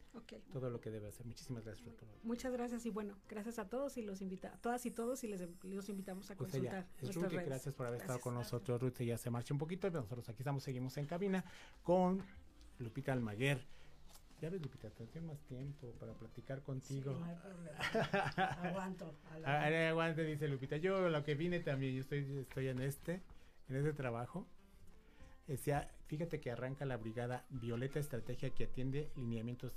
todo 0.52 0.70
lo 0.70 0.80
que 0.80 0.92
debe 0.92 1.08
hacer. 1.08 1.26
Muchísimas 1.26 1.66
gracias. 1.66 1.88
Muchas 2.24 2.54
gracias 2.54 2.86
y 2.86 2.90
bueno, 2.90 3.18
gracias 3.28 3.60
a 3.60 3.68
todos 3.68 3.98
y 3.98 4.02
los 4.02 4.22
invita, 4.22 4.54
a 4.54 4.58
todas 4.58 4.86
y 4.86 4.92
todos 4.92 5.24
y 5.24 5.28
les 5.28 5.48
los 5.64 5.90
invitamos 5.90 6.30
a 6.32 6.36
pues 6.36 6.52
consultar. 6.52 6.88
gracias 7.46 7.74
por 7.74 7.88
haber 7.88 8.02
estado 8.02 8.20
con 8.20 8.34
nosotros. 8.34 8.82
Ruth 8.82 9.02
ya 9.02 9.18
se 9.18 9.30
marcha 9.30 9.54
un 9.54 9.58
poquito, 9.58 9.88
pero 9.90 10.02
nosotros 10.02 10.28
aquí 10.30 10.42
estamos, 10.42 10.64
seguimos 10.64 10.96
en 10.98 11.06
cabina 11.06 11.44
con 11.84 12.24
Lupita 12.80 13.14
Almaguer. 13.14 13.66
Ya 14.42 14.50
ves, 14.50 14.62
Lupita, 14.62 14.90
tengo 14.90 15.28
más 15.28 15.40
tiempo 15.42 15.92
para 16.00 16.14
platicar 16.14 16.64
contigo. 16.64 17.14
no 17.14 17.26
hay 17.26 17.36
problema. 17.36 17.78
Aguanto. 18.64 19.14
Aguante, 19.46 20.24
dice 20.24 20.48
Lupita. 20.48 20.78
Yo 20.78 21.10
lo 21.10 21.24
que 21.24 21.36
vine 21.36 21.60
también, 21.60 21.94
yo 21.94 22.02
estoy, 22.02 22.40
estoy 22.40 22.68
en 22.70 22.82
este, 22.82 23.22
en 23.70 23.76
este 23.76 23.94
trabajo. 23.94 24.48
Decía, 25.52 25.92
fíjate 26.08 26.40
que 26.40 26.50
arranca 26.50 26.86
la 26.86 26.96
brigada 26.96 27.46
Violeta 27.50 28.00
Estrategia 28.00 28.52
que 28.52 28.64
atiende 28.64 29.12
lineamientos, 29.18 29.74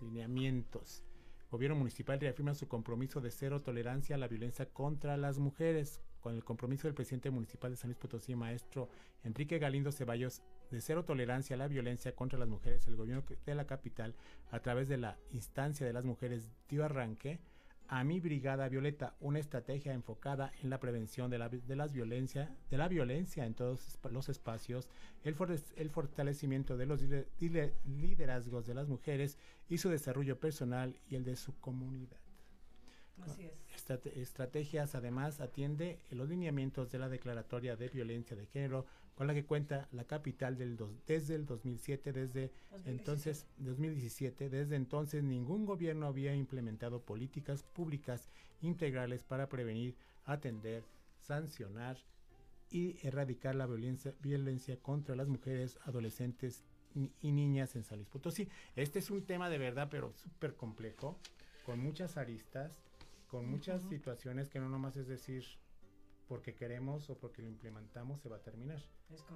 lineamientos. 0.00 1.02
Gobierno 1.50 1.74
municipal 1.74 2.20
reafirma 2.20 2.54
su 2.54 2.68
compromiso 2.68 3.20
de 3.20 3.32
cero 3.32 3.60
tolerancia 3.60 4.14
a 4.14 4.20
la 4.20 4.28
violencia 4.28 4.66
contra 4.66 5.16
las 5.16 5.40
mujeres, 5.40 6.00
con 6.20 6.36
el 6.36 6.44
compromiso 6.44 6.86
del 6.86 6.94
presidente 6.94 7.30
municipal 7.30 7.72
de 7.72 7.76
San 7.76 7.90
Luis 7.90 7.98
Potosí, 7.98 8.36
maestro 8.36 8.88
Enrique 9.24 9.58
Galindo 9.58 9.90
Ceballos, 9.90 10.42
de 10.70 10.80
cero 10.80 11.04
tolerancia 11.04 11.56
a 11.56 11.58
la 11.58 11.66
violencia 11.66 12.14
contra 12.14 12.38
las 12.38 12.48
mujeres. 12.48 12.86
El 12.86 12.94
gobierno 12.94 13.24
de 13.44 13.54
la 13.56 13.66
capital, 13.66 14.14
a 14.52 14.60
través 14.60 14.86
de 14.86 14.98
la 14.98 15.18
instancia 15.32 15.84
de 15.84 15.92
las 15.92 16.04
mujeres, 16.04 16.52
dio 16.68 16.84
arranque 16.84 17.40
a 17.88 18.04
mi 18.04 18.20
brigada 18.20 18.68
violeta, 18.68 19.14
una 19.20 19.38
estrategia 19.38 19.92
enfocada 19.92 20.52
en 20.62 20.70
la 20.70 20.80
prevención 20.80 21.30
de 21.30 21.38
la, 21.38 21.48
de 21.48 21.76
las 21.76 21.92
violencia, 21.92 22.54
de 22.70 22.76
la 22.78 22.88
violencia 22.88 23.46
en 23.46 23.54
todos 23.54 23.98
los 24.10 24.28
espacios, 24.28 24.88
el, 25.24 25.36
el 25.76 25.90
fortalecimiento 25.90 26.76
de 26.76 26.86
los 26.86 27.02
liderazgos 27.40 28.66
de 28.66 28.74
las 28.74 28.88
mujeres 28.88 29.38
y 29.68 29.78
su 29.78 29.88
desarrollo 29.88 30.38
personal 30.38 30.96
y 31.08 31.16
el 31.16 31.24
de 31.24 31.36
su 31.36 31.58
comunidad. 31.60 32.20
Así 33.22 33.44
es 33.44 33.66
estrategias 34.16 34.94
además 34.94 35.40
atiende 35.40 36.00
los 36.10 36.28
lineamientos 36.28 36.90
de 36.90 36.98
la 36.98 37.08
Declaratoria 37.08 37.76
de 37.76 37.88
Violencia 37.88 38.36
de 38.36 38.46
Género 38.46 38.86
con 39.16 39.26
la 39.26 39.34
que 39.34 39.44
cuenta 39.44 39.88
la 39.90 40.04
capital 40.04 40.56
del 40.56 40.78
desde 41.06 41.34
el 41.34 41.46
2007, 41.46 42.12
desde 42.12 42.52
entonces 42.84 43.46
2017, 43.56 44.48
desde 44.48 44.76
entonces 44.76 45.24
ningún 45.24 45.64
gobierno 45.64 46.06
había 46.06 46.34
implementado 46.34 47.00
políticas 47.00 47.64
públicas 47.64 48.28
integrales 48.60 49.24
para 49.24 49.48
prevenir, 49.48 49.96
atender, 50.24 50.84
sancionar 51.18 51.98
y 52.70 52.96
erradicar 53.06 53.54
la 53.54 53.66
violencia, 53.66 54.14
violencia 54.20 54.76
contra 54.76 55.16
las 55.16 55.28
mujeres, 55.28 55.78
adolescentes 55.84 56.62
y 56.94 57.32
niñas 57.32 57.74
en 57.74 57.84
San 57.84 57.98
Luis 57.98 58.08
Potosí. 58.08 58.48
Este 58.74 59.00
es 59.00 59.10
un 59.10 59.22
tema 59.24 59.50
de 59.50 59.58
verdad, 59.58 59.88
pero 59.90 60.12
súper 60.14 60.54
complejo, 60.54 61.18
con 61.64 61.80
muchas 61.80 62.16
aristas 62.16 62.80
con 63.28 63.50
muchas 63.50 63.82
situaciones 63.88 64.48
que 64.48 64.60
no 64.60 64.68
nomás 64.68 64.96
es 64.96 65.08
decir 65.08 65.44
porque 66.26 66.54
queremos 66.54 67.08
o 67.10 67.18
porque 67.18 67.42
lo 67.42 67.48
implementamos 67.48 68.20
se 68.20 68.28
va 68.28 68.36
a 68.36 68.42
terminar. 68.42 68.82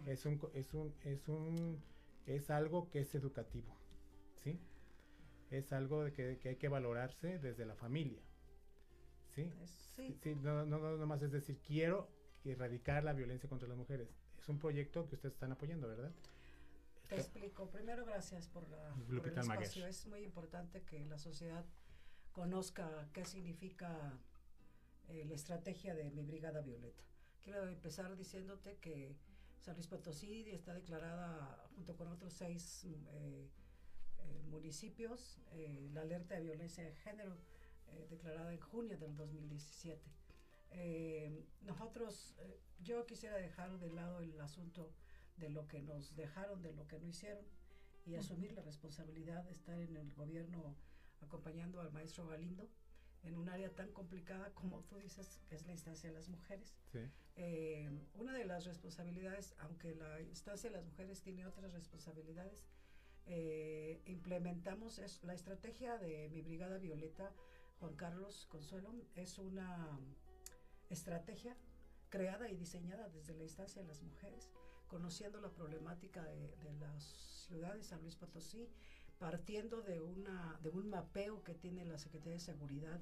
Es, 0.06 0.26
un 0.26 0.40
es 0.54 0.74
un 0.74 0.94
es 1.04 1.28
un 1.28 1.82
es 2.26 2.50
algo 2.50 2.90
que 2.90 3.00
es 3.00 3.14
educativo, 3.14 3.76
¿sí? 4.36 4.60
Es 5.50 5.72
algo 5.72 6.04
de 6.04 6.12
que, 6.12 6.48
hay 6.48 6.56
que 6.56 6.68
valorarse 6.68 7.38
desde 7.38 7.66
la 7.66 7.74
familia. 7.74 8.22
¿Sí? 9.34 9.50
Sí. 9.96 10.18
sí 10.22 10.34
no, 10.36 10.64
no, 10.66 10.78
no 10.78 10.96
nomás 10.96 11.22
es 11.22 11.32
decir, 11.32 11.60
quiero 11.60 12.08
erradicar 12.44 13.04
la 13.04 13.12
violencia 13.12 13.48
contra 13.48 13.68
las 13.68 13.76
mujeres. 13.76 14.08
Es 14.38 14.48
un 14.48 14.58
proyecto 14.58 15.06
que 15.08 15.16
ustedes 15.16 15.34
están 15.34 15.52
apoyando, 15.52 15.88
¿verdad? 15.88 16.12
Te 17.08 17.16
explico. 17.16 17.68
Primero, 17.70 18.04
gracias 18.04 18.46
por, 18.48 18.68
la, 18.68 18.94
por 18.94 19.28
el 19.28 19.38
espacio. 19.38 19.86
Es 19.86 20.06
muy 20.06 20.22
importante 20.22 20.82
que 20.82 21.04
la 21.04 21.18
sociedad 21.18 21.64
conozca 22.32 23.08
qué 23.12 23.24
significa 23.24 24.18
eh, 25.10 25.24
la 25.24 25.34
estrategia 25.34 25.92
de 25.92 26.08
mi 26.12 26.22
Brigada 26.22 26.60
Violeta. 26.60 27.02
Quiero 27.42 27.66
empezar 27.66 28.16
diciéndote 28.16 28.76
que 28.76 29.16
San 29.58 29.74
Luis 29.74 29.88
Potosí 29.88 30.48
está 30.50 30.72
declarada 30.72 31.66
junto 31.74 31.96
con 31.96 32.06
otros 32.06 32.32
seis 32.32 32.84
eh, 32.84 33.48
eh, 34.18 34.42
municipios 34.48 35.40
la 35.92 36.02
alerta 36.02 36.36
de 36.36 36.42
violencia 36.42 36.84
de 36.84 36.94
género 36.94 37.36
declarada 38.08 38.52
en 38.52 38.60
junio 38.60 38.96
del 38.98 39.16
2017. 39.16 40.00
nosotros, 41.62 42.36
yo 42.80 43.04
quisiera 43.04 43.36
dejar 43.36 43.80
de 43.80 43.90
lado 43.90 44.20
el 44.20 44.40
asunto 44.40 44.92
de 45.38 45.50
lo 45.50 45.66
que 45.66 45.82
nos 45.82 46.14
dejaron, 46.14 46.62
de 46.62 46.72
lo 46.72 46.86
que 46.86 47.00
no 47.00 47.08
hicieron 47.08 47.44
y 48.06 48.14
asumir 48.14 48.52
la 48.52 48.62
responsabilidad 48.62 49.42
de 49.42 49.50
estar 49.50 49.80
en 49.80 49.96
el 49.96 50.14
gobierno 50.14 50.76
acompañando 51.20 51.80
al 51.80 51.90
maestro 51.90 52.28
Galindo 52.28 52.70
en 53.22 53.36
un 53.36 53.48
área 53.48 53.70
tan 53.70 53.90
complicada 53.92 54.50
como 54.54 54.82
tú 54.84 54.98
dices, 54.98 55.40
que 55.48 55.54
es 55.54 55.66
la 55.66 55.72
instancia 55.72 56.08
de 56.08 56.14
las 56.14 56.28
mujeres. 56.28 56.74
Eh, 57.36 57.90
una 58.14 58.32
de 58.32 58.44
las 58.44 58.64
responsabilidades, 58.64 59.54
aunque 59.58 59.94
la 59.94 60.20
instancia 60.20 60.70
de 60.70 60.76
las 60.76 60.84
mujeres 60.84 61.22
tiene 61.22 61.46
otras 61.46 61.72
responsabilidades, 61.72 62.64
eh, 63.26 64.00
implementamos 64.06 64.98
es, 64.98 65.22
la 65.22 65.34
estrategia 65.34 65.98
de 65.98 66.28
mi 66.30 66.42
brigada 66.42 66.78
Violeta, 66.78 67.32
Juan 67.78 67.94
Carlos 67.94 68.46
Consuelo, 68.50 68.92
es 69.14 69.38
una 69.38 69.98
estrategia 70.88 71.56
creada 72.08 72.48
y 72.50 72.56
diseñada 72.56 73.08
desde 73.08 73.34
la 73.34 73.44
instancia 73.44 73.82
de 73.82 73.88
las 73.88 74.02
mujeres, 74.02 74.50
conociendo 74.88 75.40
la 75.40 75.50
problemática 75.50 76.24
de, 76.24 76.56
de 76.56 76.72
la 76.80 76.98
ciudad 76.98 77.74
de 77.74 77.82
San 77.84 78.02
Luis 78.02 78.16
Potosí, 78.16 78.68
partiendo 79.20 79.82
de, 79.82 80.00
una, 80.00 80.58
de 80.62 80.70
un 80.70 80.88
mapeo 80.88 81.44
que 81.44 81.54
tiene 81.54 81.84
la 81.84 81.98
Secretaría 81.98 82.32
de 82.32 82.40
Seguridad 82.40 83.00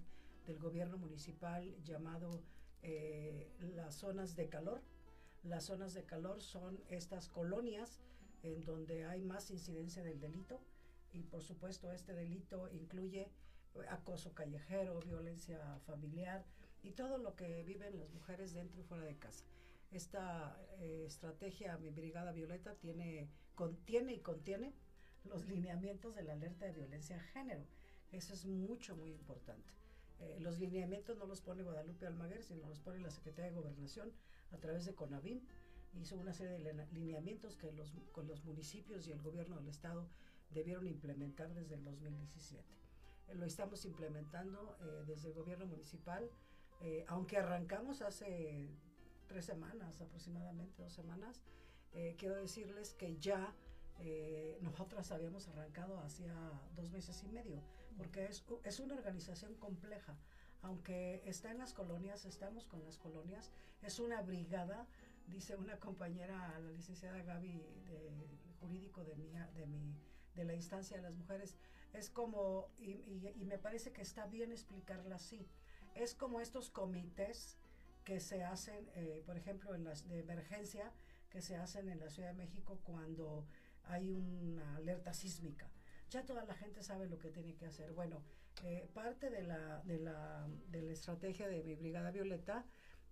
del 0.48 0.58
gobierno 0.58 0.98
municipal 0.98 1.72
llamado 1.84 2.42
eh, 2.82 3.52
las 3.60 3.94
zonas 3.94 4.34
de 4.34 4.48
calor. 4.48 4.82
Las 5.44 5.66
zonas 5.66 5.94
de 5.94 6.04
calor 6.04 6.42
son 6.42 6.82
estas 6.88 7.28
colonias 7.28 8.00
en 8.42 8.64
donde 8.64 9.06
hay 9.06 9.22
más 9.22 9.48
incidencia 9.52 10.02
del 10.02 10.18
delito 10.18 10.60
y 11.12 11.22
por 11.22 11.40
supuesto 11.40 11.92
este 11.92 12.14
delito 12.14 12.68
incluye 12.72 13.30
acoso 13.88 14.34
callejero, 14.34 14.98
violencia 14.98 15.78
familiar 15.86 16.44
y 16.82 16.90
todo 16.92 17.18
lo 17.18 17.36
que 17.36 17.62
viven 17.62 17.96
las 17.96 18.10
mujeres 18.10 18.52
dentro 18.52 18.80
y 18.80 18.82
fuera 18.84 19.04
de 19.04 19.16
casa. 19.16 19.44
Esta 19.92 20.60
eh, 20.80 21.04
estrategia, 21.06 21.78
mi 21.78 21.90
Brigada 21.90 22.32
Violeta, 22.32 22.74
tiene, 22.74 23.30
contiene 23.54 24.14
y 24.14 24.18
contiene 24.18 24.74
los 25.24 25.46
lineamientos 25.46 26.14
de 26.14 26.22
la 26.22 26.32
alerta 26.32 26.66
de 26.66 26.72
violencia 26.72 27.16
de 27.16 27.22
género. 27.22 27.64
Eso 28.12 28.34
es 28.34 28.46
mucho, 28.46 28.96
muy 28.96 29.10
importante. 29.10 29.72
Eh, 30.20 30.38
los 30.40 30.58
lineamientos 30.58 31.16
no 31.16 31.26
los 31.26 31.40
pone 31.40 31.62
Guadalupe 31.62 32.06
Almaguer, 32.06 32.42
sino 32.42 32.68
los 32.68 32.80
pone 32.80 33.00
la 33.00 33.10
Secretaría 33.10 33.50
de 33.50 33.56
Gobernación 33.56 34.12
a 34.52 34.56
través 34.58 34.84
de 34.84 34.94
CONAVIM. 34.94 35.40
Hizo 36.00 36.16
una 36.16 36.32
serie 36.32 36.58
de 36.58 36.86
lineamientos 36.92 37.56
que 37.56 37.72
los, 37.72 37.92
con 38.12 38.26
los 38.26 38.44
municipios 38.44 39.06
y 39.06 39.12
el 39.12 39.22
gobierno 39.22 39.56
del 39.56 39.68
Estado 39.68 40.08
debieron 40.50 40.86
implementar 40.86 41.52
desde 41.54 41.74
el 41.74 41.84
2017. 41.84 42.64
Eh, 43.28 43.34
lo 43.34 43.46
estamos 43.46 43.84
implementando 43.84 44.76
eh, 44.80 45.04
desde 45.06 45.28
el 45.28 45.34
gobierno 45.34 45.66
municipal, 45.66 46.30
aunque 47.08 47.36
arrancamos 47.36 48.02
hace 48.02 48.68
tres 49.26 49.44
semanas, 49.44 50.00
aproximadamente 50.00 50.80
dos 50.80 50.92
semanas, 50.92 51.40
quiero 52.16 52.36
decirles 52.36 52.94
que 52.94 53.16
ya 53.16 53.52
eh, 54.00 54.58
nosotras 54.62 55.10
habíamos 55.10 55.48
arrancado 55.48 55.98
hacía 56.00 56.34
dos 56.76 56.90
meses 56.90 57.22
y 57.24 57.28
medio, 57.28 57.62
porque 57.96 58.26
es, 58.26 58.44
es 58.64 58.80
una 58.80 58.94
organización 58.94 59.54
compleja. 59.56 60.16
Aunque 60.62 61.22
está 61.24 61.50
en 61.50 61.58
las 61.58 61.72
colonias, 61.72 62.24
estamos 62.24 62.66
con 62.66 62.84
las 62.84 62.98
colonias, 62.98 63.52
es 63.82 63.98
una 64.00 64.22
brigada, 64.22 64.86
dice 65.28 65.56
una 65.56 65.78
compañera, 65.78 66.58
la 66.58 66.70
licenciada 66.72 67.22
Gaby, 67.22 67.62
de, 67.86 68.26
jurídico 68.60 69.04
de, 69.04 69.14
mi, 69.14 69.30
de, 69.54 69.66
mi, 69.66 69.94
de 70.34 70.44
la 70.44 70.54
instancia 70.54 70.96
de 70.96 71.02
las 71.02 71.14
mujeres, 71.14 71.56
es 71.92 72.10
como, 72.10 72.68
y, 72.78 72.90
y, 73.36 73.44
me 73.44 73.58
parece 73.58 73.92
que 73.92 74.02
está 74.02 74.26
bien 74.26 74.52
explicarla 74.52 75.16
así, 75.16 75.48
es 75.94 76.14
como 76.14 76.40
estos 76.40 76.70
comités 76.70 77.56
que 78.04 78.20
se 78.20 78.42
hacen, 78.42 78.88
eh, 78.94 79.22
por 79.26 79.36
ejemplo, 79.36 79.74
en 79.74 79.84
las 79.84 80.08
de 80.08 80.20
emergencia, 80.20 80.92
que 81.30 81.42
se 81.42 81.56
hacen 81.56 81.88
en 81.88 82.00
la 82.00 82.10
Ciudad 82.10 82.30
de 82.30 82.34
México 82.34 82.80
cuando 82.84 83.46
hay 83.88 84.12
una 84.12 84.76
alerta 84.76 85.12
sísmica. 85.12 85.70
Ya 86.10 86.24
toda 86.24 86.44
la 86.44 86.54
gente 86.54 86.82
sabe 86.82 87.08
lo 87.08 87.18
que 87.18 87.30
tiene 87.30 87.54
que 87.54 87.66
hacer. 87.66 87.92
Bueno, 87.92 88.22
eh, 88.64 88.88
parte 88.94 89.30
de 89.30 89.42
la, 89.42 89.82
de, 89.82 89.98
la, 89.98 90.48
de 90.68 90.82
la 90.82 90.92
estrategia 90.92 91.48
de 91.48 91.62
mi 91.62 91.74
Brigada 91.74 92.10
Violeta 92.10 92.64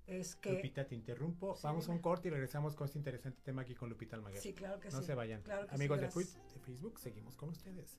es 0.07 0.37
que... 0.37 0.53
Lupita, 0.53 0.87
te 0.87 0.95
interrumpo. 0.95 1.57
Vamos 1.62 1.89
a 1.89 1.93
un 1.93 1.99
corte 1.99 2.29
y 2.29 2.31
regresamos 2.31 2.75
con 2.75 2.87
este 2.87 2.99
interesante 2.99 3.41
tema 3.43 3.62
aquí 3.62 3.75
con 3.75 3.91
Lupita 3.91 4.17
Almaguer. 4.17 4.41
Sí, 4.41 4.55
claro 4.55 4.79
que 4.81 4.91
sí. 4.91 4.97
No 4.97 5.03
se 5.03 5.15
vayan. 5.15 5.43
Amigos 5.71 6.01
de, 6.01 6.07
de 6.07 6.61
Facebook, 6.61 6.99
seguimos 7.01 7.37
con 7.37 7.51
ustedes. 7.51 7.99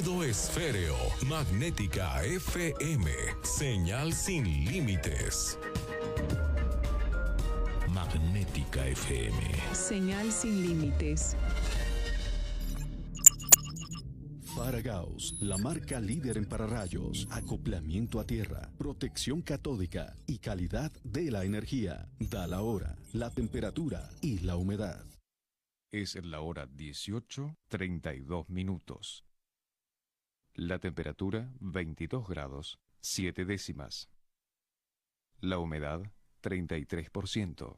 esféreo, 0.01 0.97
magnética 1.27 2.23
FM, 2.23 3.11
señal 3.43 4.11
sin 4.13 4.43
límites. 4.65 5.59
Magnética 7.87 8.87
FM. 8.87 9.37
Señal 9.73 10.31
sin 10.31 10.61
límites. 10.63 11.35
Faragaos, 14.55 15.37
la 15.39 15.57
marca 15.59 15.99
líder 15.99 16.37
en 16.37 16.45
pararrayos, 16.45 17.27
acoplamiento 17.29 18.19
a 18.19 18.25
tierra, 18.25 18.71
protección 18.79 19.43
catódica 19.43 20.15
y 20.25 20.39
calidad 20.39 20.91
de 21.03 21.29
la 21.29 21.45
energía. 21.45 22.09
Da 22.19 22.47
la 22.47 22.61
hora, 22.61 22.97
la 23.13 23.29
temperatura 23.29 24.09
y 24.21 24.39
la 24.39 24.55
humedad. 24.55 25.05
Es 25.91 26.15
la 26.23 26.41
hora 26.41 26.65
18:32 26.65 28.49
minutos. 28.49 29.25
La 30.63 30.77
temperatura 30.77 31.49
22 31.59 32.27
grados 32.27 32.79
7 32.99 33.45
décimas. 33.45 34.11
La 35.39 35.57
humedad 35.57 36.03
33%. 36.43 37.77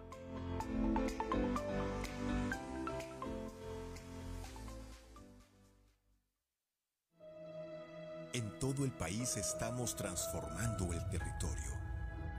Todo 8.61 8.85
el 8.85 8.91
país 8.91 9.35
estamos 9.37 9.95
transformando 9.95 10.93
el 10.93 11.03
territorio. 11.09 11.71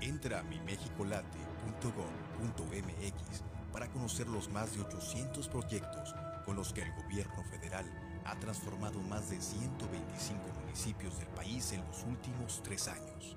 Entra 0.00 0.38
a 0.38 0.44
mimexicolate.gov.mx 0.44 3.42
para 3.72 3.90
conocer 3.90 4.28
los 4.28 4.48
más 4.48 4.72
de 4.72 4.82
800 4.82 5.48
proyectos 5.48 6.14
con 6.44 6.54
los 6.54 6.72
que 6.72 6.82
el 6.82 6.94
gobierno 6.94 7.42
federal 7.50 7.84
ha 8.24 8.38
transformado 8.38 9.00
más 9.00 9.30
de 9.30 9.40
125 9.40 10.40
municipios 10.60 11.18
del 11.18 11.26
país 11.30 11.72
en 11.72 11.84
los 11.86 12.04
últimos 12.04 12.62
tres 12.62 12.86
años. 12.86 13.36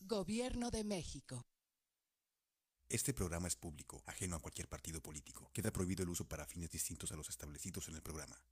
Gobierno 0.00 0.70
de 0.70 0.82
México. 0.82 1.44
Este 2.88 3.12
programa 3.12 3.48
es 3.48 3.56
público, 3.56 4.02
ajeno 4.06 4.36
a 4.36 4.40
cualquier 4.40 4.66
partido 4.66 5.02
político. 5.02 5.50
Queda 5.52 5.70
prohibido 5.70 6.04
el 6.04 6.08
uso 6.08 6.26
para 6.26 6.46
fines 6.46 6.70
distintos 6.70 7.12
a 7.12 7.16
los 7.16 7.28
establecidos 7.28 7.86
en 7.88 7.96
el 7.96 8.02
programa. 8.02 8.42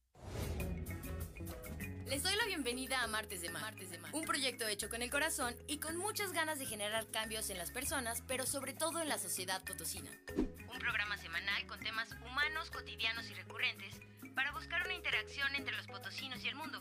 Les 2.11 2.25
doy 2.25 2.35
la 2.35 2.47
bienvenida 2.47 3.05
a 3.05 3.07
Martes 3.07 3.41
de 3.41 3.51
Mar, 3.51 3.73
un 4.11 4.25
proyecto 4.25 4.67
hecho 4.67 4.89
con 4.89 5.01
el 5.01 5.13
corazón 5.13 5.55
y 5.69 5.79
con 5.79 5.97
muchas 5.97 6.33
ganas 6.33 6.59
de 6.59 6.67
generar 6.67 7.07
cambios 7.13 7.51
en 7.51 7.57
las 7.59 7.71
personas, 7.71 8.25
pero 8.27 8.47
sobre 8.47 8.73
todo 8.73 9.01
en 9.01 9.09
la 9.09 9.17
sociedad 9.17 9.63
potosina. 9.63 10.11
Un 10.37 10.79
programa 10.81 11.17
semanal 11.19 11.65
con 11.69 11.79
temas 11.79 12.09
humanos, 12.29 12.73
cotidianos 12.73 13.31
y 13.31 13.35
recurrentes 13.35 13.95
para 14.35 14.51
buscar 14.51 14.85
una 14.85 14.95
interacción 14.95 15.55
entre 15.55 15.77
los 15.77 15.87
potosinos 15.87 16.43
y 16.43 16.49
el 16.49 16.57
mundo, 16.57 16.81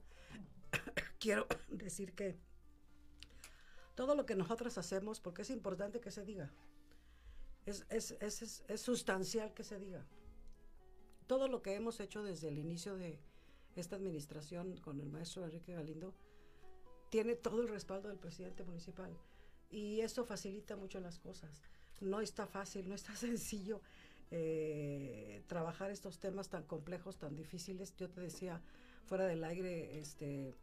quiero 1.19 1.49
decir 1.71 2.13
que 2.13 2.39
todo 3.97 4.15
lo 4.15 4.27
que 4.27 4.37
nosotros 4.37 4.79
hacemos, 4.79 5.21
porque 5.21 5.43
es 5.43 5.51
importante 5.51 6.01
que 6.01 6.13
se 6.13 6.25
diga, 6.25 6.53
es, 7.65 7.85
es, 7.91 8.13
es, 8.21 8.63
es, 8.69 8.81
sustancial 8.81 9.53
que 9.55 9.65
se 9.65 9.81
diga. 9.81 10.07
Todo 11.27 11.49
lo 11.49 11.63
que 11.63 11.75
hemos 11.75 11.99
hecho 11.99 12.23
desde 12.23 12.49
el 12.49 12.59
inicio 12.59 12.97
de 12.97 13.19
esta 13.75 13.97
administración 13.97 14.77
con 14.77 15.01
el 15.01 15.09
maestro 15.09 15.45
Enrique 15.45 15.75
Galindo 15.75 16.15
tiene 17.11 17.35
todo 17.35 17.63
el 17.63 17.69
respaldo 17.69 18.09
del 18.09 18.19
presidente 18.19 18.63
municipal 18.63 19.17
y 19.71 20.01
eso 20.01 20.25
facilita 20.25 20.77
mucho 20.77 21.01
las 21.01 21.19
cosas. 21.19 21.63
No 22.01 22.21
está 22.21 22.47
fácil, 22.47 22.89
no 22.89 22.95
está 22.95 23.17
sencillo 23.17 23.81
eh, 24.31 25.43
trabajar 25.47 25.91
estos 25.91 26.21
temas 26.21 26.49
tan 26.51 26.65
complejos, 26.65 27.17
tan 27.17 27.35
difíciles. 27.35 27.97
Yo 27.97 28.11
te 28.11 28.21
decía 28.21 28.63
fuera 29.07 29.27
del 29.27 29.43
aire, 29.43 29.99
este, 29.99 30.55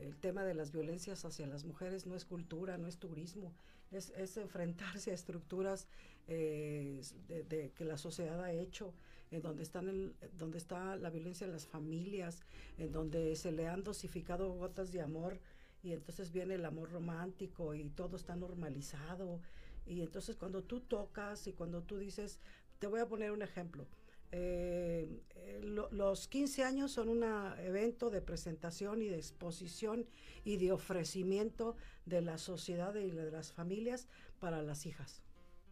el 0.00 0.16
tema 0.16 0.44
de 0.44 0.54
las 0.54 0.72
violencias 0.72 1.24
hacia 1.24 1.46
las 1.46 1.64
mujeres 1.64 2.06
no 2.06 2.14
es 2.14 2.24
cultura, 2.24 2.78
no 2.78 2.88
es 2.88 2.98
turismo, 2.98 3.52
es, 3.90 4.36
enfrentarse 4.36 5.10
a 5.10 5.14
estructuras 5.14 5.86
eh, 6.28 7.02
de, 7.28 7.70
que 7.70 7.84
la 7.84 7.98
sociedad 7.98 8.42
ha 8.42 8.52
hecho, 8.52 8.92
en 9.30 9.42
donde, 9.42 9.62
están 9.62 9.88
el, 9.88 10.14
donde 10.36 10.58
está 10.58 10.96
la 10.96 11.10
violencia 11.10 11.46
en 11.46 11.52
las 11.52 11.66
familias, 11.66 12.40
en 12.78 12.92
donde 12.92 13.34
se 13.36 13.52
le 13.52 13.68
han 13.68 13.82
dosificado 13.82 14.52
gotas 14.52 14.92
de 14.92 15.00
amor 15.00 15.38
y 15.82 15.92
entonces 15.92 16.32
viene 16.32 16.54
el 16.54 16.64
amor 16.64 16.92
romántico 16.92 17.74
y 17.74 17.88
todo 17.90 18.16
está 18.16 18.36
normalizado. 18.36 19.40
Y 19.86 20.02
entonces 20.02 20.36
cuando 20.36 20.62
tú 20.62 20.80
tocas 20.80 21.46
y 21.46 21.52
cuando 21.52 21.82
tú 21.82 21.98
dices, 21.98 22.38
te 22.78 22.86
voy 22.86 23.00
a 23.00 23.08
poner 23.08 23.32
un 23.32 23.42
ejemplo, 23.42 23.86
eh, 24.32 25.22
eh, 25.34 25.60
los 25.62 26.26
15 26.26 26.64
años 26.64 26.90
son 26.90 27.10
un 27.10 27.22
evento 27.22 28.08
de 28.08 28.22
presentación 28.22 29.02
y 29.02 29.08
de 29.08 29.16
exposición 29.16 30.06
y 30.42 30.56
de 30.56 30.72
ofrecimiento 30.72 31.76
de 32.06 32.22
la 32.22 32.38
sociedad 32.38 32.94
y 32.94 33.10
de 33.10 33.30
las 33.30 33.52
familias 33.52 34.08
para 34.40 34.62
las 34.62 34.86
hijas, 34.86 35.22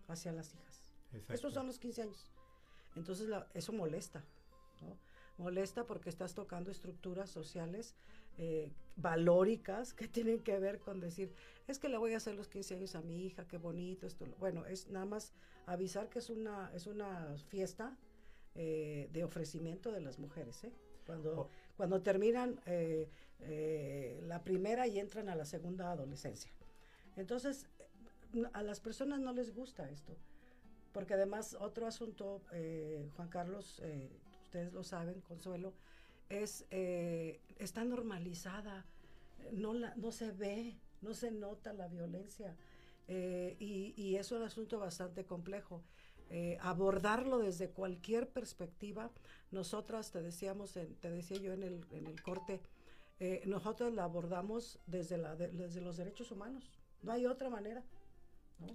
hacia 0.09 0.33
las 0.33 0.55
hijas. 0.55 0.93
Esos 1.29 1.55
son 1.55 1.67
los 1.67 1.79
15 1.79 2.03
años. 2.03 2.31
Entonces 2.97 3.29
eso 3.55 3.73
molesta, 3.73 4.25
Molesta 5.39 5.87
porque 5.87 6.11
estás 6.11 6.35
tocando 6.35 6.71
estructuras 6.71 7.31
sociales 7.31 7.95
eh, 8.37 8.71
valóricas 8.97 9.95
que 9.95 10.07
tienen 10.09 10.41
que 10.41 10.59
ver 10.59 10.81
con 10.81 11.01
decir, 11.01 11.33
es 11.67 11.79
que 11.79 11.89
le 11.89 11.97
voy 11.97 12.13
a 12.13 12.19
hacer 12.19 12.35
los 12.35 12.49
15 12.49 12.75
años 12.75 12.95
a 12.95 13.01
mi 13.01 13.25
hija, 13.25 13.49
qué 13.49 13.57
bonito 13.57 14.07
esto. 14.07 14.27
Bueno, 14.39 14.67
es 14.67 14.89
nada 14.89 15.07
más 15.07 15.33
avisar 15.65 16.11
que 16.11 16.19
es 16.19 16.29
una, 16.29 16.71
es 16.75 16.87
una 16.87 17.37
fiesta 17.49 17.97
eh, 18.57 19.09
de 19.13 19.23
ofrecimiento 19.23 19.93
de 19.93 20.01
las 20.01 20.19
mujeres. 20.19 20.65
¿eh? 20.65 20.73
Cuando, 21.07 21.43
oh. 21.43 21.51
cuando 21.77 22.03
terminan 22.03 22.61
eh, 22.67 23.09
la 24.27 24.43
primera 24.43 24.87
y 24.89 24.99
entran 24.99 25.29
a 25.29 25.37
la 25.37 25.45
segunda 25.45 25.93
adolescencia. 25.93 26.51
Entonces, 27.17 27.67
a 28.53 28.63
las 28.63 28.81
personas 28.81 29.21
no 29.21 29.33
les 29.33 29.55
gusta 29.55 29.89
esto. 29.89 30.17
Porque 30.93 31.15
además, 31.15 31.57
otro 31.61 31.87
asunto, 31.87 32.43
Juan 33.17 33.29
Carlos, 33.29 33.81
ustedes 34.45 34.73
lo 34.73 34.83
saben, 34.83 35.21
Consuelo, 35.21 35.73
es, 36.29 36.67
está 36.71 37.85
normalizada, 37.85 38.85
no, 39.53 39.73
la, 39.73 39.95
no 39.95 40.11
se 40.11 40.33
ve, 40.33 40.77
no 41.01 41.15
se 41.15 41.31
nota 41.31 41.73
la 41.73 41.87
violencia. 41.87 42.57
y, 43.09 43.95
y, 43.97 44.17
es 44.17 44.33
un 44.33 44.43
asunto 44.43 44.81
bastante 44.81 45.25
complejo. 45.25 45.83
Eh, 46.33 46.59
abordarlo 46.61 47.39
desde 47.39 47.71
cualquier 47.71 48.29
perspectiva. 48.29 49.11
Nosotras, 49.51 50.13
te 50.13 50.23
decíamos, 50.23 50.73
te 50.73 51.11
decía 51.11 51.39
yo 51.39 51.53
en 51.53 51.65
el, 51.65 51.85
en 51.91 52.07
el 52.07 52.23
corte, 52.23 52.63
eh, 53.19 53.43
nosotros 53.47 53.93
la 53.93 54.05
abordamos 54.05 54.79
desde, 54.87 55.19
la, 55.19 55.35
desde 55.35 55.81
los 55.81 55.97
derechos 55.97 56.31
humanos. 56.31 56.71
No 57.03 57.13
hay 57.13 57.27
otra 57.27 57.51
manera. 57.51 57.83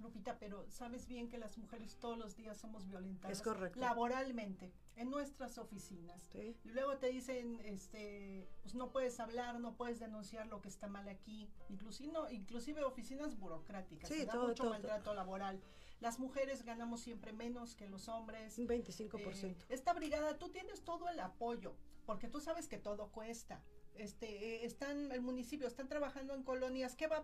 Lupita, 0.02 0.38
pero 0.40 0.66
sabes 0.70 1.08
bien 1.08 1.30
que 1.30 1.38
las 1.38 1.58
mujeres 1.58 1.96
todos 1.98 2.18
los 2.18 2.36
días 2.36 2.58
somos 2.58 2.88
violentadas. 2.88 3.38
Es 3.38 3.44
correcto. 3.44 3.80
Laboralmente, 3.80 4.74
en 4.96 5.10
nuestras 5.10 5.58
oficinas. 5.58 6.30
Y 6.34 6.70
luego 6.70 6.98
te 6.98 7.08
dicen, 7.08 7.62
este, 7.64 8.48
pues 8.64 8.74
no 8.74 8.92
puedes 8.92 9.20
hablar, 9.20 9.60
no 9.60 9.76
puedes 9.76 10.00
denunciar 10.00 10.48
lo 10.48 10.62
que 10.62 10.70
está 10.70 10.88
mal 10.88 11.08
aquí. 11.08 11.48
Inclusive, 11.70 12.12
inclusive 12.32 12.84
oficinas 12.84 13.38
burocráticas. 13.38 14.10
Sí, 14.10 14.26
todo, 14.26 14.48
mucho 14.48 14.70
maltrato 14.70 15.14
laboral. 15.14 15.62
Las 16.00 16.20
mujeres 16.20 16.64
ganamos 16.64 17.02
siempre 17.02 17.34
menos 17.34 17.76
que 17.76 17.88
los 17.88 18.08
hombres. 18.08 18.58
Un 18.58 18.68
25%. 18.68 19.44
Eh, 19.44 19.56
esta 19.70 19.94
brigada, 19.94 20.38
tú 20.38 20.50
tienes 20.50 20.84
todo 20.84 21.10
el 21.10 21.20
apoyo, 21.20 21.76
porque 22.06 22.28
tú 22.28 22.40
sabes 22.42 22.68
que 22.68 22.78
todo 22.78 23.12
cuesta. 23.12 23.64
Este, 23.96 24.28
eh, 24.28 24.66
están, 24.66 25.12
el 25.12 25.22
municipio, 25.22 25.68
están 25.68 25.88
trabajando 25.88 26.34
en 26.36 26.44
colonias, 26.44 26.96
¿qué 26.96 27.08
va, 27.08 27.24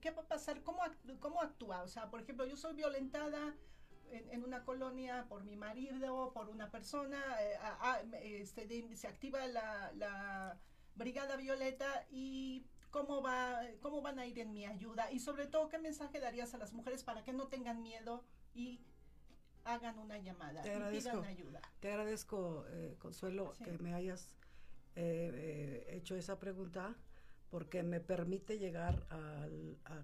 qué 0.00 0.10
va 0.12 0.22
a 0.22 0.28
pasar? 0.28 0.62
¿Cómo, 0.62 0.80
¿Cómo 1.18 1.40
actúa? 1.40 1.82
O 1.82 1.88
sea, 1.88 2.10
por 2.10 2.20
ejemplo, 2.20 2.46
yo 2.46 2.56
soy 2.56 2.74
violentada 2.74 3.56
en, 4.12 4.44
una 4.44 4.64
colonia 4.64 5.26
por 5.28 5.44
mi 5.44 5.56
marido, 5.56 6.32
por 6.32 6.48
una 6.48 6.70
persona, 6.70 7.20
eh, 7.40 8.40
este, 8.40 8.96
se 8.96 9.08
activa 9.08 9.46
la, 9.46 9.92
la 9.94 10.60
brigada 10.94 11.36
violeta 11.36 12.06
y 12.10 12.66
cómo, 12.92 13.22
va, 13.22 13.62
cómo 13.80 14.02
van 14.02 14.20
a 14.20 14.26
ir 14.26 14.38
en 14.38 14.52
mi 14.52 14.64
ayuda 14.66 15.10
y 15.10 15.18
sobre 15.18 15.48
todo 15.48 15.68
qué 15.68 15.78
mensaje 15.78 16.20
darías 16.20 16.54
a 16.54 16.58
las 16.58 16.72
mujeres 16.72 17.02
para 17.02 17.24
que 17.24 17.32
no 17.32 17.48
tengan 17.48 17.82
miedo 17.82 18.22
y 18.54 18.80
hagan 19.64 19.98
una 19.98 20.18
llamada 20.18 20.62
te 20.62 20.76
y 20.76 21.00
pidan 21.00 21.24
ayuda. 21.24 21.60
Te 21.80 21.88
agradezco, 21.90 22.64
eh, 22.68 22.94
Consuelo, 22.98 23.54
que 23.64 23.78
me 23.78 23.94
hayas 23.94 24.36
eh, 24.94 25.30
eh, 25.34 25.96
hecho 25.96 26.14
esa 26.14 26.38
pregunta 26.38 26.94
porque 27.50 27.82
me 27.82 28.00
permite 28.00 28.58
llegar 28.58 29.06
a 29.10 29.46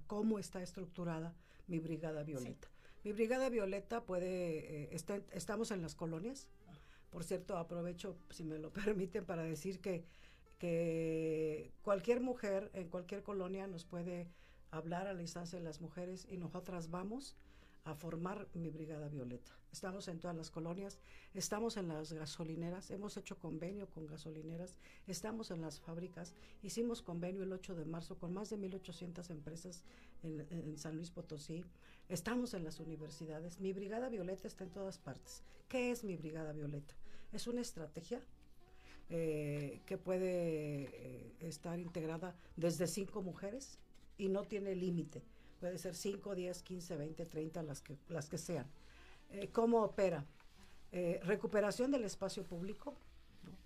cómo 0.07 0.39
está 0.39 0.62
estructurada 0.62 1.34
mi 1.66 1.78
brigada 1.78 2.22
violeta. 2.22 2.68
Mi 3.05 3.12
brigada 3.12 3.49
violeta 3.49 4.05
puede, 4.05 4.95
estamos 4.95 5.70
en 5.70 5.80
las 5.80 5.95
colonias. 5.95 6.49
Por 7.11 7.24
cierto, 7.24 7.57
aprovecho, 7.57 8.18
si 8.30 8.45
me 8.45 8.59
lo 8.59 8.70
permiten, 8.72 9.24
para 9.24 9.43
decir 9.43 9.80
que 9.80 10.05
que 10.59 11.73
cualquier 11.83 12.21
mujer 12.21 12.71
en 12.75 12.89
cualquier 12.89 13.23
colonia 13.23 13.67
nos 13.67 13.85
puede 13.85 14.29
hablar 14.71 15.07
a 15.07 15.15
la 15.15 15.23
instancia 15.23 15.59
de 15.59 15.65
las 15.65 15.81
mujeres 15.81 16.27
y 16.29 16.37
nosotras 16.37 16.91
vamos 16.91 17.37
a 17.85 17.95
formar 17.95 18.49
mi 18.53 18.69
Brigada 18.69 19.09
Violeta. 19.09 19.53
Estamos 19.73 20.09
en 20.09 20.19
todas 20.19 20.37
las 20.37 20.51
colonias, 20.51 20.99
estamos 21.33 21.77
en 21.77 21.89
las 21.89 22.13
gasolineras, 22.13 22.91
hemos 22.91 23.17
hecho 23.17 23.39
convenio 23.39 23.89
con 23.89 24.07
gasolineras, 24.07 24.77
estamos 25.07 25.51
en 25.51 25.61
las 25.63 25.81
fábricas, 25.81 26.35
hicimos 26.63 27.03
convenio 27.03 27.45
el 27.45 27.53
8 27.53 27.75
de 27.75 27.85
marzo 27.85 28.19
con 28.19 28.35
más 28.35 28.51
de 28.51 28.59
1.800 28.59 29.31
empresas 29.31 29.85
en, 30.23 30.47
en 30.51 30.77
San 30.77 30.97
Luis 30.97 31.11
Potosí, 31.11 31.65
estamos 32.09 32.53
en 32.55 32.65
las 32.65 32.81
universidades. 32.81 33.61
Mi 33.61 33.73
Brigada 33.73 34.09
Violeta 34.09 34.49
está 34.49 34.65
en 34.65 34.71
todas 34.71 34.99
partes. 34.99 35.43
¿Qué 35.69 35.91
es 35.91 36.05
mi 36.05 36.17
Brigada 36.17 36.53
Violeta? 36.53 36.95
Es 37.33 37.47
una 37.47 37.61
estrategia 37.61 38.23
eh, 39.11 39.81
que 39.87 39.97
puede 39.97 40.91
eh, 40.93 41.33
estar 41.41 41.79
integrada 41.79 42.37
desde 42.57 42.87
cinco 42.87 43.23
mujeres 43.23 43.79
y 44.19 44.29
no 44.29 44.45
tiene 44.45 44.75
límite. 44.75 45.23
Puede 45.61 45.79
ser 45.79 45.95
5, 45.95 46.35
10, 46.35 46.63
15, 46.63 46.97
20, 46.97 47.27
30, 47.27 47.63
las 47.63 47.81
que, 47.81 47.97
las 48.09 48.29
que 48.29 48.37
sean. 48.37 48.67
Eh, 49.31 49.49
¿Cómo 49.53 49.83
opera? 49.83 50.27
recuperación 51.23 51.91
del 51.91 52.05
espacio 52.05 52.45
público, 52.45 52.95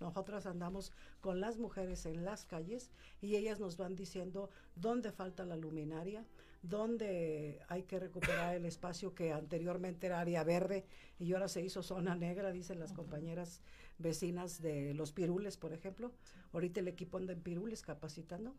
Nosotras 0.01 0.45
andamos 0.45 0.91
con 1.21 1.39
las 1.39 1.57
mujeres 1.57 2.05
en 2.05 2.25
las 2.25 2.43
calles 2.43 2.91
y 3.21 3.37
ellas 3.37 3.61
nos 3.61 3.77
van 3.77 3.95
diciendo 3.95 4.49
dónde 4.75 5.13
falta 5.13 5.45
la 5.45 5.55
luminaria, 5.55 6.25
dónde 6.63 7.59
hay 7.67 7.83
que 7.83 7.99
recuperar 7.99 8.55
el 8.55 8.65
espacio 8.65 9.13
que 9.13 9.31
anteriormente 9.31 10.07
era 10.07 10.19
área 10.19 10.43
verde 10.43 10.85
y 11.19 11.33
ahora 11.33 11.47
se 11.47 11.61
hizo 11.61 11.83
zona 11.83 12.15
negra, 12.15 12.51
dicen 12.51 12.79
las 12.79 12.93
compañeras 12.93 13.61
vecinas 13.99 14.61
de 14.61 14.93
los 14.93 15.11
pirules, 15.11 15.57
por 15.57 15.73
ejemplo. 15.73 16.11
Ahorita 16.53 16.79
el 16.79 16.87
equipo 16.87 17.17
anda 17.17 17.33
en 17.33 17.41
pirules 17.41 17.81
capacitando. 17.83 18.55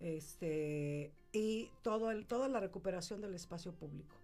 Este, 0.00 1.12
y 1.32 1.70
todo 1.82 2.10
el, 2.10 2.26
toda 2.26 2.48
la 2.48 2.60
recuperación 2.60 3.20
del 3.20 3.34
espacio 3.34 3.72
público. 3.72 4.16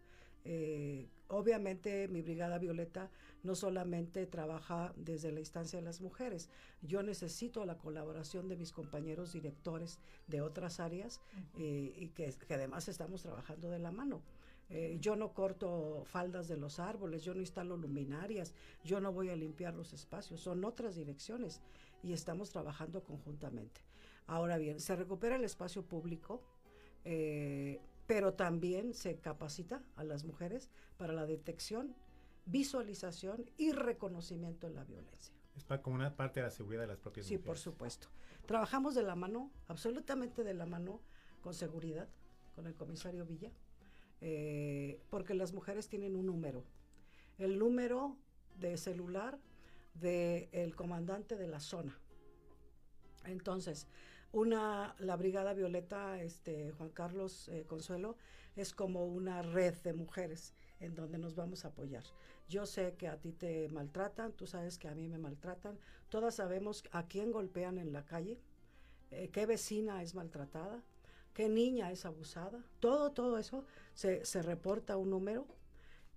Eh, 0.44 1.08
obviamente 1.28 2.08
mi 2.08 2.22
Brigada 2.22 2.58
Violeta 2.58 3.10
no 3.42 3.54
solamente 3.54 4.26
trabaja 4.26 4.92
desde 4.96 5.32
la 5.32 5.40
instancia 5.40 5.78
de 5.78 5.84
las 5.84 6.00
mujeres, 6.00 6.48
yo 6.82 7.02
necesito 7.02 7.64
la 7.64 7.78
colaboración 7.78 8.48
de 8.48 8.56
mis 8.56 8.72
compañeros 8.72 9.32
directores 9.32 9.98
de 10.26 10.40
otras 10.40 10.80
áreas 10.80 11.20
eh, 11.58 11.92
y 11.96 12.08
que, 12.08 12.34
además 12.50 12.88
estamos 12.88 13.22
trabajando 13.22 13.70
de 13.70 13.78
la 13.78 13.90
mano. 13.90 14.22
Eh, 14.68 14.98
yo 15.00 15.16
no 15.16 15.32
corto 15.32 16.04
faldas 16.06 16.46
de 16.46 16.56
los 16.56 16.78
árboles, 16.78 17.24
yo 17.24 17.34
no 17.34 17.40
instalo 17.40 17.76
luminarias, 17.76 18.54
yo 18.84 19.00
no 19.00 19.12
voy 19.12 19.28
a 19.30 19.36
limpiar 19.36 19.74
los 19.74 19.92
espacios, 19.92 20.40
son 20.40 20.64
otras 20.64 20.94
direcciones 20.94 21.60
y 22.04 22.12
estamos 22.12 22.50
trabajando 22.50 23.02
conjuntamente. 23.02 23.80
Ahora 24.28 24.58
bien, 24.58 24.78
se 24.78 24.94
recupera 24.94 25.34
el 25.34 25.44
espacio 25.44 25.82
público, 25.82 26.44
pero 28.10 28.34
también 28.34 28.92
se 28.92 29.20
capacita 29.20 29.84
a 29.94 30.02
las 30.02 30.24
mujeres 30.24 30.68
para 30.96 31.12
la 31.12 31.26
detección, 31.26 31.94
visualización 32.44 33.48
y 33.56 33.70
reconocimiento 33.70 34.66
de 34.66 34.74
la 34.74 34.82
violencia. 34.82 35.32
Es 35.56 35.64
como 35.80 35.94
una 35.94 36.16
parte 36.16 36.40
de 36.40 36.46
la 36.46 36.50
seguridad 36.50 36.80
de 36.80 36.88
las 36.88 36.98
propias 36.98 37.26
sí, 37.26 37.34
mujeres. 37.34 37.44
Sí, 37.44 37.46
por 37.46 37.58
supuesto. 37.72 38.08
Trabajamos 38.46 38.96
de 38.96 39.04
la 39.04 39.14
mano, 39.14 39.52
absolutamente 39.68 40.42
de 40.42 40.54
la 40.54 40.66
mano, 40.66 41.00
con 41.40 41.54
seguridad, 41.54 42.08
con 42.56 42.66
el 42.66 42.74
comisario 42.74 43.24
Villa, 43.24 43.52
eh, 44.20 45.00
porque 45.08 45.34
las 45.34 45.52
mujeres 45.52 45.88
tienen 45.88 46.16
un 46.16 46.26
número. 46.26 46.64
El 47.38 47.60
número 47.60 48.16
de 48.56 48.76
celular 48.76 49.38
del 49.94 50.74
comandante 50.74 51.36
de 51.36 51.46
la 51.46 51.60
zona. 51.60 51.96
Entonces, 53.24 53.86
una, 54.32 54.94
la 54.98 55.16
Brigada 55.16 55.54
Violeta, 55.54 56.20
este, 56.22 56.72
Juan 56.72 56.90
Carlos 56.90 57.48
eh, 57.48 57.64
Consuelo, 57.66 58.16
es 58.56 58.72
como 58.72 59.06
una 59.06 59.42
red 59.42 59.74
de 59.82 59.92
mujeres 59.92 60.54
en 60.80 60.94
donde 60.94 61.18
nos 61.18 61.34
vamos 61.34 61.64
a 61.64 61.68
apoyar. 61.68 62.04
Yo 62.48 62.66
sé 62.66 62.94
que 62.96 63.08
a 63.08 63.16
ti 63.16 63.32
te 63.32 63.68
maltratan, 63.68 64.32
tú 64.32 64.46
sabes 64.46 64.78
que 64.78 64.88
a 64.88 64.94
mí 64.94 65.08
me 65.08 65.18
maltratan, 65.18 65.78
todas 66.08 66.36
sabemos 66.36 66.84
a 66.90 67.06
quién 67.06 67.30
golpean 67.30 67.78
en 67.78 67.92
la 67.92 68.04
calle, 68.04 68.40
eh, 69.10 69.30
qué 69.32 69.46
vecina 69.46 70.02
es 70.02 70.14
maltratada, 70.14 70.82
qué 71.34 71.48
niña 71.48 71.90
es 71.92 72.04
abusada, 72.04 72.64
todo, 72.80 73.12
todo 73.12 73.38
eso 73.38 73.64
se, 73.94 74.24
se 74.24 74.42
reporta 74.42 74.96
un 74.96 75.10
número 75.10 75.46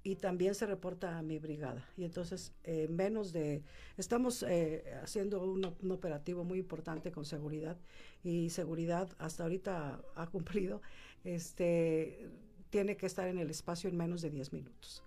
y 0.03 0.17
también 0.17 0.53
se 0.53 0.65
reporta 0.65 1.17
a 1.17 1.21
mi 1.21 1.39
brigada. 1.39 1.87
Y 1.95 2.03
entonces, 2.03 2.51
eh, 2.65 2.87
menos 2.89 3.31
de, 3.31 3.63
estamos 3.97 4.43
eh, 4.43 4.83
haciendo 5.01 5.41
un, 5.41 5.63
operativo 5.91 6.43
muy 6.43 6.59
importante 6.59 7.11
con 7.11 7.25
seguridad 7.25 7.77
y 8.23 8.49
seguridad 8.49 9.09
hasta 9.17 9.43
ahorita 9.43 10.01
ha 10.15 10.27
cumplido, 10.27 10.81
este, 11.23 12.27
tiene 12.69 12.97
que 12.97 13.05
estar 13.05 13.27
en 13.27 13.39
el 13.39 13.49
espacio 13.49 13.89
en 13.89 13.95
menos 13.95 14.21
de 14.21 14.29
10 14.29 14.51
minutos, 14.51 15.03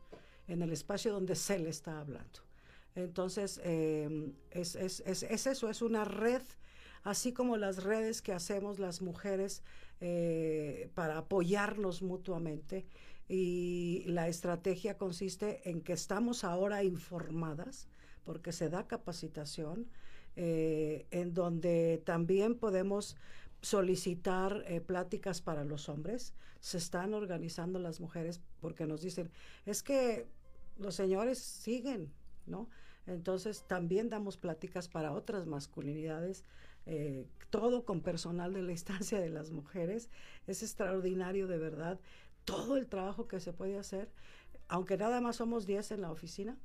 en 0.49 0.62
el 0.62 0.72
espacio 0.72 1.12
donde 1.12 1.34
se 1.34 1.59
le 1.59 1.68
está 1.68 2.01
hablando. 2.01 2.40
Entonces, 2.94 3.61
eh, 3.64 4.32
es, 4.51 4.76
es, 4.76 5.01
es, 5.05 5.22
es, 5.24 5.47
eso, 5.47 5.68
es 5.68 5.82
una 5.82 6.07
red, 6.07 6.40
así 7.03 7.34
como 7.34 7.59
las 7.59 7.84
redes 7.84 8.22
que 8.22 8.32
hacemos 8.32 8.78
las 8.78 9.03
mujeres 9.03 9.62
para 10.94 11.16
apoyarnos 11.16 12.03
mutuamente 12.03 12.84
y 13.29 14.05
la 14.07 14.29
estrategia 14.29 14.97
consiste 14.97 15.68
en 15.68 15.81
que 15.81 15.93
estamos 15.93 16.45
ahora 16.45 16.85
informadas 16.85 17.89
porque 18.24 18.53
se 18.53 18.68
da 18.68 18.87
capacitación 18.87 19.89
eh, 20.37 21.07
en 21.11 21.33
donde 21.33 22.03
también 22.05 22.57
podemos 22.57 23.16
solicitar 23.62 24.64
eh, 24.66 24.81
pláticas 24.81 25.41
para 25.41 25.64
los 25.64 25.89
hombres. 25.89 26.35
Se 26.61 26.79
están 26.79 27.14
organizando 27.14 27.79
las 27.79 28.01
mujeres 28.01 28.41
porque 28.61 28.87
nos 28.87 29.01
dicen, 29.01 29.31
es 29.64 29.83
que 29.83 30.27
los 30.79 30.95
señores 30.95 31.39
siguen, 31.39 32.12
¿no? 32.47 32.68
Entonces 33.07 33.64
también 33.66 34.09
damos 34.09 34.37
pláticas 34.37 34.89
para 34.89 35.12
otras 35.12 35.47
masculinidades, 35.47 36.45
eh, 36.87 37.27
todo 37.51 37.85
con 37.85 38.01
personal 38.01 38.53
de 38.53 38.62
la 38.62 38.72
instancia 38.79 39.20
de 39.20 39.31
las 39.31 39.51
mujeres. 39.51 40.11
Es 40.47 40.62
extraordinario 40.62 41.47
de 41.47 41.59
verdad 41.59 42.01
todo 42.47 42.78
el 42.78 42.86
trabajo 42.86 43.28
que 43.28 43.40
se 43.40 43.53
puede 43.53 43.76
hacer, 43.76 44.09
aunque 44.68 44.97
nada 44.97 45.20
más 45.20 45.36
somos 45.36 45.66
10 45.66 45.90
en 45.90 46.01
la 46.01 46.11
oficina. 46.11 46.57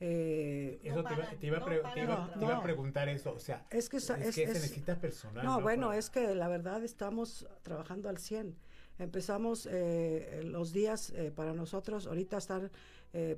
Eh, 0.00 0.80
eso 0.82 1.02
te, 1.04 1.46
iba, 1.46 1.58
a 1.58 2.62
preguntar 2.62 3.08
eso, 3.08 3.32
o 3.32 3.38
sea, 3.38 3.64
es 3.70 3.88
que, 3.88 4.00
se 4.00 4.16
necesita 4.18 4.96
personal. 4.96 5.44
No, 5.44 5.60
bueno, 5.60 5.92
es 5.92 6.10
que 6.10 6.34
la 6.34 6.48
verdad 6.48 6.82
estamos 6.84 7.46
trabajando 7.62 8.08
al 8.08 8.18
100. 8.18 8.54
Empezamos 8.98 9.66
eh, 9.70 10.42
los 10.44 10.72
días 10.72 11.10
eh, 11.10 11.32
para 11.34 11.54
nosotros, 11.54 12.06
ahorita 12.06 12.36
están, 12.36 12.70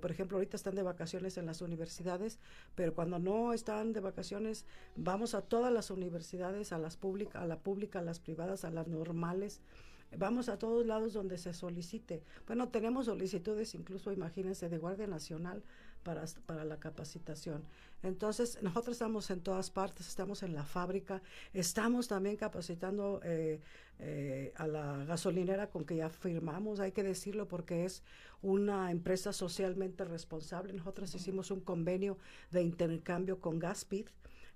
por 0.01 0.11
ejemplo, 0.11 0.39
ahorita 0.39 0.57
están 0.57 0.74
de 0.74 0.82
vacaciones 0.82 1.37
en 1.37 1.45
las 1.45 1.61
universidades, 1.61 2.39
pero 2.74 2.95
cuando 2.95 3.18
no 3.18 3.53
están 3.53 3.93
de 3.93 4.01
vacaciones, 4.01 4.64
vamos 4.97 5.34
a 5.34 5.43
todas 5.43 5.70
las 5.70 5.91
universidades, 5.91 6.72
a 6.72 6.78
las 6.78 6.97
públicas, 6.97 7.43
a 7.43 7.47
la 7.47 7.59
pública, 7.59 7.99
a 7.99 8.03
las 8.03 8.18
privadas, 8.18 8.64
a 8.64 8.70
las 8.70 8.89
normales, 8.89 9.61
Vamos 10.16 10.48
a 10.48 10.59
todos 10.59 10.86
lados 10.86 11.12
donde 11.12 11.38
se 11.38 11.52
solicite. 11.52 12.22
Bueno, 12.46 12.68
tenemos 12.68 13.07
solicitudes 13.07 13.74
incluso, 13.74 14.12
imagínense, 14.12 14.68
de 14.68 14.78
Guardia 14.78 15.07
Nacional 15.07 15.62
para, 16.02 16.24
para 16.46 16.64
la 16.64 16.78
capacitación. 16.78 17.64
Entonces, 18.02 18.59
nosotros 18.62 18.94
estamos 18.94 19.30
en 19.30 19.40
todas 19.40 19.70
partes, 19.70 20.07
estamos 20.07 20.42
en 20.42 20.54
la 20.54 20.64
fábrica, 20.64 21.22
estamos 21.52 22.07
también 22.09 22.36
capacitando 22.36 23.20
eh, 23.24 23.61
eh, 23.98 24.52
a 24.57 24.66
la 24.66 25.04
gasolinera 25.04 25.70
con 25.70 25.84
que 25.84 25.96
ya 25.96 26.11
firmamos, 26.11 26.80
hay 26.80 26.92
que 26.92 27.02
decirlo 27.02 27.48
porque 27.48 27.84
es 27.84 28.02
una 28.42 28.90
empresa 28.90 29.32
socialmente 29.32 30.04
responsable. 30.04 30.72
Nosotros 30.72 31.14
hicimos 31.14 31.50
un 31.50 31.61
convenio 31.61 32.18
de 32.50 32.62
intercambio 32.62 33.40
con 33.40 33.59
Gaspid. 33.59 34.07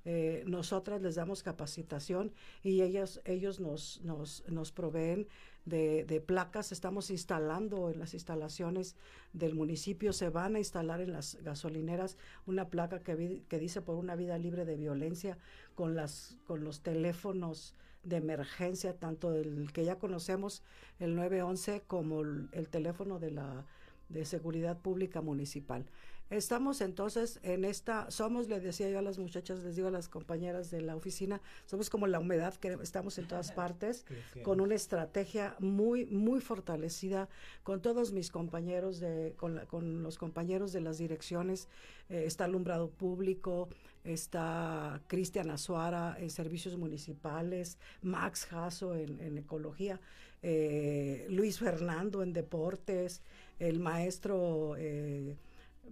Eh, 0.05 0.44
nosotras 0.46 1.03
les 1.03 1.14
damos 1.14 1.42
capacitación 1.42 2.32
y 2.62 2.82
ellas, 2.82 3.20
ellos 3.24 3.61
nos, 3.61 4.01
nos, 4.03 4.42
nos 4.48 4.72
proveen 4.72 5.28
de, 5.64 6.22
placas. 6.26 6.72
Estamos 6.72 7.11
instalando 7.11 7.90
en 7.90 7.98
las 7.98 8.14
instalaciones 8.14 8.96
del 9.32 9.55
municipio, 9.55 10.12
se 10.12 10.28
van 10.28 10.57
a 10.57 10.59
instalar 10.59 11.01
en 11.01 11.12
las 11.12 11.36
gasolineras 11.42 12.16
una 12.46 12.68
placa 12.68 13.01
que, 13.01 13.16
dice 13.59 13.82
por 13.82 13.96
una 13.96 14.16
vida 14.16 14.38
libre 14.38 14.64
de 14.64 14.76
violencia 14.76 15.38
con, 15.74 15.94
las, 15.94 16.36
con 16.46 16.64
los 16.64 16.80
teléfonos 16.80 17.74
de 18.03 18.16
emergencia, 18.16 18.94
tanto 18.94 19.34
el 19.34 19.72
que 19.72 19.84
ya 19.84 19.98
conocemos, 19.98 20.62
el 20.98 21.14
911, 21.14 21.82
como 21.86 22.22
el, 22.22 22.48
el 22.53 22.68
teléfono 22.68 23.18
de 23.18 23.30
la 23.30 23.66
de 24.09 24.24
seguridad 24.24 24.76
pública 24.78 25.20
municipal. 25.20 25.86
Estamos 26.31 26.81
entonces 26.81 27.41
en 27.43 27.64
esta, 27.64 28.09
somos, 28.12 28.49
le 28.49 28.61
decía 28.61 28.89
yo 28.89 29.01
a 29.01 29.03
las 29.03 29.18
muchachas, 29.18 29.64
les 29.64 29.74
digo 29.74 29.89
a 29.89 29.91
las 29.91 30.09
compañeras 30.09 30.70
de 30.70 30.81
la 30.81 30.95
oficina, 30.95 31.41
somos 31.66 31.91
como 31.91 32.07
la 32.07 32.20
humedad 32.20 32.55
que 32.55 32.78
estamos 32.83 33.18
en 33.18 33.26
todas 33.26 33.51
partes, 33.51 34.07
con 34.45 34.61
una 34.61 34.76
estrategia 34.76 35.57
muy, 35.59 36.07
muy 36.07 36.41
fortalecida, 36.41 37.28
con 37.64 37.83
todos 37.83 38.12
mis 38.12 38.31
compañeros, 38.31 39.01
de, 39.01 39.35
con, 39.37 40.03
los 40.05 40.18
compañeros 40.18 40.72
de 40.72 40.81
las 40.81 40.99
direcciones, 40.99 41.66
eh, 42.09 42.22
está 42.26 42.45
alumbrado 42.45 42.91
público, 42.91 43.68
está 44.05 45.03
Cristian 45.09 45.51
Azuara 45.51 46.16
en 46.16 46.31
servicios 46.31 46.76
municipales, 46.76 47.76
Max 48.03 48.47
Jasso 48.47 48.95
en, 48.95 49.37
ecología, 49.37 50.01
eh, 50.43 51.26
Luis 51.28 51.59
Fernando 51.59 52.22
en 52.22 52.33
deportes, 52.33 53.20
el 53.59 53.81
maestro... 53.81 54.76
Eh, 54.78 55.35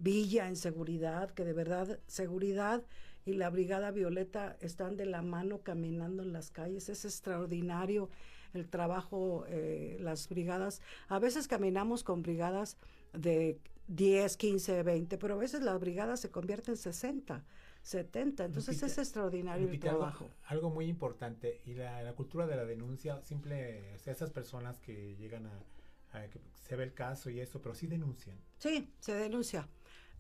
Villa 0.01 0.49
en 0.49 0.57
seguridad, 0.57 1.31
que 1.31 1.45
de 1.45 1.53
verdad 1.53 1.99
seguridad 2.07 2.85
y 3.25 3.35
la 3.35 3.51
Brigada 3.51 3.91
Violeta 3.91 4.57
están 4.61 4.97
de 4.97 5.07
la 5.07 5.23
mano 5.23 5.63
caminando 5.63 6.23
en 6.23 6.33
las 6.33 6.51
calles. 6.51 6.89
Es 6.89 7.05
extraordinario 7.05 8.09
el 8.55 8.69
trabajo, 8.69 9.45
eh, 9.49 9.99
las 10.01 10.29
brigadas. 10.29 10.81
A 11.09 11.19
veces 11.19 11.47
caminamos 11.47 12.05
con 12.05 12.23
brigadas 12.23 12.79
de 13.13 13.61
10, 13.89 14.37
15, 14.37 14.83
20, 14.83 15.19
pero 15.19 15.35
a 15.35 15.37
veces 15.37 15.63
las 15.63 15.79
brigadas 15.79 16.21
se 16.21 16.31
convierten 16.31 16.73
en 16.73 16.79
60. 16.79 17.45
70. 17.83 18.45
Entonces 18.47 18.83
es 18.83 18.99
extraordinario 18.99 19.69
el 19.69 19.81
trabajo. 19.81 20.29
Algo, 20.45 20.71
muy 20.71 20.87
importante 20.87 21.61
y 21.65 21.75
la, 21.75 22.13
cultura 22.15 22.47
de 22.47 22.57
la 22.57 22.65
denuncia, 22.65 23.21
simple, 23.23 23.95
o 23.95 23.99
sea, 23.99 24.13
esas 24.13 24.31
personas 24.31 24.79
que 24.81 25.17
llegan 25.17 25.47
a, 25.47 26.19
a, 26.19 26.29
que 26.29 26.41
se 26.55 26.77
ve 26.77 26.85
el 26.85 26.93
caso 26.93 27.31
y 27.31 27.41
eso, 27.41 27.61
pero 27.63 27.75
sí 27.75 27.87
denuncian. 27.87 28.39
Sí, 28.59 28.93
se 29.01 29.15
denuncia. 29.15 29.69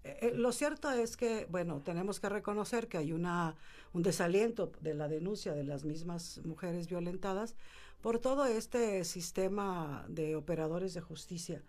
Eh, 0.05 0.33
lo 0.35 0.53
cierto 0.53 0.91
es 0.91 1.17
que, 1.17 1.47
bueno, 1.51 1.83
tenemos 1.83 2.21
que 2.21 2.29
reconocer 2.29 2.89
que 2.89 2.99
hay 2.99 3.13
una, 3.13 3.57
un 3.93 4.03
desaliento 4.03 4.73
de 4.81 4.95
la 4.95 5.09
denuncia 5.09 5.55
de 5.55 5.65
las 5.65 5.85
mismas 5.85 6.41
mujeres 6.45 6.89
violentadas 6.89 7.57
por 8.01 8.19
todo 8.19 8.47
este 8.47 9.05
sistema 9.05 10.05
de 10.09 10.37
operadores 10.37 10.95
de 10.95 11.01
justicia 11.01 11.63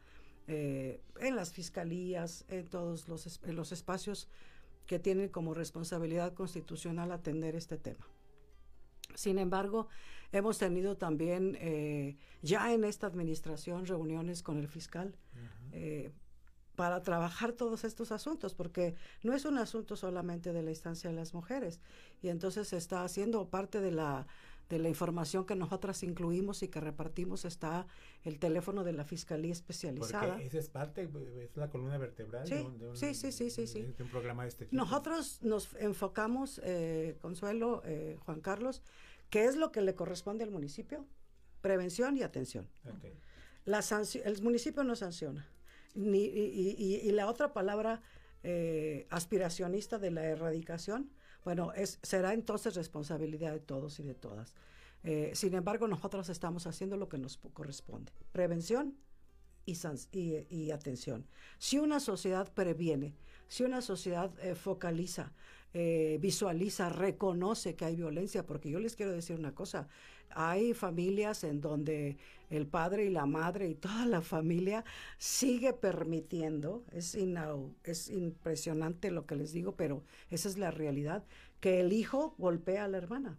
eh, 0.47 1.01
en 1.19 1.35
las 1.35 1.51
fiscalías, 1.51 2.45
en 2.49 2.67
todos 2.67 3.07
los, 3.07 3.39
los 3.45 3.71
espacios 3.71 4.27
que 4.85 4.99
tienen 4.99 5.29
como 5.29 5.53
responsabilidad 5.53 6.33
constitucional 6.33 7.11
atender 7.11 7.55
este 7.55 7.77
tema. 7.77 8.07
Sin 9.15 9.37
embargo, 9.37 9.87
hemos 10.31 10.57
tenido 10.57 10.97
también 10.97 11.57
eh, 11.59 12.17
ya 12.41 12.73
en 12.73 12.83
esta 12.83 13.07
administración 13.07 13.85
reuniones 13.85 14.43
con 14.43 14.57
el 14.57 14.67
fiscal 14.67 15.15
eh, 15.71 16.11
para 16.79 17.03
trabajar 17.03 17.51
todos 17.51 17.83
estos 17.83 18.13
asuntos, 18.13 18.53
porque 18.53 18.95
no 19.21 19.33
es 19.33 19.43
un 19.43 19.57
asunto 19.57 19.97
solamente 19.97 20.53
de 20.53 20.63
la 20.63 20.69
instancia 20.69 21.09
de 21.09 21.15
las 21.17 21.33
mujeres, 21.33 21.81
y 22.21 22.29
entonces 22.29 22.71
está 22.71 23.03
haciendo 23.03 23.49
parte 23.49 23.81
de 23.81 23.91
la 23.91 24.27
de 24.69 24.79
la 24.79 24.87
información 24.87 25.45
que 25.45 25.55
nosotras 25.55 26.03
incluimos 26.03 26.63
y 26.63 26.67
que 26.67 26.79
repartimos 26.79 27.43
está 27.43 27.87
el 28.23 28.37
teléfono 28.37 28.83
de 28.83 28.93
la 28.93 29.03
Fiscalía 29.03 29.51
Especializada. 29.51 30.35
Porque 30.35 30.45
esa 30.45 30.59
es 30.59 30.69
parte, 30.69 31.09
es 31.43 31.57
la 31.57 31.69
columna 31.69 31.97
vertebral 31.97 32.47
sí, 32.47 32.53
de, 32.53 32.87
un, 32.87 32.95
sí, 32.95 33.15
sí, 33.15 33.31
sí, 33.31 33.49
sí, 33.49 33.81
de 33.97 34.03
un 34.03 34.09
programa 34.09 34.43
de 34.43 34.49
este 34.49 34.65
tipo. 34.65 34.77
Nosotros 34.77 35.39
nos 35.41 35.73
enfocamos, 35.79 36.61
eh, 36.63 37.17
Consuelo, 37.19 37.81
eh, 37.83 38.15
Juan 38.23 38.39
Carlos, 38.39 38.83
¿qué 39.31 39.45
es 39.45 39.57
lo 39.57 39.71
que 39.71 39.81
le 39.81 39.95
corresponde 39.95 40.45
al 40.45 40.51
municipio? 40.51 41.03
Prevención 41.61 42.15
y 42.15 42.21
atención. 42.21 42.69
La 43.65 43.83
el 44.23 44.41
municipio 44.43 44.83
no 44.83 44.95
sanciona. 44.95 45.49
Ni, 45.95 46.19
y, 46.23 47.11
la 47.11 47.27
otra 47.27 47.53
palabra 47.53 48.01
eh, 48.43 49.07
aspiracionista 49.09 49.97
de 49.99 50.11
la 50.11 50.23
erradicación 50.25 51.11
bueno, 51.43 51.71
es, 51.73 51.99
será 52.03 52.33
entonces 52.33 52.75
responsabilidad 52.75 53.53
de 53.53 53.59
todos 53.59 53.99
y 53.99 54.03
de 54.03 54.13
todas. 54.13 54.53
Eh, 55.03 55.31
sin 55.33 55.53
embargo, 55.53 55.87
nosotros 55.87 56.29
estamos 56.29 56.67
haciendo 56.67 56.97
lo 56.97 57.07
que 57.07 57.17
nos 57.17 57.37
corresponde. 57.37 58.11
Prevención 58.31 58.95
y, 59.65 60.45
y, 60.49 60.71
atención. 60.71 61.25
Si 61.57 61.77
una 61.77 61.99
sociedad 61.99 62.51
previene, 62.53 63.15
si 63.47 63.63
una 63.63 63.81
sociedad 63.81 64.31
eh, 64.39 64.55
focaliza, 64.55 65.31
eh, 65.73 66.17
visualiza, 66.19 66.89
reconoce 66.89 67.75
que 67.75 67.85
hay 67.85 67.95
violencia, 67.95 68.45
porque 68.45 68.69
yo 68.69 68.79
les 68.79 68.95
quiero 68.95 69.11
decir 69.11 69.37
una 69.37 69.53
cosa, 69.53 69.87
hay 70.31 70.73
familias 70.73 71.43
en 71.43 71.61
donde 71.61 72.17
el 72.49 72.65
padre 72.67 73.05
y 73.05 73.09
la 73.09 73.25
madre 73.25 73.69
y 73.69 73.75
toda 73.75 74.05
la 74.05 74.21
familia 74.21 74.83
sigue 75.17 75.73
permitiendo, 75.73 76.83
es, 76.91 77.15
es 77.83 78.09
impresionante 78.09 79.11
lo 79.11 79.25
que 79.25 79.35
les 79.35 79.53
digo, 79.53 79.75
pero 79.75 80.03
esa 80.29 80.49
es 80.49 80.57
la 80.57 80.71
realidad, 80.71 81.23
que 81.59 81.79
el 81.79 81.93
hijo 81.93 82.35
golpea 82.37 82.85
a 82.85 82.87
la 82.87 82.97
hermana. 82.97 83.37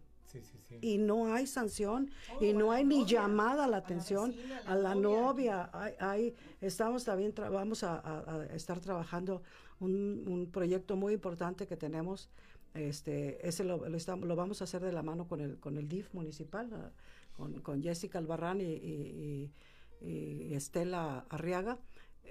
Y 0.81 0.99
no 0.99 1.35
hay 1.35 1.47
sanción 1.47 2.11
y 2.41 2.53
no 2.53 2.73
hay 2.73 2.85
ni 2.85 3.05
llamada 3.05 3.65
a 3.65 3.67
la 3.67 3.79
atención 3.79 4.35
a 4.67 4.75
la, 4.77 4.95
novia. 4.95 5.71
Hay, 5.99 6.35
estamos 6.61 7.05
también, 7.05 7.35
vamos 7.37 7.83
a, 7.83 8.47
estar 8.55 8.81
trabajando 8.81 9.43
un, 9.81 10.49
proyecto 10.53 10.97
muy 10.97 11.15
importante 11.15 11.67
que 11.67 11.77
tenemos 11.77 12.31
este, 12.75 13.47
ese 13.47 13.65
lo, 13.65 13.89
lo, 13.89 14.37
vamos 14.37 14.61
a 14.61 14.65
hacer 14.65 14.83
de 14.83 14.93
la 14.93 15.03
mano 15.03 15.27
con 15.27 15.41
el, 15.41 15.59
con 15.59 15.77
el 15.77 15.89
DIF 15.89 16.13
municipal, 16.15 16.71
ah, 16.73 16.91
con, 17.37 17.61
con, 17.61 17.83
Jessica 17.83 18.19
Albarrán 18.19 18.61
y, 18.61 19.51
Estela 20.01 21.27
Arriaga. 21.29 21.79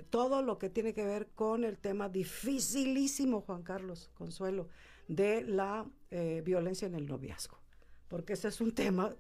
Todo 0.10 0.42
lo 0.42 0.58
que 0.58 0.70
tiene 0.70 0.94
que 0.94 1.06
ver 1.06 1.28
con 1.36 1.64
el 1.64 1.78
tema 1.78 2.10
dificilísimo, 2.10 3.42
Juan 3.42 3.64
Carlos 3.64 4.10
Consuelo, 4.14 4.68
de 5.08 5.44
la 5.44 5.86
eh, 6.10 6.42
violencia 6.46 6.88
en 6.88 6.96
el 6.96 7.06
noviazgo. 7.06 7.60
Porque 8.08 8.34
ese 8.34 8.48
es 8.48 8.62
un 8.62 8.72
tema 8.76 9.14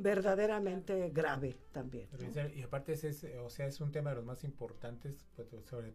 verdaderamente 0.00 1.10
grave 1.10 1.56
también. 1.72 2.08
Y 2.54 2.62
aparte 2.62 2.92
es, 2.92 3.24
o 3.42 3.50
sea, 3.50 3.66
es 3.66 3.80
un 3.80 3.92
tema 3.92 4.10
de 4.10 4.16
los 4.16 4.24
más 4.24 4.44
importantes, 4.44 5.26
pues, 5.36 5.48
sobre, 5.64 5.92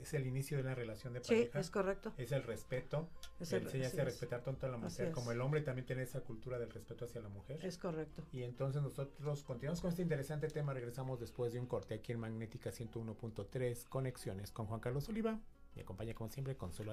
es 0.00 0.14
el 0.14 0.26
inicio 0.26 0.56
de 0.56 0.62
una 0.62 0.74
relación 0.74 1.12
de 1.12 1.20
pareja. 1.20 1.52
Sí, 1.52 1.58
es 1.58 1.70
correcto. 1.70 2.12
Es 2.16 2.32
el 2.32 2.42
respeto, 2.42 3.08
es 3.40 3.52
el, 3.52 3.62
enseñarse 3.62 4.00
a 4.00 4.04
respetar 4.04 4.42
tanto 4.42 4.66
a 4.66 4.70
la 4.70 4.76
mujer 4.76 5.12
como 5.12 5.32
el 5.32 5.40
hombre 5.40 5.60
también 5.62 5.86
tiene 5.86 6.02
esa 6.02 6.20
cultura 6.20 6.58
del 6.58 6.70
respeto 6.70 7.04
hacia 7.04 7.20
la 7.20 7.28
mujer. 7.28 7.64
Es 7.64 7.78
correcto. 7.78 8.24
Y 8.32 8.42
entonces 8.42 8.82
nosotros 8.82 9.42
continuamos 9.42 9.80
con 9.80 9.90
este 9.90 10.02
interesante 10.02 10.48
tema, 10.48 10.74
regresamos 10.74 11.20
después 11.20 11.52
de 11.52 11.60
un 11.60 11.66
corte 11.66 11.94
aquí 11.94 12.12
en 12.12 12.20
Magnética 12.20 12.70
101.3, 12.70 13.88
Conexiones 13.88 14.50
con 14.50 14.66
Juan 14.66 14.80
Carlos 14.80 15.08
Oliva, 15.08 15.40
y 15.76 15.80
acompaña 15.80 16.14
como 16.14 16.30
siempre 16.30 16.56
con 16.56 16.72
Solo 16.72 16.92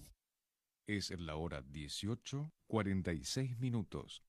Es 0.91 1.09
la 1.17 1.37
hora 1.37 1.61
18, 1.61 2.51
46 2.67 3.57
minutos. 3.59 4.25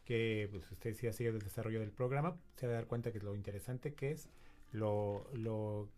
que 0.04 0.48
pues, 0.50 0.70
usted 0.70 0.94
si 0.94 1.08
ha 1.08 1.12
seguido 1.12 1.36
el 1.36 1.42
desarrollo 1.42 1.80
del 1.80 1.90
programa, 1.90 2.36
se 2.56 2.66
va 2.66 2.72
a 2.72 2.76
dar 2.76 2.86
cuenta 2.86 3.10
que 3.12 3.18
es 3.18 3.24
lo 3.24 3.34
interesante 3.34 3.94
que 3.94 4.12
es, 4.12 4.28
lo, 4.72 5.26
lo, 5.34 5.88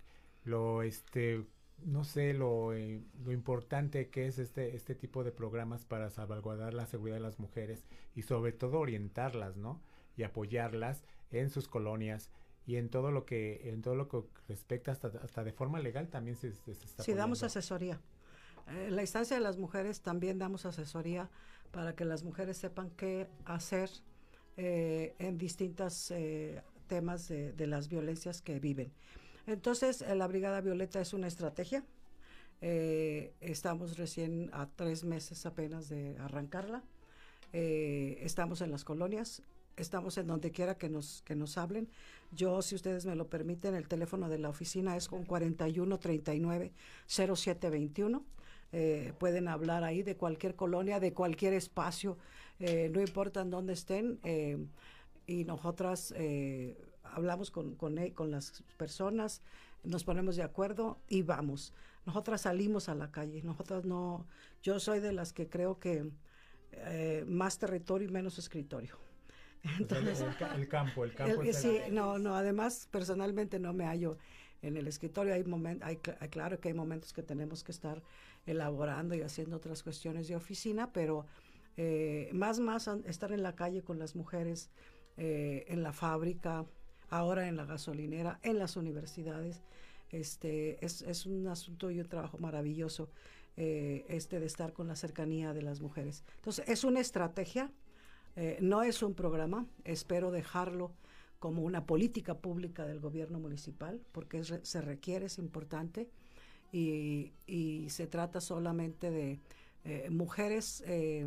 lo 0.45 0.83
este, 0.83 1.45
no 1.85 2.05
sé, 2.05 2.33
lo, 2.33 2.73
eh, 2.75 3.03
lo 3.25 3.33
importante 3.33 4.09
que 4.09 4.27
es 4.27 4.39
este, 4.39 4.75
este 4.75 4.95
tipo 4.95 5.25
de 5.25 5.31
programas 5.31 5.85
para 5.85 6.11
salvaguardar 6.11 6.75
la 6.75 6.87
seguridad 6.87 7.17
de 7.17 7.23
las 7.23 7.39
mujeres 7.39 7.85
y 8.15 8.23
sobre 8.23 8.53
todo 8.53 8.79
orientarlas, 8.79 9.57
¿no? 9.57 9.81
Y 10.17 10.23
apoyarlas 10.23 11.05
en 11.31 11.51
sus 11.51 11.69
colonias 11.69 12.31
y 12.67 12.77
en 12.77 12.89
todo 12.89 13.11
lo 13.11 13.25
que 13.25 13.71
en 13.71 13.83
todo 13.83 13.95
lo 13.95 14.09
que 14.09 14.23
respecta 14.49 14.91
hasta, 14.93 15.09
hasta 15.09 15.45
de 15.45 15.53
forma 15.53 15.81
legal 15.81 16.09
también 16.09 16.37
se, 16.37 16.53
se, 16.53 16.73
está 16.73 17.03
sí 17.03 17.15
damos 17.15 17.43
asesoría 17.43 18.01
en 18.71 18.97
la 18.97 19.03
instancia 19.03 19.37
de 19.37 19.43
las 19.43 19.57
mujeres 19.57 20.01
también 20.01 20.39
damos 20.39 20.67
asesoría 20.67 21.31
para 21.71 21.95
que 21.95 22.05
las 22.05 22.23
mujeres 22.23 22.57
sepan 22.57 22.91
qué 22.91 23.27
hacer 23.45 23.91
eh, 24.57 25.15
en 25.19 25.39
distintos 25.39 26.11
eh, 26.11 26.63
temas 26.87 27.29
de, 27.29 27.67
las 27.67 27.89
violencias 27.89 28.41
que 28.43 28.59
viven 28.59 28.93
entonces 29.47 30.01
la 30.01 30.27
brigada 30.27 30.61
violeta 30.61 31.01
es 31.01 31.13
una 31.13 31.27
estrategia 31.27 31.85
eh, 32.61 33.33
estamos 33.41 33.97
recién 33.97 34.51
a 34.53 34.67
tres 34.67 35.05
meses 35.05 35.47
apenas 35.47 35.89
de 35.89 36.17
arrancarla 36.19 36.83
estamos 37.53 38.61
en 38.61 38.71
las 38.71 38.85
colonias 38.85 39.43
estamos 39.81 40.19
en 40.19 40.27
donde 40.27 40.51
quiera 40.51 40.77
que 40.77 40.89
nos, 40.89 41.23
que 41.23 41.35
nos 41.35 41.57
hablen. 41.59 41.89
Yo, 42.33 42.63
si 42.63 42.75
ustedes 42.75 43.07
me 43.07 43.15
lo 43.15 43.29
permiten, 43.29 43.75
el 43.75 43.89
teléfono 43.89 44.29
de 44.29 44.39
la 44.39 44.49
oficina 44.49 44.97
es 44.97 45.09
con 45.09 45.25
41 45.25 45.99
39 45.99 46.73
0721. 47.07 48.25
Eh, 48.73 49.13
pueden 49.19 49.49
hablar 49.49 49.83
ahí 49.83 50.03
de 50.03 50.17
cualquier 50.17 50.55
colonia, 50.55 51.01
de 51.01 51.15
cualquier 51.15 51.55
espacio, 51.55 52.19
eh, 52.61 52.91
no 52.93 53.01
importa 53.01 53.41
en 53.41 53.51
dónde 53.51 53.73
estén. 53.73 54.19
Eh, 54.25 54.59
y 55.27 55.45
nosotras 55.45 56.15
eh, 56.17 56.77
hablamos 57.03 57.51
con, 57.51 57.75
con, 57.77 57.99
e, 57.99 58.13
con 58.13 58.31
las 58.31 58.63
personas, 58.77 59.43
nos 59.85 60.05
ponemos 60.05 60.37
de 60.37 60.43
acuerdo 60.43 60.99
y 61.09 61.23
vamos. 61.23 61.73
Nosotras 62.05 62.43
salimos 62.43 62.89
a 62.89 62.95
la 62.95 63.11
calle. 63.11 63.43
Nosotras 63.43 63.85
no, 63.85 64.27
yo 64.63 64.81
soy 64.81 65.01
de 65.01 65.13
las 65.13 65.33
que 65.33 65.49
creo 65.49 65.79
que 65.79 66.11
más 67.27 67.59
territorio 67.59 68.09
y 68.09 68.11
menos 68.11 68.39
escritorio. 68.39 68.97
Entonces, 69.79 70.21
el, 70.21 70.69
campo, 70.69 71.05
el 71.05 71.15
campo. 71.15 71.43
sí, 71.53 71.81
no, 71.91 72.19
no, 72.19 72.37
además 72.37 72.89
personalmente 72.91 73.59
no 73.59 73.73
me 73.73 73.85
hallo 73.85 74.17
en 74.63 74.77
el 74.77 74.87
escritorio. 74.87 75.35
Hay, 75.35 75.45
momentos, 75.45 75.87
hay, 75.87 75.97
claro 76.29 76.61
que 76.61 76.69
hay 76.69 76.75
momentos 76.75 77.13
que 77.13 77.23
tenemos 77.23 77.65
que 77.65 77.73
estar 77.73 78.03
elaborando 78.47 79.15
y 79.15 79.23
haciendo 79.23 79.57
otras 79.57 79.83
cuestiones 79.83 80.29
de 80.29 80.37
oficina, 80.37 80.93
pero 80.93 81.27
eh, 81.77 82.31
más, 82.33 82.61
más 82.61 82.89
estar 83.07 83.33
en 83.33 83.43
la 83.43 83.55
calle 83.55 83.83
con 83.83 83.99
las 83.99 84.17
mujeres, 84.17 84.71
eh, 85.17 85.65
en 85.69 85.83
la 85.83 85.93
fábrica, 85.93 86.65
ahora 87.11 87.49
en 87.49 87.57
la 87.57 87.65
gasolinera, 87.65 88.39
en 88.43 88.59
las 88.59 88.77
universidades. 88.77 89.63
Este, 90.11 90.85
es, 90.85 91.03
es 91.03 91.27
un 91.27 91.47
asunto 91.49 91.91
y 91.91 92.01
un 92.01 92.09
trabajo 92.09 92.39
maravilloso 92.39 93.11
eh, 93.57 94.07
este 94.09 94.41
de 94.41 94.47
estar 94.47 94.73
con 94.73 94.89
la 94.89 94.97
cercanía 94.97 95.53
de 95.53 95.63
las 95.63 95.81
mujeres. 95.81 96.25
Entonces, 96.37 96.67
es 96.69 96.85
una 96.85 97.01
estrategia 97.01 97.71
eh, 98.41 98.57
no 98.61 98.85
es 98.85 99.03
un 99.03 99.15
programa, 99.15 99.67
espero 99.83 100.31
dejarlo 100.31 100.93
como 101.39 101.63
una 101.63 101.87
política 101.87 102.39
pública 102.39 102.87
del 102.87 103.01
gobierno 103.01 103.39
municipal, 103.39 104.01
porque 104.13 104.43
se 104.45 104.81
requiere, 104.81 105.27
es 105.27 105.39
importante, 105.39 106.09
y, 106.73 107.33
se 107.89 108.07
trata 108.07 108.41
solamente 108.41 109.11
de 109.11 109.41
eh, 109.85 110.11
mujeres 110.11 110.83
eh, 110.87 111.27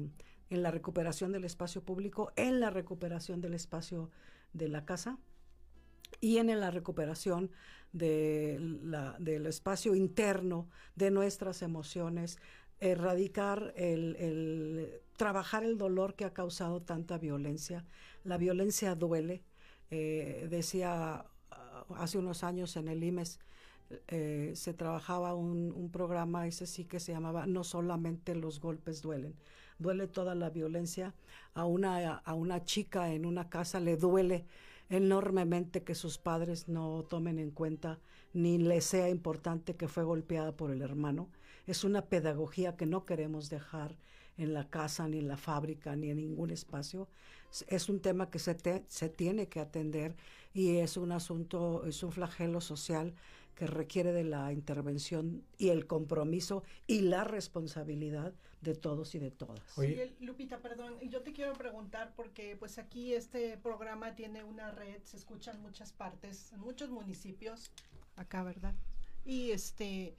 en 0.50 0.64
la 0.64 0.72
recuperación 0.72 1.32
del 1.32 1.46
espacio 1.46 1.84
público, 1.84 2.32
en 2.36 2.60
la 2.60 2.70
recuperación 2.70 3.42
del 3.42 3.56
espacio 3.56 4.12
de 4.54 4.68
la 4.68 4.86
casa 4.86 5.18
y 6.20 6.38
en 6.38 6.48
la 6.60 6.72
recuperación 6.72 7.52
de 7.94 8.60
del 9.20 9.46
espacio 9.48 9.96
interno 9.96 10.70
de 10.96 11.12
nuestras 11.12 11.62
emociones, 11.62 12.38
erradicar 12.80 13.74
el, 13.76 15.02
trabajar 15.18 15.64
el 15.64 15.78
dolor 15.78 16.16
que 16.16 16.26
ha 16.26 16.34
causado 16.34 16.82
tanta 16.82 17.18
violencia. 17.18 17.86
La 18.24 18.38
violencia 18.38 18.96
duele. 18.96 19.44
Eh, 19.92 20.48
decía 20.50 21.26
hace 21.96 22.18
unos 22.18 22.44
años 22.44 22.76
en 22.78 22.88
el 22.88 23.04
IMES, 23.04 23.40
eh, 24.08 24.54
se 24.56 24.74
trabajaba 24.74 25.34
un, 25.34 25.74
un, 25.76 25.90
programa, 25.92 26.48
ese 26.48 26.66
sí 26.66 26.86
que 26.86 27.00
se 27.00 27.12
llamaba 27.12 27.46
No 27.46 27.64
solamente 27.64 28.36
los 28.36 28.62
golpes 28.62 29.02
duelen, 29.02 29.36
duele 29.80 30.08
toda 30.08 30.34
la 30.34 30.50
violencia. 30.50 31.14
A 31.54 31.66
una, 31.66 32.16
a 32.16 32.34
una 32.34 32.64
chica 32.64 33.12
en 33.12 33.26
una 33.26 33.50
casa 33.50 33.80
le 33.82 33.98
duele 33.98 34.46
enormemente 34.90 35.84
que 35.84 35.96
sus 35.96 36.18
padres 36.18 36.70
no 36.70 37.04
tomen 37.04 37.40
en 37.40 37.52
cuenta 37.52 38.00
ni 38.34 38.58
le 38.58 38.80
sea 38.82 39.10
importante 39.10 39.76
que 39.76 39.90
fue 39.90 40.04
golpeada 40.04 40.56
por 40.56 40.72
el 40.72 40.82
hermano 40.82 41.30
es 41.68 41.84
una 41.84 42.06
pedagogía 42.06 42.76
que 42.76 42.86
no 42.86 43.06
queremos 43.06 43.50
dejar 43.50 43.96
en 44.44 44.54
la 44.54 44.68
casa, 44.70 45.08
ni 45.08 45.20
en 45.20 45.28
la 45.28 45.38
fábrica, 45.38 45.96
ni 45.96 46.10
en 46.10 46.18
ningún 46.18 46.52
espacio. 46.52 47.08
Es 47.68 47.90
un 47.90 48.00
tema 48.00 48.30
que 48.30 48.40
se, 48.40 48.56
se 48.88 49.10
tiene 49.10 49.48
que 49.48 49.60
atender 49.60 50.16
y 50.54 50.78
es 50.78 50.98
un 50.98 51.12
asunto, 51.12 51.86
es 51.86 52.02
un 52.04 52.12
flagelo 52.12 52.62
social 52.62 53.14
que 53.56 53.68
requiere 53.68 54.12
de 54.14 54.24
la 54.24 54.52
intervención 54.52 55.44
y 55.58 55.70
el 55.70 55.86
compromiso 55.86 56.64
y 56.88 57.02
la 57.02 57.24
responsabilidad 57.24 58.34
de 58.62 58.76
todos 58.76 59.14
y 59.16 59.20
de 59.20 59.32
todas. 59.32 59.78
Oye, 59.78 60.16
Lupita, 60.20 60.60
perdón, 60.60 61.00
yo 61.02 61.22
te 61.22 61.34
quiero 61.34 61.54
preguntar 61.54 62.14
porque 62.16 62.56
pues 62.56 62.78
aquí 62.78 63.14
este 63.14 63.58
programa 63.58 64.16
tiene 64.16 64.44
una 64.44 64.72
red, 64.72 65.02
se 65.04 65.18
escucha 65.18 65.52
en 65.52 65.62
muchas 65.62 65.92
partes, 65.92 66.54
en 66.54 66.60
muchos 66.62 66.90
municipios, 66.90 67.72
acá, 68.16 68.44
¿verdad? 68.44 68.76
Y 69.26 69.52
este 69.52 70.16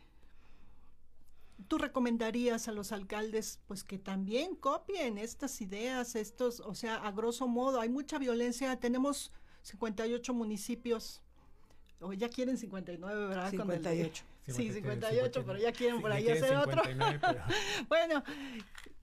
tú 1.69 1.79
recomendarías 1.79 2.69
a 2.69 2.73
los 2.73 2.93
alcaldes 2.93 3.61
pues 3.67 3.85
que 3.85 3.99
también 3.99 4.57
copien 4.57 5.19
estas 5.19 5.61
ideas, 5.61 6.17
estos, 6.17 6.61
o 6.61 6.75
sea, 6.75 6.97
a 6.97 7.13
grosso 7.13 7.49
modo, 7.49 7.81
hay 7.81 7.89
mucha 7.89 8.19
violencia, 8.19 8.79
tenemos 8.79 9.33
58 9.63 10.35
municipios, 10.35 11.23
o 12.01 12.13
ya 12.13 12.29
quieren 12.29 12.59
59, 12.59 13.29
¿verdad? 13.29 13.51
58. 13.51 14.25
sí, 14.47 14.73
58, 14.73 15.45
pero 15.47 15.59
ya 15.59 15.73
quieren 15.73 16.01
por 16.01 16.11
ahí 16.11 16.29
hacer 16.29 16.57
otro. 16.57 16.83
bueno, 17.89 18.25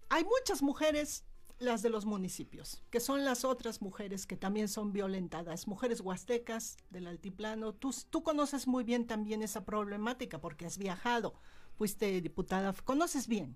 hay 0.09 0.23
muchas 0.23 0.61
mujeres 0.61 1.23
las 1.59 1.81
de 1.81 1.89
los 1.89 2.05
municipios, 2.05 2.81
que 2.89 2.99
son 2.99 3.25
las 3.25 3.43
otras 3.43 3.81
mujeres 3.81 4.25
que 4.25 4.37
también 4.37 4.67
son 4.67 4.93
violentadas, 4.93 5.67
mujeres 5.67 5.99
huastecas 6.01 6.77
del 6.89 7.07
altiplano. 7.07 7.73
Tú, 7.73 7.93
tú 8.09 8.23
conoces 8.23 8.67
muy 8.67 8.83
bien 8.83 9.07
también 9.07 9.43
esa 9.43 9.65
problemática 9.65 10.39
porque 10.39 10.65
has 10.65 10.77
viajado 10.77 11.33
fuiste 11.79 12.19
diputada, 12.19 12.73
conoces 12.83 13.29
bien. 13.29 13.55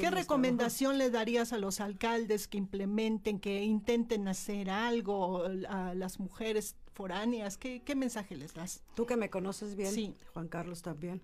¿Qué 0.00 0.10
recomendación 0.10 0.98
le 0.98 1.08
darías 1.08 1.52
a 1.52 1.58
los 1.58 1.80
alcaldes 1.80 2.48
que 2.48 2.58
implementen, 2.58 3.38
que 3.38 3.62
intenten 3.62 4.26
hacer 4.26 4.70
algo 4.70 5.44
a 5.68 5.94
las 5.94 6.18
mujeres 6.18 6.74
foráneas? 6.94 7.58
¿Qué, 7.58 7.94
mensaje 7.94 8.34
les 8.34 8.54
das? 8.54 8.82
Tú 8.96 9.06
que 9.06 9.14
me 9.14 9.30
conoces 9.30 9.76
bien, 9.76 9.92
sí. 9.92 10.14
Juan 10.34 10.48
Carlos 10.48 10.82
también, 10.82 11.22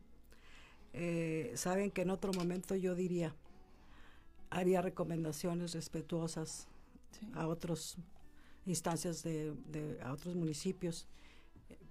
eh, 0.93 1.53
saben 1.57 1.91
que 1.91 2.03
en 2.03 2.11
otro 2.11 2.33
momento 2.33 2.77
yo 2.77 2.95
diría, 2.95 3.35
haría 4.51 4.83
recomendaciones 4.83 5.75
respetuosas 5.75 6.69
a 7.35 7.49
otras 7.49 7.97
instancias 8.67 9.25
de, 9.25 9.99
a 10.05 10.13
otros 10.13 10.37
municipios 10.37 11.09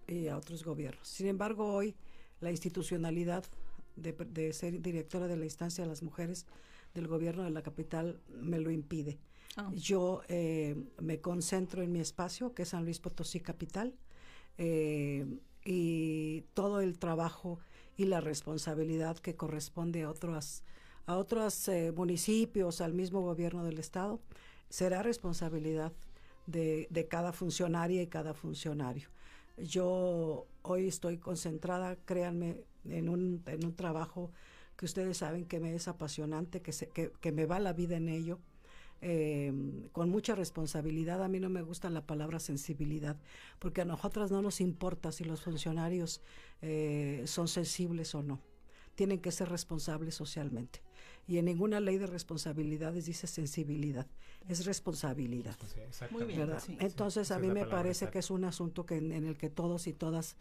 y 0.07 0.29
a 0.29 0.37
otros 0.37 0.63
gobiernos. 0.63 1.09
Sin 1.09 1.27
embargo, 1.27 1.73
hoy 1.73 1.93
la 2.39 2.51
institucionalidad 2.51 3.43
de, 3.97 4.53
ser 4.53 4.81
directora 4.81 5.27
de 5.27 5.35
la 5.35 5.45
instancia 5.45 5.83
de 5.83 5.89
las 5.89 6.03
mujeres 6.03 6.45
del 6.93 7.07
gobierno 7.07 7.43
de 7.43 7.49
la 7.49 7.61
capital 7.61 8.19
me 8.29 8.59
lo 8.59 8.71
impide. 8.71 9.19
Ah. 9.55 9.71
Yo 9.73 10.21
eh, 10.27 10.75
me 11.01 11.19
concentro 11.19 11.81
en 11.81 11.91
mi 11.91 11.99
espacio, 11.99 12.53
que 12.53 12.63
es 12.63 12.69
San 12.69 12.85
Luis 12.85 12.99
Potosí 12.99 13.39
Capital, 13.39 13.95
eh, 14.57 15.25
y 15.65 16.41
todo 16.53 16.79
el 16.79 16.97
trabajo 16.97 17.59
y 17.97 18.05
la 18.05 18.21
responsabilidad 18.21 19.17
que 19.17 19.35
corresponde 19.35 20.03
a 20.03 20.09
otros, 20.09 20.63
a 21.05 21.17
otros 21.17 21.67
eh, 21.67 21.91
municipios, 21.91 22.81
al 22.81 22.93
mismo 22.93 23.21
gobierno 23.21 23.65
del 23.65 23.79
Estado, 23.79 24.21
será 24.69 25.03
responsabilidad 25.03 25.91
de, 26.45 26.87
de 26.89 27.07
cada 27.07 27.33
funcionaria 27.33 28.01
y 28.01 28.07
cada 28.07 28.33
funcionario. 28.33 29.09
Yo 29.57 30.47
hoy 30.61 30.87
estoy 30.87 31.17
concentrada, 31.17 31.95
créanme, 32.05 32.63
en 32.85 33.09
un, 33.09 33.43
en 33.47 33.65
un 33.65 33.75
trabajo 33.75 34.31
que 34.75 34.85
ustedes 34.85 35.17
saben 35.17 35.45
que 35.45 35.59
me 35.59 35.73
es 35.73 35.87
apasionante, 35.87 36.61
que, 36.61 36.71
se, 36.71 36.87
que, 36.89 37.11
que 37.19 37.31
me 37.31 37.45
va 37.45 37.59
la 37.59 37.73
vida 37.73 37.97
en 37.97 38.09
ello. 38.09 38.39
Eh, 39.01 39.53
con 39.91 40.09
mucha 40.09 40.33
responsabilidad. 40.33 41.23
A 41.23 41.27
mí 41.27 41.39
no 41.39 41.49
me 41.49 41.61
gusta 41.61 41.89
la 41.89 42.07
palabra 42.07 42.39
sensibilidad, 42.39 43.17
porque 43.59 43.81
a 43.81 43.85
nosotras 43.85 44.31
no 44.31 44.41
nos 44.41 44.59
importa 44.59 45.11
si 45.11 45.23
los 45.23 45.43
funcionarios 45.43 46.21
eh, 46.61 47.23
son 47.27 47.47
sensibles 47.47 48.15
o 48.15 48.23
no. 48.23 48.41
Tienen 48.95 49.19
que 49.19 49.31
ser 49.31 49.49
responsables 49.49 50.15
socialmente. 50.15 50.81
Y 51.27 51.37
en 51.37 51.45
ninguna 51.45 51.79
ley 51.79 51.97
de 51.97 52.07
responsabilidades 52.07 53.05
dice 53.05 53.27
sensibilidad, 53.27 54.07
es 54.47 54.65
responsabilidad. 54.65 55.57
Muy 56.09 56.23
bien, 56.23 56.51
Entonces 56.79 57.31
a 57.31 57.39
mí 57.39 57.49
me 57.49 57.65
parece 57.65 58.09
que 58.09 58.19
es 58.19 58.31
un 58.31 58.45
asunto 58.45 58.85
que 58.85 58.97
en 58.97 59.11
el 59.11 59.37
que 59.37 59.49
todos 59.49 59.87
y 59.87 59.93
todas 59.93 60.37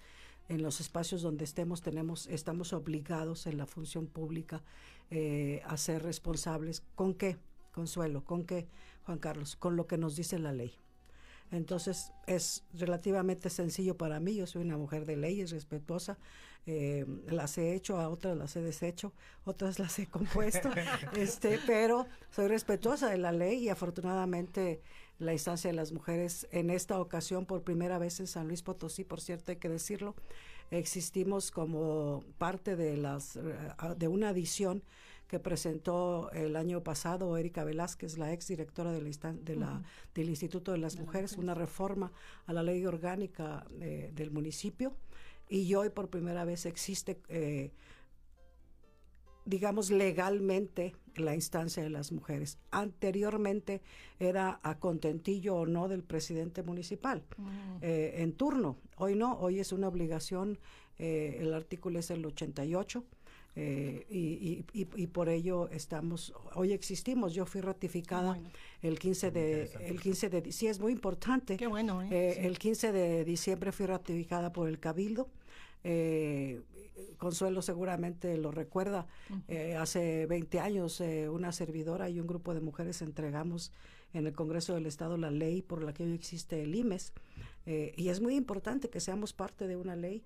en 0.48 0.62
los 0.62 0.80
espacios 0.80 1.22
donde 1.22 1.44
estemos 1.44 1.82
tenemos 1.82 2.28
estamos 2.28 2.72
obligados 2.72 3.48
en 3.48 3.58
la 3.58 3.66
función 3.66 4.06
pública 4.06 4.62
eh, 5.10 5.60
a 5.66 5.76
ser 5.76 6.04
responsables. 6.04 6.84
Con 6.94 7.14
qué 7.14 7.36
consuelo 7.76 8.24
con 8.24 8.44
qué 8.44 8.66
Juan 9.04 9.18
Carlos 9.18 9.54
con 9.54 9.76
lo 9.76 9.86
que 9.86 9.98
nos 9.98 10.16
dice 10.16 10.38
la 10.38 10.52
ley 10.52 10.72
Entonces 11.50 12.12
es 12.26 12.64
relativamente 12.74 13.50
sencillo 13.50 13.96
para 13.96 14.20
mí, 14.20 14.34
yo 14.34 14.46
soy 14.46 14.62
una 14.62 14.76
mujer 14.76 15.06
de 15.06 15.16
leyes, 15.16 15.50
respetuosa, 15.50 16.18
eh, 16.66 17.06
las 17.28 17.56
he 17.58 17.74
hecho, 17.74 17.98
a 17.98 18.08
otras 18.08 18.36
las 18.36 18.56
he 18.56 18.62
deshecho, 18.62 19.12
otras 19.44 19.78
las 19.78 19.98
he 19.98 20.06
compuesto, 20.06 20.68
este, 21.16 21.60
pero 21.66 22.06
soy 22.30 22.48
respetuosa 22.48 23.08
de 23.08 23.18
la 23.18 23.32
ley 23.32 23.58
y 23.64 23.68
afortunadamente 23.68 24.80
la 25.18 25.32
instancia 25.32 25.70
de 25.70 25.76
las 25.76 25.92
mujeres 25.92 26.46
en 26.50 26.70
esta 26.70 27.00
ocasión 27.00 27.46
por 27.46 27.62
primera 27.62 27.98
vez 27.98 28.20
en 28.20 28.26
San 28.26 28.48
Luis 28.48 28.62
Potosí, 28.62 29.04
por 29.04 29.20
cierto 29.20 29.52
hay 29.52 29.58
que 29.58 29.68
decirlo, 29.68 30.16
existimos 30.70 31.52
como 31.52 32.24
parte 32.38 32.74
de 32.74 32.96
las 32.96 33.36
eh, 33.36 33.42
de 33.96 34.08
una 34.08 34.30
adición 34.30 34.82
que 35.26 35.40
presentó 35.40 36.30
el 36.32 36.56
año 36.56 36.82
pasado 36.82 37.36
Erika 37.36 37.64
Velázquez, 37.64 38.16
la 38.16 38.32
ex 38.32 38.46
directora 38.48 38.92
de 38.92 39.56
la, 39.56 39.82
del 40.14 40.28
Instituto 40.28 40.72
de 40.72 40.78
las 40.78 40.98
Mujeres, 40.98 41.36
una 41.36 41.54
reforma 41.54 42.12
a 42.46 42.52
la 42.52 42.62
ley 42.62 42.86
orgánica 42.86 43.66
eh, 43.80 44.10
del 44.14 44.30
municipio. 44.30 44.94
Y 45.48 45.74
hoy 45.74 45.90
por 45.90 46.10
primera 46.10 46.44
vez 46.44 46.66
existe, 46.66 47.20
eh, 47.28 47.72
digamos, 49.44 49.90
legalmente 49.90 50.94
la 51.16 51.34
instancia 51.34 51.82
de 51.82 51.90
las 51.90 52.12
mujeres. 52.12 52.58
Anteriormente 52.70 53.80
era 54.18 54.60
a 54.62 54.78
contentillo 54.78 55.56
o 55.56 55.66
no 55.66 55.88
del 55.88 56.02
presidente 56.02 56.62
municipal 56.62 57.24
mm. 57.36 57.78
eh, 57.82 58.14
en 58.18 58.32
turno. 58.32 58.76
Hoy 58.96 59.14
no, 59.16 59.38
hoy 59.38 59.58
es 59.58 59.72
una 59.72 59.88
obligación. 59.88 60.58
el 60.98 61.52
artículo 61.52 61.98
es 61.98 62.10
el 62.10 62.24
88 62.24 63.04
eh, 63.58 64.06
y, 64.10 64.66
y, 64.74 65.06
por 65.06 65.30
ello 65.30 65.70
estamos, 65.70 66.34
hoy 66.54 66.72
existimos, 66.72 67.32
yo 67.32 67.46
fui 67.46 67.62
ratificada 67.62 68.38
el 68.82 68.98
15 68.98 69.30
de, 69.30 69.70
el 69.80 69.98
15 69.98 70.28
de, 70.28 70.52
sí 70.52 70.66
es 70.66 70.78
muy 70.78 70.92
importante. 70.92 71.56
Qué 71.56 71.66
bueno, 71.66 72.02
¿eh? 72.02 72.08
eh 72.10 72.46
El 72.46 72.58
15 72.58 72.92
de 72.92 73.24
diciembre 73.24 73.72
fui 73.72 73.86
ratificada 73.86 74.52
por 74.52 74.68
el 74.68 74.78
Cabildo. 74.78 75.30
Eh, 75.84 76.60
Consuelo 77.16 77.62
seguramente 77.62 78.36
lo 78.36 78.50
recuerda, 78.50 79.06
hace 79.78 80.26
20 80.26 80.60
años 80.60 81.02
una 81.30 81.52
servidora 81.52 82.10
y 82.10 82.20
un 82.20 82.26
grupo 82.26 82.52
de 82.52 82.60
mujeres 82.60 83.00
entregamos 83.00 83.72
en 84.12 84.26
el 84.26 84.34
Congreso 84.34 84.74
del 84.74 84.84
Estado 84.84 85.16
la 85.16 85.30
ley 85.30 85.62
por 85.62 85.82
la 85.82 85.94
que 85.94 86.04
hoy 86.04 86.12
existe 86.12 86.62
el 86.62 86.74
IMES. 86.74 87.12
y 87.66 88.08
es 88.08 88.20
muy 88.20 88.34
importante 88.34 88.90
que 88.90 89.00
seamos 89.00 89.32
parte 89.32 89.66
de 89.66 89.76
una 89.76 89.96
ley 89.96 90.24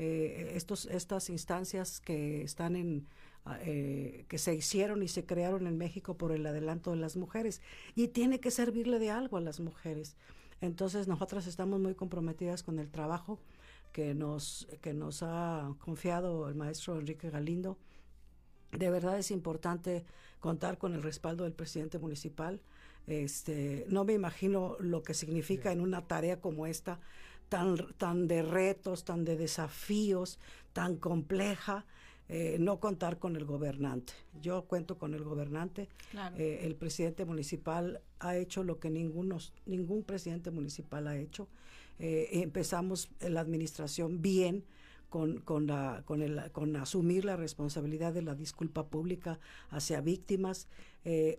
eh, 0.00 0.52
estos, 0.54 0.86
estas 0.86 1.28
instancias 1.28 1.98
que 1.98 2.42
están 2.42 2.76
en 2.76 3.08
ah, 3.44 3.58
eh, 3.62 4.26
que 4.28 4.38
se 4.38 4.54
hicieron 4.54 5.02
y 5.02 5.08
se 5.08 5.26
crearon 5.26 5.66
en 5.66 5.76
México 5.76 6.16
por 6.16 6.30
el 6.30 6.46
adelanto 6.46 6.92
de 6.92 6.98
las 6.98 7.16
mujeres 7.16 7.60
y 7.96 8.06
tiene 8.06 8.38
que 8.38 8.52
servirle 8.52 9.00
de 9.00 9.10
algo 9.10 9.38
a 9.38 9.40
las 9.40 9.58
mujeres. 9.58 10.16
Entonces 10.60 11.08
nosotras 11.08 11.48
estamos 11.48 11.80
muy 11.80 11.96
comprometidas 11.96 12.62
con 12.62 12.78
el 12.78 12.88
trabajo 12.90 13.40
que 13.92 14.14
nos, 14.14 14.68
que 14.82 14.94
nos 14.94 15.24
ha 15.24 15.74
confiado 15.80 16.48
el 16.48 16.54
maestro 16.54 16.96
Enrique 16.96 17.28
Galindo. 17.30 17.76
De 18.70 18.90
verdad 18.90 19.18
es 19.18 19.32
importante 19.32 20.04
contar 20.38 20.78
con 20.78 20.94
el 20.94 21.02
respaldo 21.02 21.42
del 21.42 21.54
presidente 21.54 21.98
municipal. 21.98 22.60
Este, 23.08 23.84
no 23.88 24.04
me 24.04 24.12
imagino 24.12 24.76
lo 24.78 25.02
que 25.02 25.14
significa 25.14 25.72
en 25.72 25.80
una 25.80 26.06
tarea 26.06 26.40
como 26.40 26.68
esta 26.68 27.00
tan, 27.48 27.76
tan 27.96 28.28
de 28.28 28.42
retos, 28.42 29.04
tan 29.04 29.24
de 29.24 29.36
desafíos, 29.36 30.38
tan 30.72 30.96
compleja, 30.96 31.86
eh, 32.28 32.58
no 32.60 32.78
contar 32.78 33.18
con 33.18 33.36
el 33.36 33.46
gobernante. 33.46 34.12
Yo 34.42 34.62
cuento 34.66 34.98
con 34.98 35.14
el 35.14 35.24
gobernante. 35.24 35.88
Eh, 36.36 36.60
el 36.64 36.74
presidente 36.76 37.24
municipal 37.24 38.02
ha 38.18 38.36
hecho 38.36 38.64
lo 38.64 38.78
que 38.78 38.90
ninguno, 38.90 39.38
ningún 39.64 40.02
presidente 40.02 40.50
municipal 40.50 41.08
ha 41.08 41.16
hecho. 41.16 41.48
Eh, 41.98 42.28
empezamos 42.32 43.08
la 43.20 43.40
administración 43.40 44.20
bien. 44.22 44.64
Con, 45.08 45.40
con, 45.40 45.66
la, 45.66 46.02
con, 46.04 46.20
el, 46.20 46.52
con 46.52 46.76
asumir 46.76 47.24
la 47.24 47.34
responsabilidad 47.34 48.12
de 48.12 48.20
la 48.20 48.34
disculpa 48.34 48.88
pública 48.88 49.40
hacia 49.70 50.02
víctimas. 50.02 50.68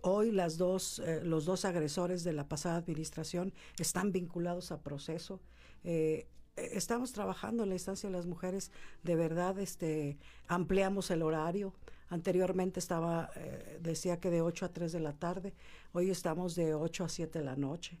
hoy 0.02 0.32
las 0.32 0.58
dos, 0.58 1.00
los 1.22 1.44
dos 1.44 1.64
agresores 1.64 2.24
de 2.24 2.32
la 2.32 2.48
pasada 2.48 2.78
administración 2.78 3.52
están 3.78 4.10
vinculados 4.10 4.72
a 4.72 4.80
proceso. 4.80 5.38
Eh, 5.84 6.26
estamos 6.56 7.12
trabajando 7.12 7.62
en 7.62 7.70
la 7.70 7.74
instancia 7.74 8.08
de 8.08 8.16
las 8.16 8.26
mujeres, 8.26 8.70
de 9.02 9.16
verdad, 9.16 9.58
este, 9.58 10.18
ampliamos 10.46 11.10
el 11.10 11.22
horario. 11.22 11.74
Anteriormente 12.08 12.80
estaba, 12.80 13.30
eh, 13.36 13.78
decía 13.80 14.18
que 14.18 14.30
de 14.30 14.42
8 14.42 14.66
a 14.66 14.72
3 14.72 14.92
de 14.92 15.00
la 15.00 15.12
tarde, 15.12 15.54
hoy 15.92 16.10
estamos 16.10 16.54
de 16.56 16.74
8 16.74 17.04
a 17.04 17.08
7 17.08 17.38
de 17.38 17.44
la 17.44 17.56
noche. 17.56 17.98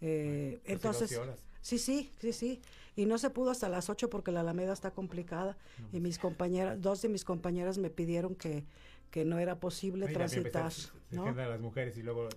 Eh, 0.00 0.60
entonces, 0.64 1.20
sí, 1.60 1.78
sí, 1.78 2.10
sí, 2.18 2.32
sí. 2.32 2.62
Y 2.96 3.06
no 3.06 3.18
se 3.18 3.30
pudo 3.30 3.50
hasta 3.50 3.68
las 3.68 3.90
8 3.90 4.08
porque 4.08 4.32
la 4.32 4.40
Alameda 4.40 4.72
está 4.72 4.90
complicada. 4.92 5.56
Y 5.92 6.00
mis 6.00 6.18
compañeras, 6.18 6.80
dos 6.80 7.02
de 7.02 7.08
mis 7.08 7.24
compañeras 7.24 7.78
me 7.78 7.90
pidieron 7.90 8.34
que, 8.34 8.64
que 9.10 9.24
no 9.24 9.38
era 9.38 9.58
posible 9.58 10.06
transitar. 10.08 10.72
¿no? 11.10 11.32
las 11.32 11.60
mujeres 11.60 11.96
y 11.98 12.02
luego 12.02 12.28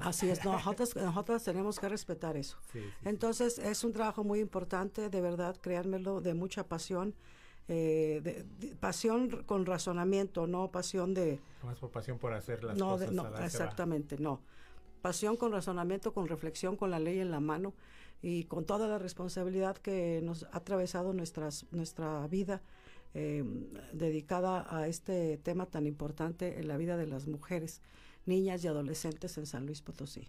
Así 0.00 0.28
es, 0.28 0.44
nosotros, 0.44 0.94
nosotros 0.96 1.42
tenemos 1.42 1.78
que 1.78 1.88
respetar 1.88 2.36
eso. 2.36 2.58
Entonces 3.04 3.58
es 3.58 3.82
un 3.84 3.92
trabajo 3.92 4.24
muy 4.24 4.40
importante, 4.40 5.08
de 5.08 5.20
verdad, 5.20 5.56
créanmelo, 5.60 6.20
de 6.20 6.34
mucha 6.34 6.64
pasión. 6.68 7.14
Eh, 7.72 8.20
de, 8.24 8.74
pasión 8.76 9.44
con 9.46 9.64
razonamiento, 9.64 10.48
no 10.48 10.72
pasión 10.72 11.14
de... 11.14 11.38
Más 11.62 11.78
por 11.78 11.90
pasión 11.90 12.18
por 12.18 12.32
hacer 12.32 12.64
las 12.64 12.76
no, 12.76 12.90
cosas. 12.90 13.12
no, 13.12 13.38
exactamente, 13.38 14.18
no. 14.18 14.40
Pasión 15.02 15.36
con 15.36 15.52
razonamiento, 15.52 16.12
con 16.12 16.26
reflexión, 16.26 16.76
con 16.76 16.90
la 16.90 16.98
ley 16.98 17.20
en 17.20 17.30
la 17.30 17.38
mano 17.38 17.72
y 18.22 18.44
con 18.44 18.64
toda 18.64 18.88
la 18.88 18.98
responsabilidad 18.98 19.76
que 19.76 20.20
nos 20.20 20.44
ha 20.44 20.56
atravesado 20.56 21.12
nuestras, 21.12 21.64
nuestra 21.70 22.26
vida 22.26 22.60
eh, 23.14 23.44
dedicada 23.92 24.66
a 24.74 24.86
este 24.86 25.36
tema 25.38 25.66
tan 25.66 25.86
importante 25.86 26.58
en 26.58 26.68
la 26.68 26.76
vida 26.76 26.96
de 26.96 27.06
las 27.06 27.26
mujeres, 27.26 27.82
niñas 28.26 28.64
y 28.64 28.68
adolescentes 28.68 29.36
en 29.38 29.46
San 29.46 29.66
Luis 29.66 29.82
Potosí. 29.82 30.28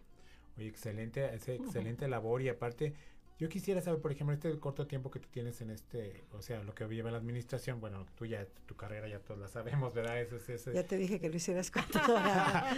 Oye, 0.58 0.68
excelente, 0.68 1.26
excelente 1.34 2.08
labor 2.08 2.42
y 2.42 2.50
aparte 2.50 2.94
yo 3.42 3.50
quisiera 3.50 3.82
saber, 3.82 4.00
por 4.00 4.12
ejemplo, 4.12 4.36
este 4.36 4.56
corto 4.60 4.86
tiempo 4.86 5.10
que 5.10 5.20
tú 5.20 5.28
tienes 5.32 5.62
en 5.62 5.72
este, 5.72 6.26
o 6.32 6.44
sea, 6.44 6.62
lo 6.62 6.76
que 6.76 6.86
lleva 6.86 7.10
la 7.10 7.18
administración, 7.18 7.82
bueno, 7.82 8.06
tú 8.14 8.28
ya, 8.28 8.46
tu 8.68 8.76
carrera 8.76 9.08
ya 9.08 9.18
todos 9.18 9.40
la 9.40 9.48
sabemos, 9.48 9.96
¿verdad? 9.96 10.22
Eso, 10.22 10.36
es, 10.36 10.66
Ya 10.66 10.84
te 10.84 10.96
dije 10.96 11.20
que 11.20 11.28
lo 11.28 11.38
hicieras 11.38 11.72
con 11.72 11.84
ah, 11.96 12.76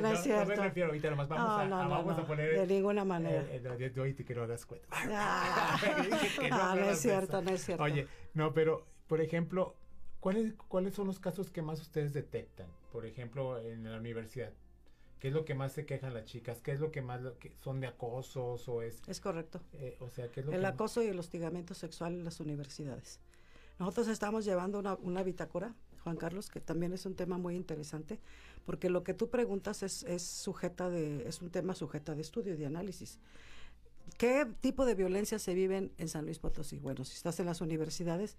no, 0.00 0.12
es 0.12 0.22
cierto. 0.22 0.42
No 0.42 0.56
me 0.56 0.62
refiero 0.68 0.90
ahorita, 0.90 1.10
nomás 1.10 1.26
vamos, 1.28 1.60
a, 1.60 1.64
no, 1.64 1.90
vamos 1.90 2.16
a 2.16 2.24
poner... 2.24 2.56
De 2.56 2.66
ninguna 2.68 3.04
manera. 3.04 3.42
Eh, 3.50 3.60
eh, 3.64 3.90
de 3.90 4.00
hoy 4.00 4.14
te 4.14 4.24
quiero 4.24 4.46
das 4.46 4.64
cuenta. 4.64 4.86
Ah, 4.92 5.76
no, 6.50 6.76
no 6.76 6.90
es 6.90 7.00
cierto, 7.00 7.42
no 7.42 7.50
es 7.50 7.64
cierto. 7.64 7.82
Oye, 7.82 8.06
no, 8.34 8.54
pero 8.54 8.86
por 9.14 9.20
ejemplo, 9.20 9.76
¿cuáles, 10.18 10.54
¿cuáles 10.66 10.94
son 10.94 11.06
los 11.06 11.20
casos 11.20 11.48
que 11.48 11.62
más 11.62 11.80
ustedes 11.80 12.12
detectan? 12.12 12.66
Por 12.90 13.06
ejemplo, 13.06 13.60
en 13.60 13.84
la 13.84 13.96
universidad. 13.96 14.52
¿Qué 15.20 15.28
es 15.28 15.34
lo 15.34 15.44
que 15.44 15.54
más 15.54 15.70
se 15.70 15.86
quejan 15.86 16.14
las 16.14 16.24
chicas? 16.24 16.60
¿Qué 16.62 16.72
es 16.72 16.80
lo 16.80 16.90
que 16.90 17.00
más 17.00 17.20
son 17.62 17.78
de 17.78 17.86
acosos 17.86 18.68
o 18.68 18.82
es? 18.82 19.00
Es 19.06 19.20
correcto. 19.20 19.60
Eh, 19.74 19.96
o 20.00 20.10
sea, 20.10 20.28
el 20.34 20.64
acoso 20.64 21.00
y 21.00 21.06
el 21.06 21.18
hostigamiento 21.20 21.74
sexual 21.74 22.14
en 22.14 22.24
las 22.24 22.40
universidades. 22.40 23.20
Nosotros 23.78 24.08
estamos 24.08 24.44
llevando 24.44 24.80
una, 24.80 24.94
una, 24.94 25.22
bitácora, 25.22 25.76
Juan 26.02 26.16
Carlos, 26.16 26.50
que 26.50 26.60
también 26.60 26.92
es 26.92 27.06
un 27.06 27.14
tema 27.14 27.38
muy 27.38 27.54
interesante, 27.54 28.18
porque 28.66 28.90
lo 28.90 29.04
que 29.04 29.14
tú 29.14 29.30
preguntas 29.30 29.84
es, 29.84 30.02
es 30.02 30.24
sujeta 30.24 30.90
de, 30.90 31.28
es 31.28 31.40
un 31.40 31.50
tema 31.50 31.76
sujeta 31.76 32.16
de 32.16 32.22
estudio 32.22 32.56
de 32.56 32.66
análisis. 32.66 33.20
¿Qué 34.18 34.44
tipo 34.60 34.84
de 34.84 34.96
violencia 34.96 35.38
se 35.38 35.54
viven 35.54 35.92
en 35.98 36.08
San 36.08 36.24
Luis 36.24 36.40
Potosí? 36.40 36.80
Bueno, 36.80 37.04
si 37.04 37.14
estás 37.14 37.38
en 37.38 37.46
las 37.46 37.60
universidades, 37.60 38.36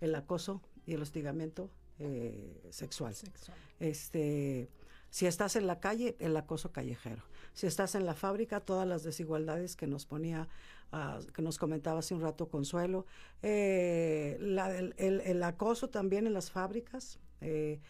el 0.00 0.14
acoso 0.14 0.62
y 0.86 0.94
el 0.94 1.02
hostigamiento 1.02 1.70
eh, 1.98 2.68
sexual. 2.70 3.14
Este, 3.80 4.68
si 5.10 5.26
estás 5.26 5.56
en 5.56 5.66
la 5.66 5.80
calle, 5.80 6.16
el 6.18 6.36
acoso 6.36 6.72
callejero. 6.72 7.22
Si 7.54 7.66
estás 7.66 7.94
en 7.94 8.06
la 8.06 8.14
fábrica, 8.14 8.60
todas 8.60 8.86
las 8.86 9.02
desigualdades 9.02 9.74
que 9.74 9.86
nos 9.86 10.06
ponía, 10.06 10.48
ah, 10.92 11.18
que 11.34 11.42
nos 11.42 11.58
comentaba 11.58 12.00
hace 12.00 12.14
un 12.14 12.20
rato 12.20 12.48
Consuelo. 12.48 13.06
Eh, 13.42 14.38
el, 14.38 15.42
acoso 15.42 15.88
también 15.88 16.26
en 16.26 16.34
las 16.34 16.50
fábricas. 16.50 17.18
Eh, 17.40 17.80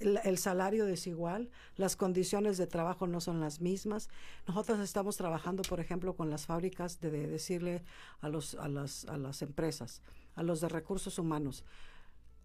el, 0.00 0.38
salario 0.38 0.86
desigual, 0.86 1.50
las 1.76 1.96
condiciones 1.96 2.58
de 2.58 2.66
trabajo 2.66 3.06
no 3.06 3.20
son 3.20 3.40
las 3.40 3.60
mismas. 3.60 4.08
Nosotros 4.46 4.80
estamos 4.80 5.16
trabajando, 5.16 5.62
por 5.62 5.80
ejemplo, 5.80 6.14
con 6.14 6.30
las 6.30 6.46
fábricas 6.46 7.00
de, 7.00 7.10
decirle 7.10 7.82
a, 8.20 8.28
los, 8.28 8.54
a, 8.54 8.68
las, 8.68 9.04
a 9.06 9.16
las 9.16 9.42
empresas, 9.42 10.02
a 10.34 10.42
los 10.42 10.60
de 10.60 10.68
recursos 10.68 11.18
humanos. 11.18 11.64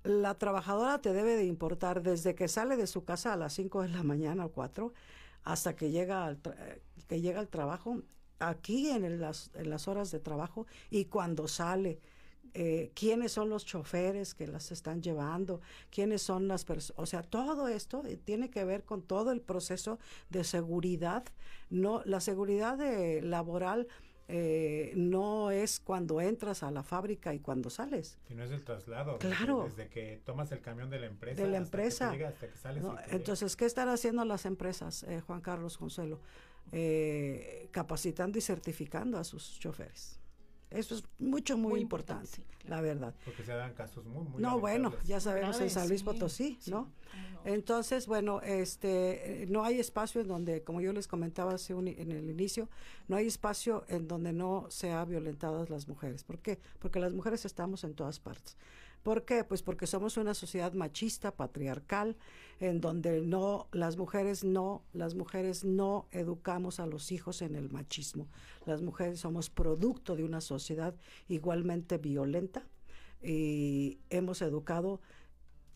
La 0.04 0.36
trabajadora 0.36 1.02
te 1.02 1.14
debe 1.14 1.36
de 1.36 1.46
importar 1.46 2.02
desde 2.02 2.36
que 2.36 2.48
sale 2.48 2.78
de 2.78 2.88
su 2.88 3.04
casa 3.04 3.34
a 3.34 3.38
las 3.38 3.54
5 3.54 3.82
de 3.84 3.90
la 3.90 4.04
mañana 4.04 4.46
o 4.46 4.52
4 4.52 4.94
hasta 5.44 5.76
que 5.76 5.92
llega 5.92 6.26
al, 6.26 6.40
que 7.08 7.22
llega 7.22 7.40
al 7.40 7.50
trabajo, 7.50 8.02
aquí 8.40 8.90
en 8.90 9.20
las, 9.20 9.52
en 9.56 9.70
las 9.70 9.88
horas 9.88 10.12
de 10.12 10.20
trabajo 10.20 10.68
y 10.90 11.06
cuando 11.06 11.48
sale. 11.48 12.00
Eh, 12.54 12.92
quiénes 12.96 13.32
son 13.32 13.50
los 13.50 13.66
choferes 13.66 14.34
que 14.34 14.48
las 14.48 14.72
están 14.72 15.02
llevando, 15.02 15.62
quiénes 15.92 16.22
son 16.22 16.48
las 16.48 16.66
personas, 16.66 17.00
o 17.00 17.06
sea, 17.06 17.22
todo 17.22 17.68
esto 17.68 18.04
eh, 18.06 18.18
tiene 18.18 18.50
que 18.50 18.64
ver 18.66 18.84
con 18.84 19.02
todo 19.04 19.32
el 19.32 19.42
proceso 19.42 20.00
de 20.30 20.44
seguridad, 20.44 21.24
no 21.70 22.02
la 22.06 22.20
seguridad 22.20 22.78
de, 22.78 23.22
laboral 23.22 23.88
eh, 24.32 24.94
no 24.96 25.50
es 25.50 25.80
cuando 25.80 26.22
entras 26.22 26.62
a 26.62 26.70
la 26.70 26.84
fábrica 26.84 27.34
y 27.34 27.40
cuando 27.40 27.72
sales. 27.72 28.20
Y 28.30 28.36
no 28.36 28.44
es 28.44 28.52
el 28.52 28.64
traslado. 28.64 29.18
Claro. 29.18 29.64
Desde, 29.64 29.90
que 29.90 30.22
tomas 30.24 30.52
el 30.52 30.62
camión 30.62 30.92
de 30.92 31.00
la 31.00 31.08
empresa. 31.08 31.42
De 31.42 31.50
la 31.50 31.58
empresa. 31.58 32.12
hasta 32.12 32.48
que 32.48 32.56
sales 32.56 32.84
entonces, 33.10 33.56
¿qué 33.56 33.66
están 33.66 33.90
haciendo 33.90 34.24
las 34.26 34.46
empresas, 34.46 35.02
eh, 35.04 35.20
Juan 35.22 35.42
Carlos 35.42 35.80
Consuelo? 35.80 36.20
Eh, 36.72 37.70
capacitando 37.72 38.38
y 38.38 38.42
certificando 38.42 39.18
a 39.18 39.24
sus 39.24 39.60
choferes. 39.60 40.19
Eso 40.72 40.96
es 40.96 41.04
mucho, 41.18 41.58
muy, 41.58 41.82
importante, 41.82 42.44
la 42.68 42.80
verdad. 42.80 43.16
Porque 43.26 43.44
se 43.44 43.54
dan 43.54 43.74
casos 43.74 44.06
muy, 44.06 44.24
muy 44.26 44.42
No, 44.42 44.60
bueno, 44.60 44.94
ya 45.04 45.20
sabemos 45.20 45.60
en 45.60 45.70
San 45.70 45.90
Luis 45.90 46.04
Potosí, 46.04 46.60
¿no? 46.68 46.92
Entonces, 47.44 48.06
bueno, 48.06 48.42
este, 48.42 49.46
no 49.50 49.64
hay 49.64 49.80
espacio 49.80 50.22
en 50.22 50.28
donde, 50.28 50.64
como 50.64 50.82
yo 50.82 50.94
les 50.94 51.08
comentaba 51.08 51.54
hace 51.54 51.74
en 51.74 52.12
el 52.12 52.30
inicio, 52.30 52.70
no 53.08 53.16
hay 53.16 53.28
espacio 53.28 53.84
en 53.88 54.08
donde 54.08 54.32
no 54.32 54.68
sea 54.70 55.06
violentadas 55.06 55.70
las 55.70 55.88
mujeres. 55.88 56.24
¿Por 56.24 56.40
qué? 56.40 56.60
Porque 56.80 57.00
las 57.00 57.14
mujeres 57.14 57.46
estamos 57.46 57.84
en 57.84 57.96
todas 57.96 58.20
partes. 58.20 58.58
¿Por 59.04 59.24
qué? 59.24 59.44
Pues 59.44 59.64
porque 59.64 59.88
somos 59.88 60.18
una 60.18 60.34
sociedad 60.34 60.74
machista, 60.74 61.32
patriarcal, 61.32 62.18
en 62.60 62.82
donde 62.82 63.22
no 63.22 63.68
las 63.72 63.98
mujeres 63.98 64.44
no 64.44 64.84
las 64.94 65.16
mujeres 65.16 65.64
no 65.64 66.08
educamos 66.12 66.80
a 66.80 66.86
los 66.86 67.12
hijos 67.12 67.42
en 67.42 67.56
el 67.56 67.70
machismo. 67.70 68.28
Las 68.66 68.82
mujeres 68.82 69.20
somos 69.20 69.50
producto 69.50 70.16
de 70.16 70.24
una 70.24 70.42
sociedad 70.42 70.94
igualmente 71.28 71.98
violenta 71.98 72.64
y 73.22 74.00
hemos 74.10 74.42
educado 74.42 75.00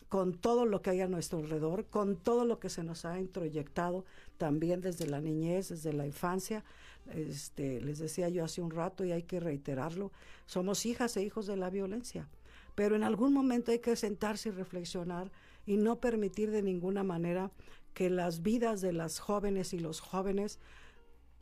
con 0.08 0.34
todo 0.34 0.66
lo 0.66 0.80
que 0.82 0.90
hay 0.90 1.00
a 1.00 1.08
nuestro 1.08 1.38
alrededor, 1.38 1.86
con 1.86 2.16
todo 2.16 2.44
lo 2.44 2.60
que 2.60 2.68
se 2.68 2.84
nos 2.84 3.04
ha 3.04 3.18
introyectado 3.18 4.04
también 4.36 4.80
desde 4.80 5.06
la 5.06 5.20
niñez, 5.20 5.70
desde 5.70 5.92
la 5.92 6.06
infancia. 6.06 6.64
Este, 7.12 7.80
les 7.80 7.98
decía 7.98 8.28
yo 8.28 8.44
hace 8.44 8.62
un 8.62 8.70
rato 8.70 9.04
y 9.04 9.12
hay 9.12 9.24
que 9.24 9.40
reiterarlo, 9.40 10.12
somos 10.46 10.86
hijas 10.86 11.16
e 11.16 11.22
hijos 11.22 11.46
de 11.46 11.56
la 11.56 11.68
violencia 11.68 12.28
pero 12.74 12.96
en 12.96 13.04
algún 13.04 13.32
momento 13.32 13.70
hay 13.70 13.78
que 13.78 13.96
sentarse 13.96 14.48
y 14.48 14.52
reflexionar 14.52 15.30
y 15.66 15.76
no 15.76 16.00
permitir 16.00 16.50
de 16.50 16.62
ninguna 16.62 17.02
manera 17.02 17.50
que 17.94 18.10
las 18.10 18.42
vidas 18.42 18.80
de 18.80 18.92
las 18.92 19.18
jóvenes 19.20 19.72
y 19.72 19.78
los 19.78 20.00
jóvenes 20.00 20.58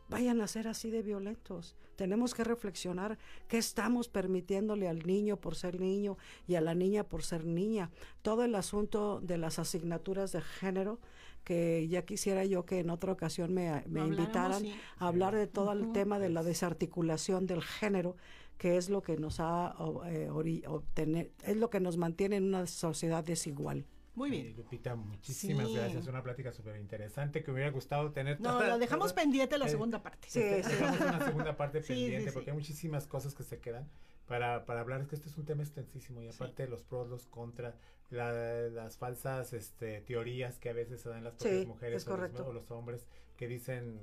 vayan 0.08 0.42
a 0.42 0.46
ser 0.46 0.68
así 0.68 0.90
de 0.90 1.02
violentos. 1.02 1.74
Tenemos 1.96 2.34
que 2.34 2.44
reflexionar 2.44 3.18
qué 3.48 3.58
estamos 3.58 4.08
permitiéndole 4.08 4.88
al 4.88 5.06
niño 5.06 5.38
por 5.38 5.54
ser 5.54 5.80
niño 5.80 6.18
y 6.46 6.54
a 6.54 6.60
la 6.60 6.74
niña 6.74 7.04
por 7.04 7.22
ser 7.22 7.44
niña. 7.44 7.90
Todo 8.22 8.44
el 8.44 8.54
asunto 8.54 9.20
de 9.20 9.38
las 9.38 9.58
asignaturas 9.58 10.32
de 10.32 10.42
género, 10.42 11.00
que 11.44 11.88
ya 11.88 12.04
quisiera 12.04 12.44
yo 12.44 12.64
que 12.64 12.80
en 12.80 12.90
otra 12.90 13.12
ocasión 13.12 13.52
me, 13.54 13.82
invitaran 13.86 14.62
a 14.98 15.08
hablar 15.08 15.34
de 15.34 15.46
todo 15.46 15.72
el 15.72 15.92
tema 15.92 16.18
de 16.18 16.28
la 16.28 16.42
desarticulación 16.42 17.46
del 17.46 17.62
género 17.62 18.16
que 18.58 18.76
es 18.76 18.90
lo 18.90 19.02
que 19.02 19.16
nos 19.16 19.40
ha 19.40 19.74
eh, 20.06 20.28
obtener, 20.66 21.32
es 21.44 21.56
lo 21.56 21.68
que 21.68 21.80
nos 21.80 21.96
mantiene 21.96 22.36
en 22.36 22.44
una 22.44 22.66
sociedad 22.66 23.24
desigual. 23.24 23.86
Muy 24.14 24.30
bien. 24.30 24.54
Lupita, 24.56 24.94
muchísimas 24.94 25.72
gracias. 25.72 26.06
Una 26.06 26.22
plática 26.22 26.52
súper 26.52 26.76
interesante 26.76 27.42
que 27.42 27.50
me 27.50 27.56
hubiera 27.56 27.70
gustado 27.70 28.12
tener. 28.12 28.40
No, 28.40 28.62
lo 28.62 28.78
dejamos 28.78 29.12
pendiente 29.12 29.56
la 29.58 29.68
segunda 29.68 30.02
parte. 30.02 30.28
Sí, 30.30 30.40
dejamos 30.40 31.00
una 31.00 31.24
segunda 31.24 31.56
parte 31.56 31.80
pendiente 31.86 32.32
porque 32.32 32.50
hay 32.50 32.56
muchísimas 32.56 33.06
cosas 33.06 33.34
que 33.34 33.42
se 33.42 33.58
quedan 33.58 33.88
para, 34.26 34.66
para 34.66 34.80
hablar. 34.80 35.00
Es 35.00 35.08
que 35.08 35.16
este 35.16 35.28
es 35.28 35.38
un 35.38 35.44
tema 35.44 35.62
extensísimo 35.62 36.22
y 36.22 36.28
aparte 36.28 36.66
los 36.68 36.82
pros, 36.82 37.08
los 37.08 37.26
contra, 37.26 37.76
las 38.10 38.96
falsas 38.98 39.52
este, 39.54 40.02
teorías 40.02 40.58
que 40.58 40.68
a 40.68 40.74
veces 40.74 41.00
se 41.00 41.08
dan 41.08 41.24
las 41.24 41.34
propias 41.34 41.66
mujeres 41.66 42.06
o 42.06 42.16
los, 42.16 42.40
o 42.40 42.52
los 42.52 42.70
hombres 42.70 43.06
que 43.36 43.48
dicen 43.48 43.98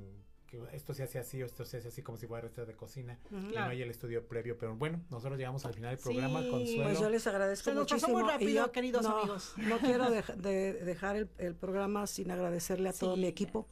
que 0.49 0.59
esto 0.73 0.93
se 0.93 1.03
hace 1.03 1.19
así 1.19 1.41
o 1.43 1.45
esto 1.45 1.63
se 1.63 1.77
hace 1.77 1.89
así 1.89 2.01
como 2.01 2.17
si 2.17 2.27
fuera 2.27 2.41
receta 2.41 2.65
de 2.65 2.75
cocina 2.75 3.19
y 3.31 3.53
no 3.53 3.63
hay 3.63 3.81
el 3.81 3.89
estudio 3.89 4.27
previo. 4.27 4.57
Pero 4.57 4.75
bueno, 4.75 5.01
nosotros 5.09 5.37
llegamos 5.37 5.65
al 5.65 5.73
final 5.73 5.91
del 5.95 5.99
programa. 5.99 6.41
con 6.41 6.51
Consuelo. 6.51 6.83
Pues 6.83 6.99
yo 6.99 7.09
les 7.09 7.27
agradezco 7.27 7.71
muchísimo. 7.71 8.17
muy 8.17 8.29
rápido, 8.29 8.71
queridos 8.71 9.05
amigos. 9.05 9.53
No 9.57 9.77
quiero 9.79 10.09
de, 10.09 10.73
dejar 10.73 11.27
el, 11.37 11.55
programa 11.55 12.07
sin 12.07 12.31
agradecerle 12.31 12.89
a 12.89 12.93
todo 12.93 13.15
mi 13.15 13.27
equipo. 13.27 13.67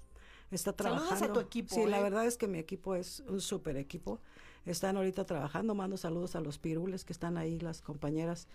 Está 0.51 0.73
trabajando. 0.73 1.09
Saludos 1.09 1.29
a 1.29 1.33
tu 1.33 1.39
equipo. 1.39 1.75
Sí, 1.75 1.85
la 1.85 1.99
¿eh? 1.99 2.03
verdad 2.03 2.25
es 2.25 2.37
que 2.37 2.47
mi 2.47 2.59
equipo 2.59 2.95
es 2.95 3.21
un 3.27 3.41
súper 3.41 3.75
equipo. 3.77 4.21
Están 4.67 4.97
ahorita 4.97 5.25
trabajando. 5.25 5.75
Mando 5.75 5.97
saludos 5.97 6.35
a 6.35 6.41
los 6.41 6.57
pirules 6.57 7.05
que 7.05 7.13
están 7.13 7.37
ahí, 7.37 7.59
las 7.59 7.81
compañeras 7.81 8.47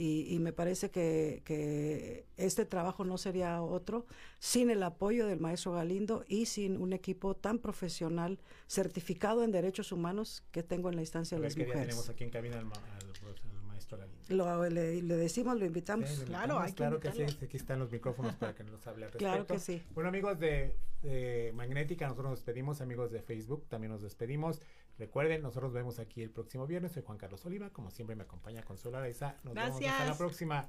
y, 0.00 0.38
me 0.38 0.52
parece 0.52 0.90
que, 0.90 2.24
este 2.36 2.64
trabajo 2.64 3.04
no 3.04 3.18
sería 3.18 3.60
otro 3.62 4.06
sin 4.38 4.70
el 4.70 4.82
apoyo 4.84 5.26
del 5.26 5.40
maestro 5.40 5.72
Galindo 5.72 6.24
y 6.28 6.46
sin 6.46 6.76
un 6.76 6.92
equipo 6.92 7.34
tan 7.34 7.58
profesional 7.58 8.38
certificado 8.68 9.42
en 9.42 9.50
derechos 9.50 9.90
humanos 9.90 10.44
que 10.52 10.62
tengo 10.62 10.88
en 10.88 10.96
la 10.96 11.02
instancia 11.02 11.36
de 11.36 11.44
las 11.44 11.56
mujeres. 11.56 11.80
tenemos 11.80 12.08
aquí 12.08 12.22
en 12.22 12.30
cabina 12.30 12.58
al, 12.58 12.64
maestro 12.66 13.98
Galindo. 13.98 14.22
Lo, 14.28 14.68
le, 14.68 15.02
decimos, 15.02 15.58
lo 15.58 15.66
invitamos. 15.66 16.08
claro, 16.26 16.60
claro 16.76 17.00
que, 17.00 17.10
sí. 17.10 17.22
Aquí 17.42 17.56
están 17.56 17.80
los 17.80 17.90
micrófonos 17.90 18.36
para 18.36 18.54
que 18.54 18.62
nos 18.62 18.86
hable 18.86 19.06
al 19.06 19.12
respecto. 19.12 19.18
Claro 19.18 19.46
que 19.46 19.58
sí. 19.58 19.82
Bueno, 19.94 20.10
amigos 20.10 20.38
de, 20.38 20.76
de 21.02 21.52
Magnética, 21.56 22.06
nosotros 22.06 22.30
nos 22.30 22.38
despedimos. 22.38 22.80
Amigos 22.80 23.10
de 23.10 23.20
Facebook, 23.20 23.66
también 23.68 23.90
nos 23.90 24.02
despedimos. 24.02 24.60
Recuerden, 24.98 25.42
nosotros 25.42 25.72
vemos 25.72 26.00
aquí 26.00 26.22
el 26.22 26.30
próximo 26.30 26.66
viernes. 26.66 26.92
Soy 26.92 27.04
Juan 27.04 27.18
Carlos 27.18 27.44
Oliva. 27.46 27.70
Como 27.70 27.90
siempre, 27.90 28.16
me 28.16 28.24
acompaña 28.24 28.62
Consuelo 28.62 28.98
Araiza. 28.98 29.36
Nos 29.44 29.54
vemos 29.54 29.80
hasta 29.80 30.04
la 30.04 30.18
próxima. 30.18 30.68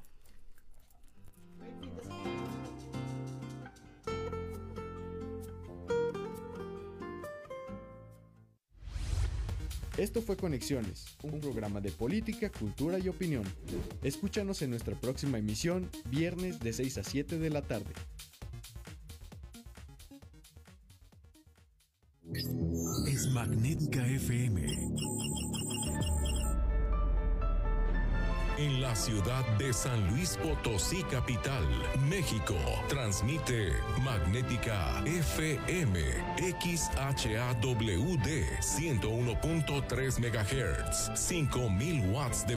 Esto 9.98 10.22
fue 10.22 10.38
Conexiones, 10.38 11.18
un 11.24 11.42
programa 11.42 11.82
de 11.82 11.92
política, 11.92 12.50
cultura 12.50 13.00
y 13.00 13.10
opinión. 13.10 13.44
Escúchanos 14.02 14.62
en 14.62 14.70
nuestra 14.70 14.96
próxima 14.96 15.40
emisión, 15.40 15.90
viernes 16.06 16.62
de 16.62 16.72
6 16.72 17.00
a 17.00 17.04
7 17.04 17.38
de 17.38 17.50
la 17.50 17.64
tarde. 17.64 17.92
Magnética 23.40 24.06
FM. 24.06 24.60
En 28.58 28.82
la 28.82 28.94
ciudad 28.94 29.46
de 29.58 29.72
San 29.72 30.10
Luis 30.10 30.38
Potosí, 30.44 31.02
capital, 31.04 31.64
México, 32.10 32.56
transmite 32.90 33.72
Magnética 34.04 35.02
FM 35.06 35.98
XHAWD 36.60 38.28
101.3 38.60 40.20
MHz, 40.20 41.12
5000 41.16 42.12
watts 42.12 42.46
de 42.46 42.48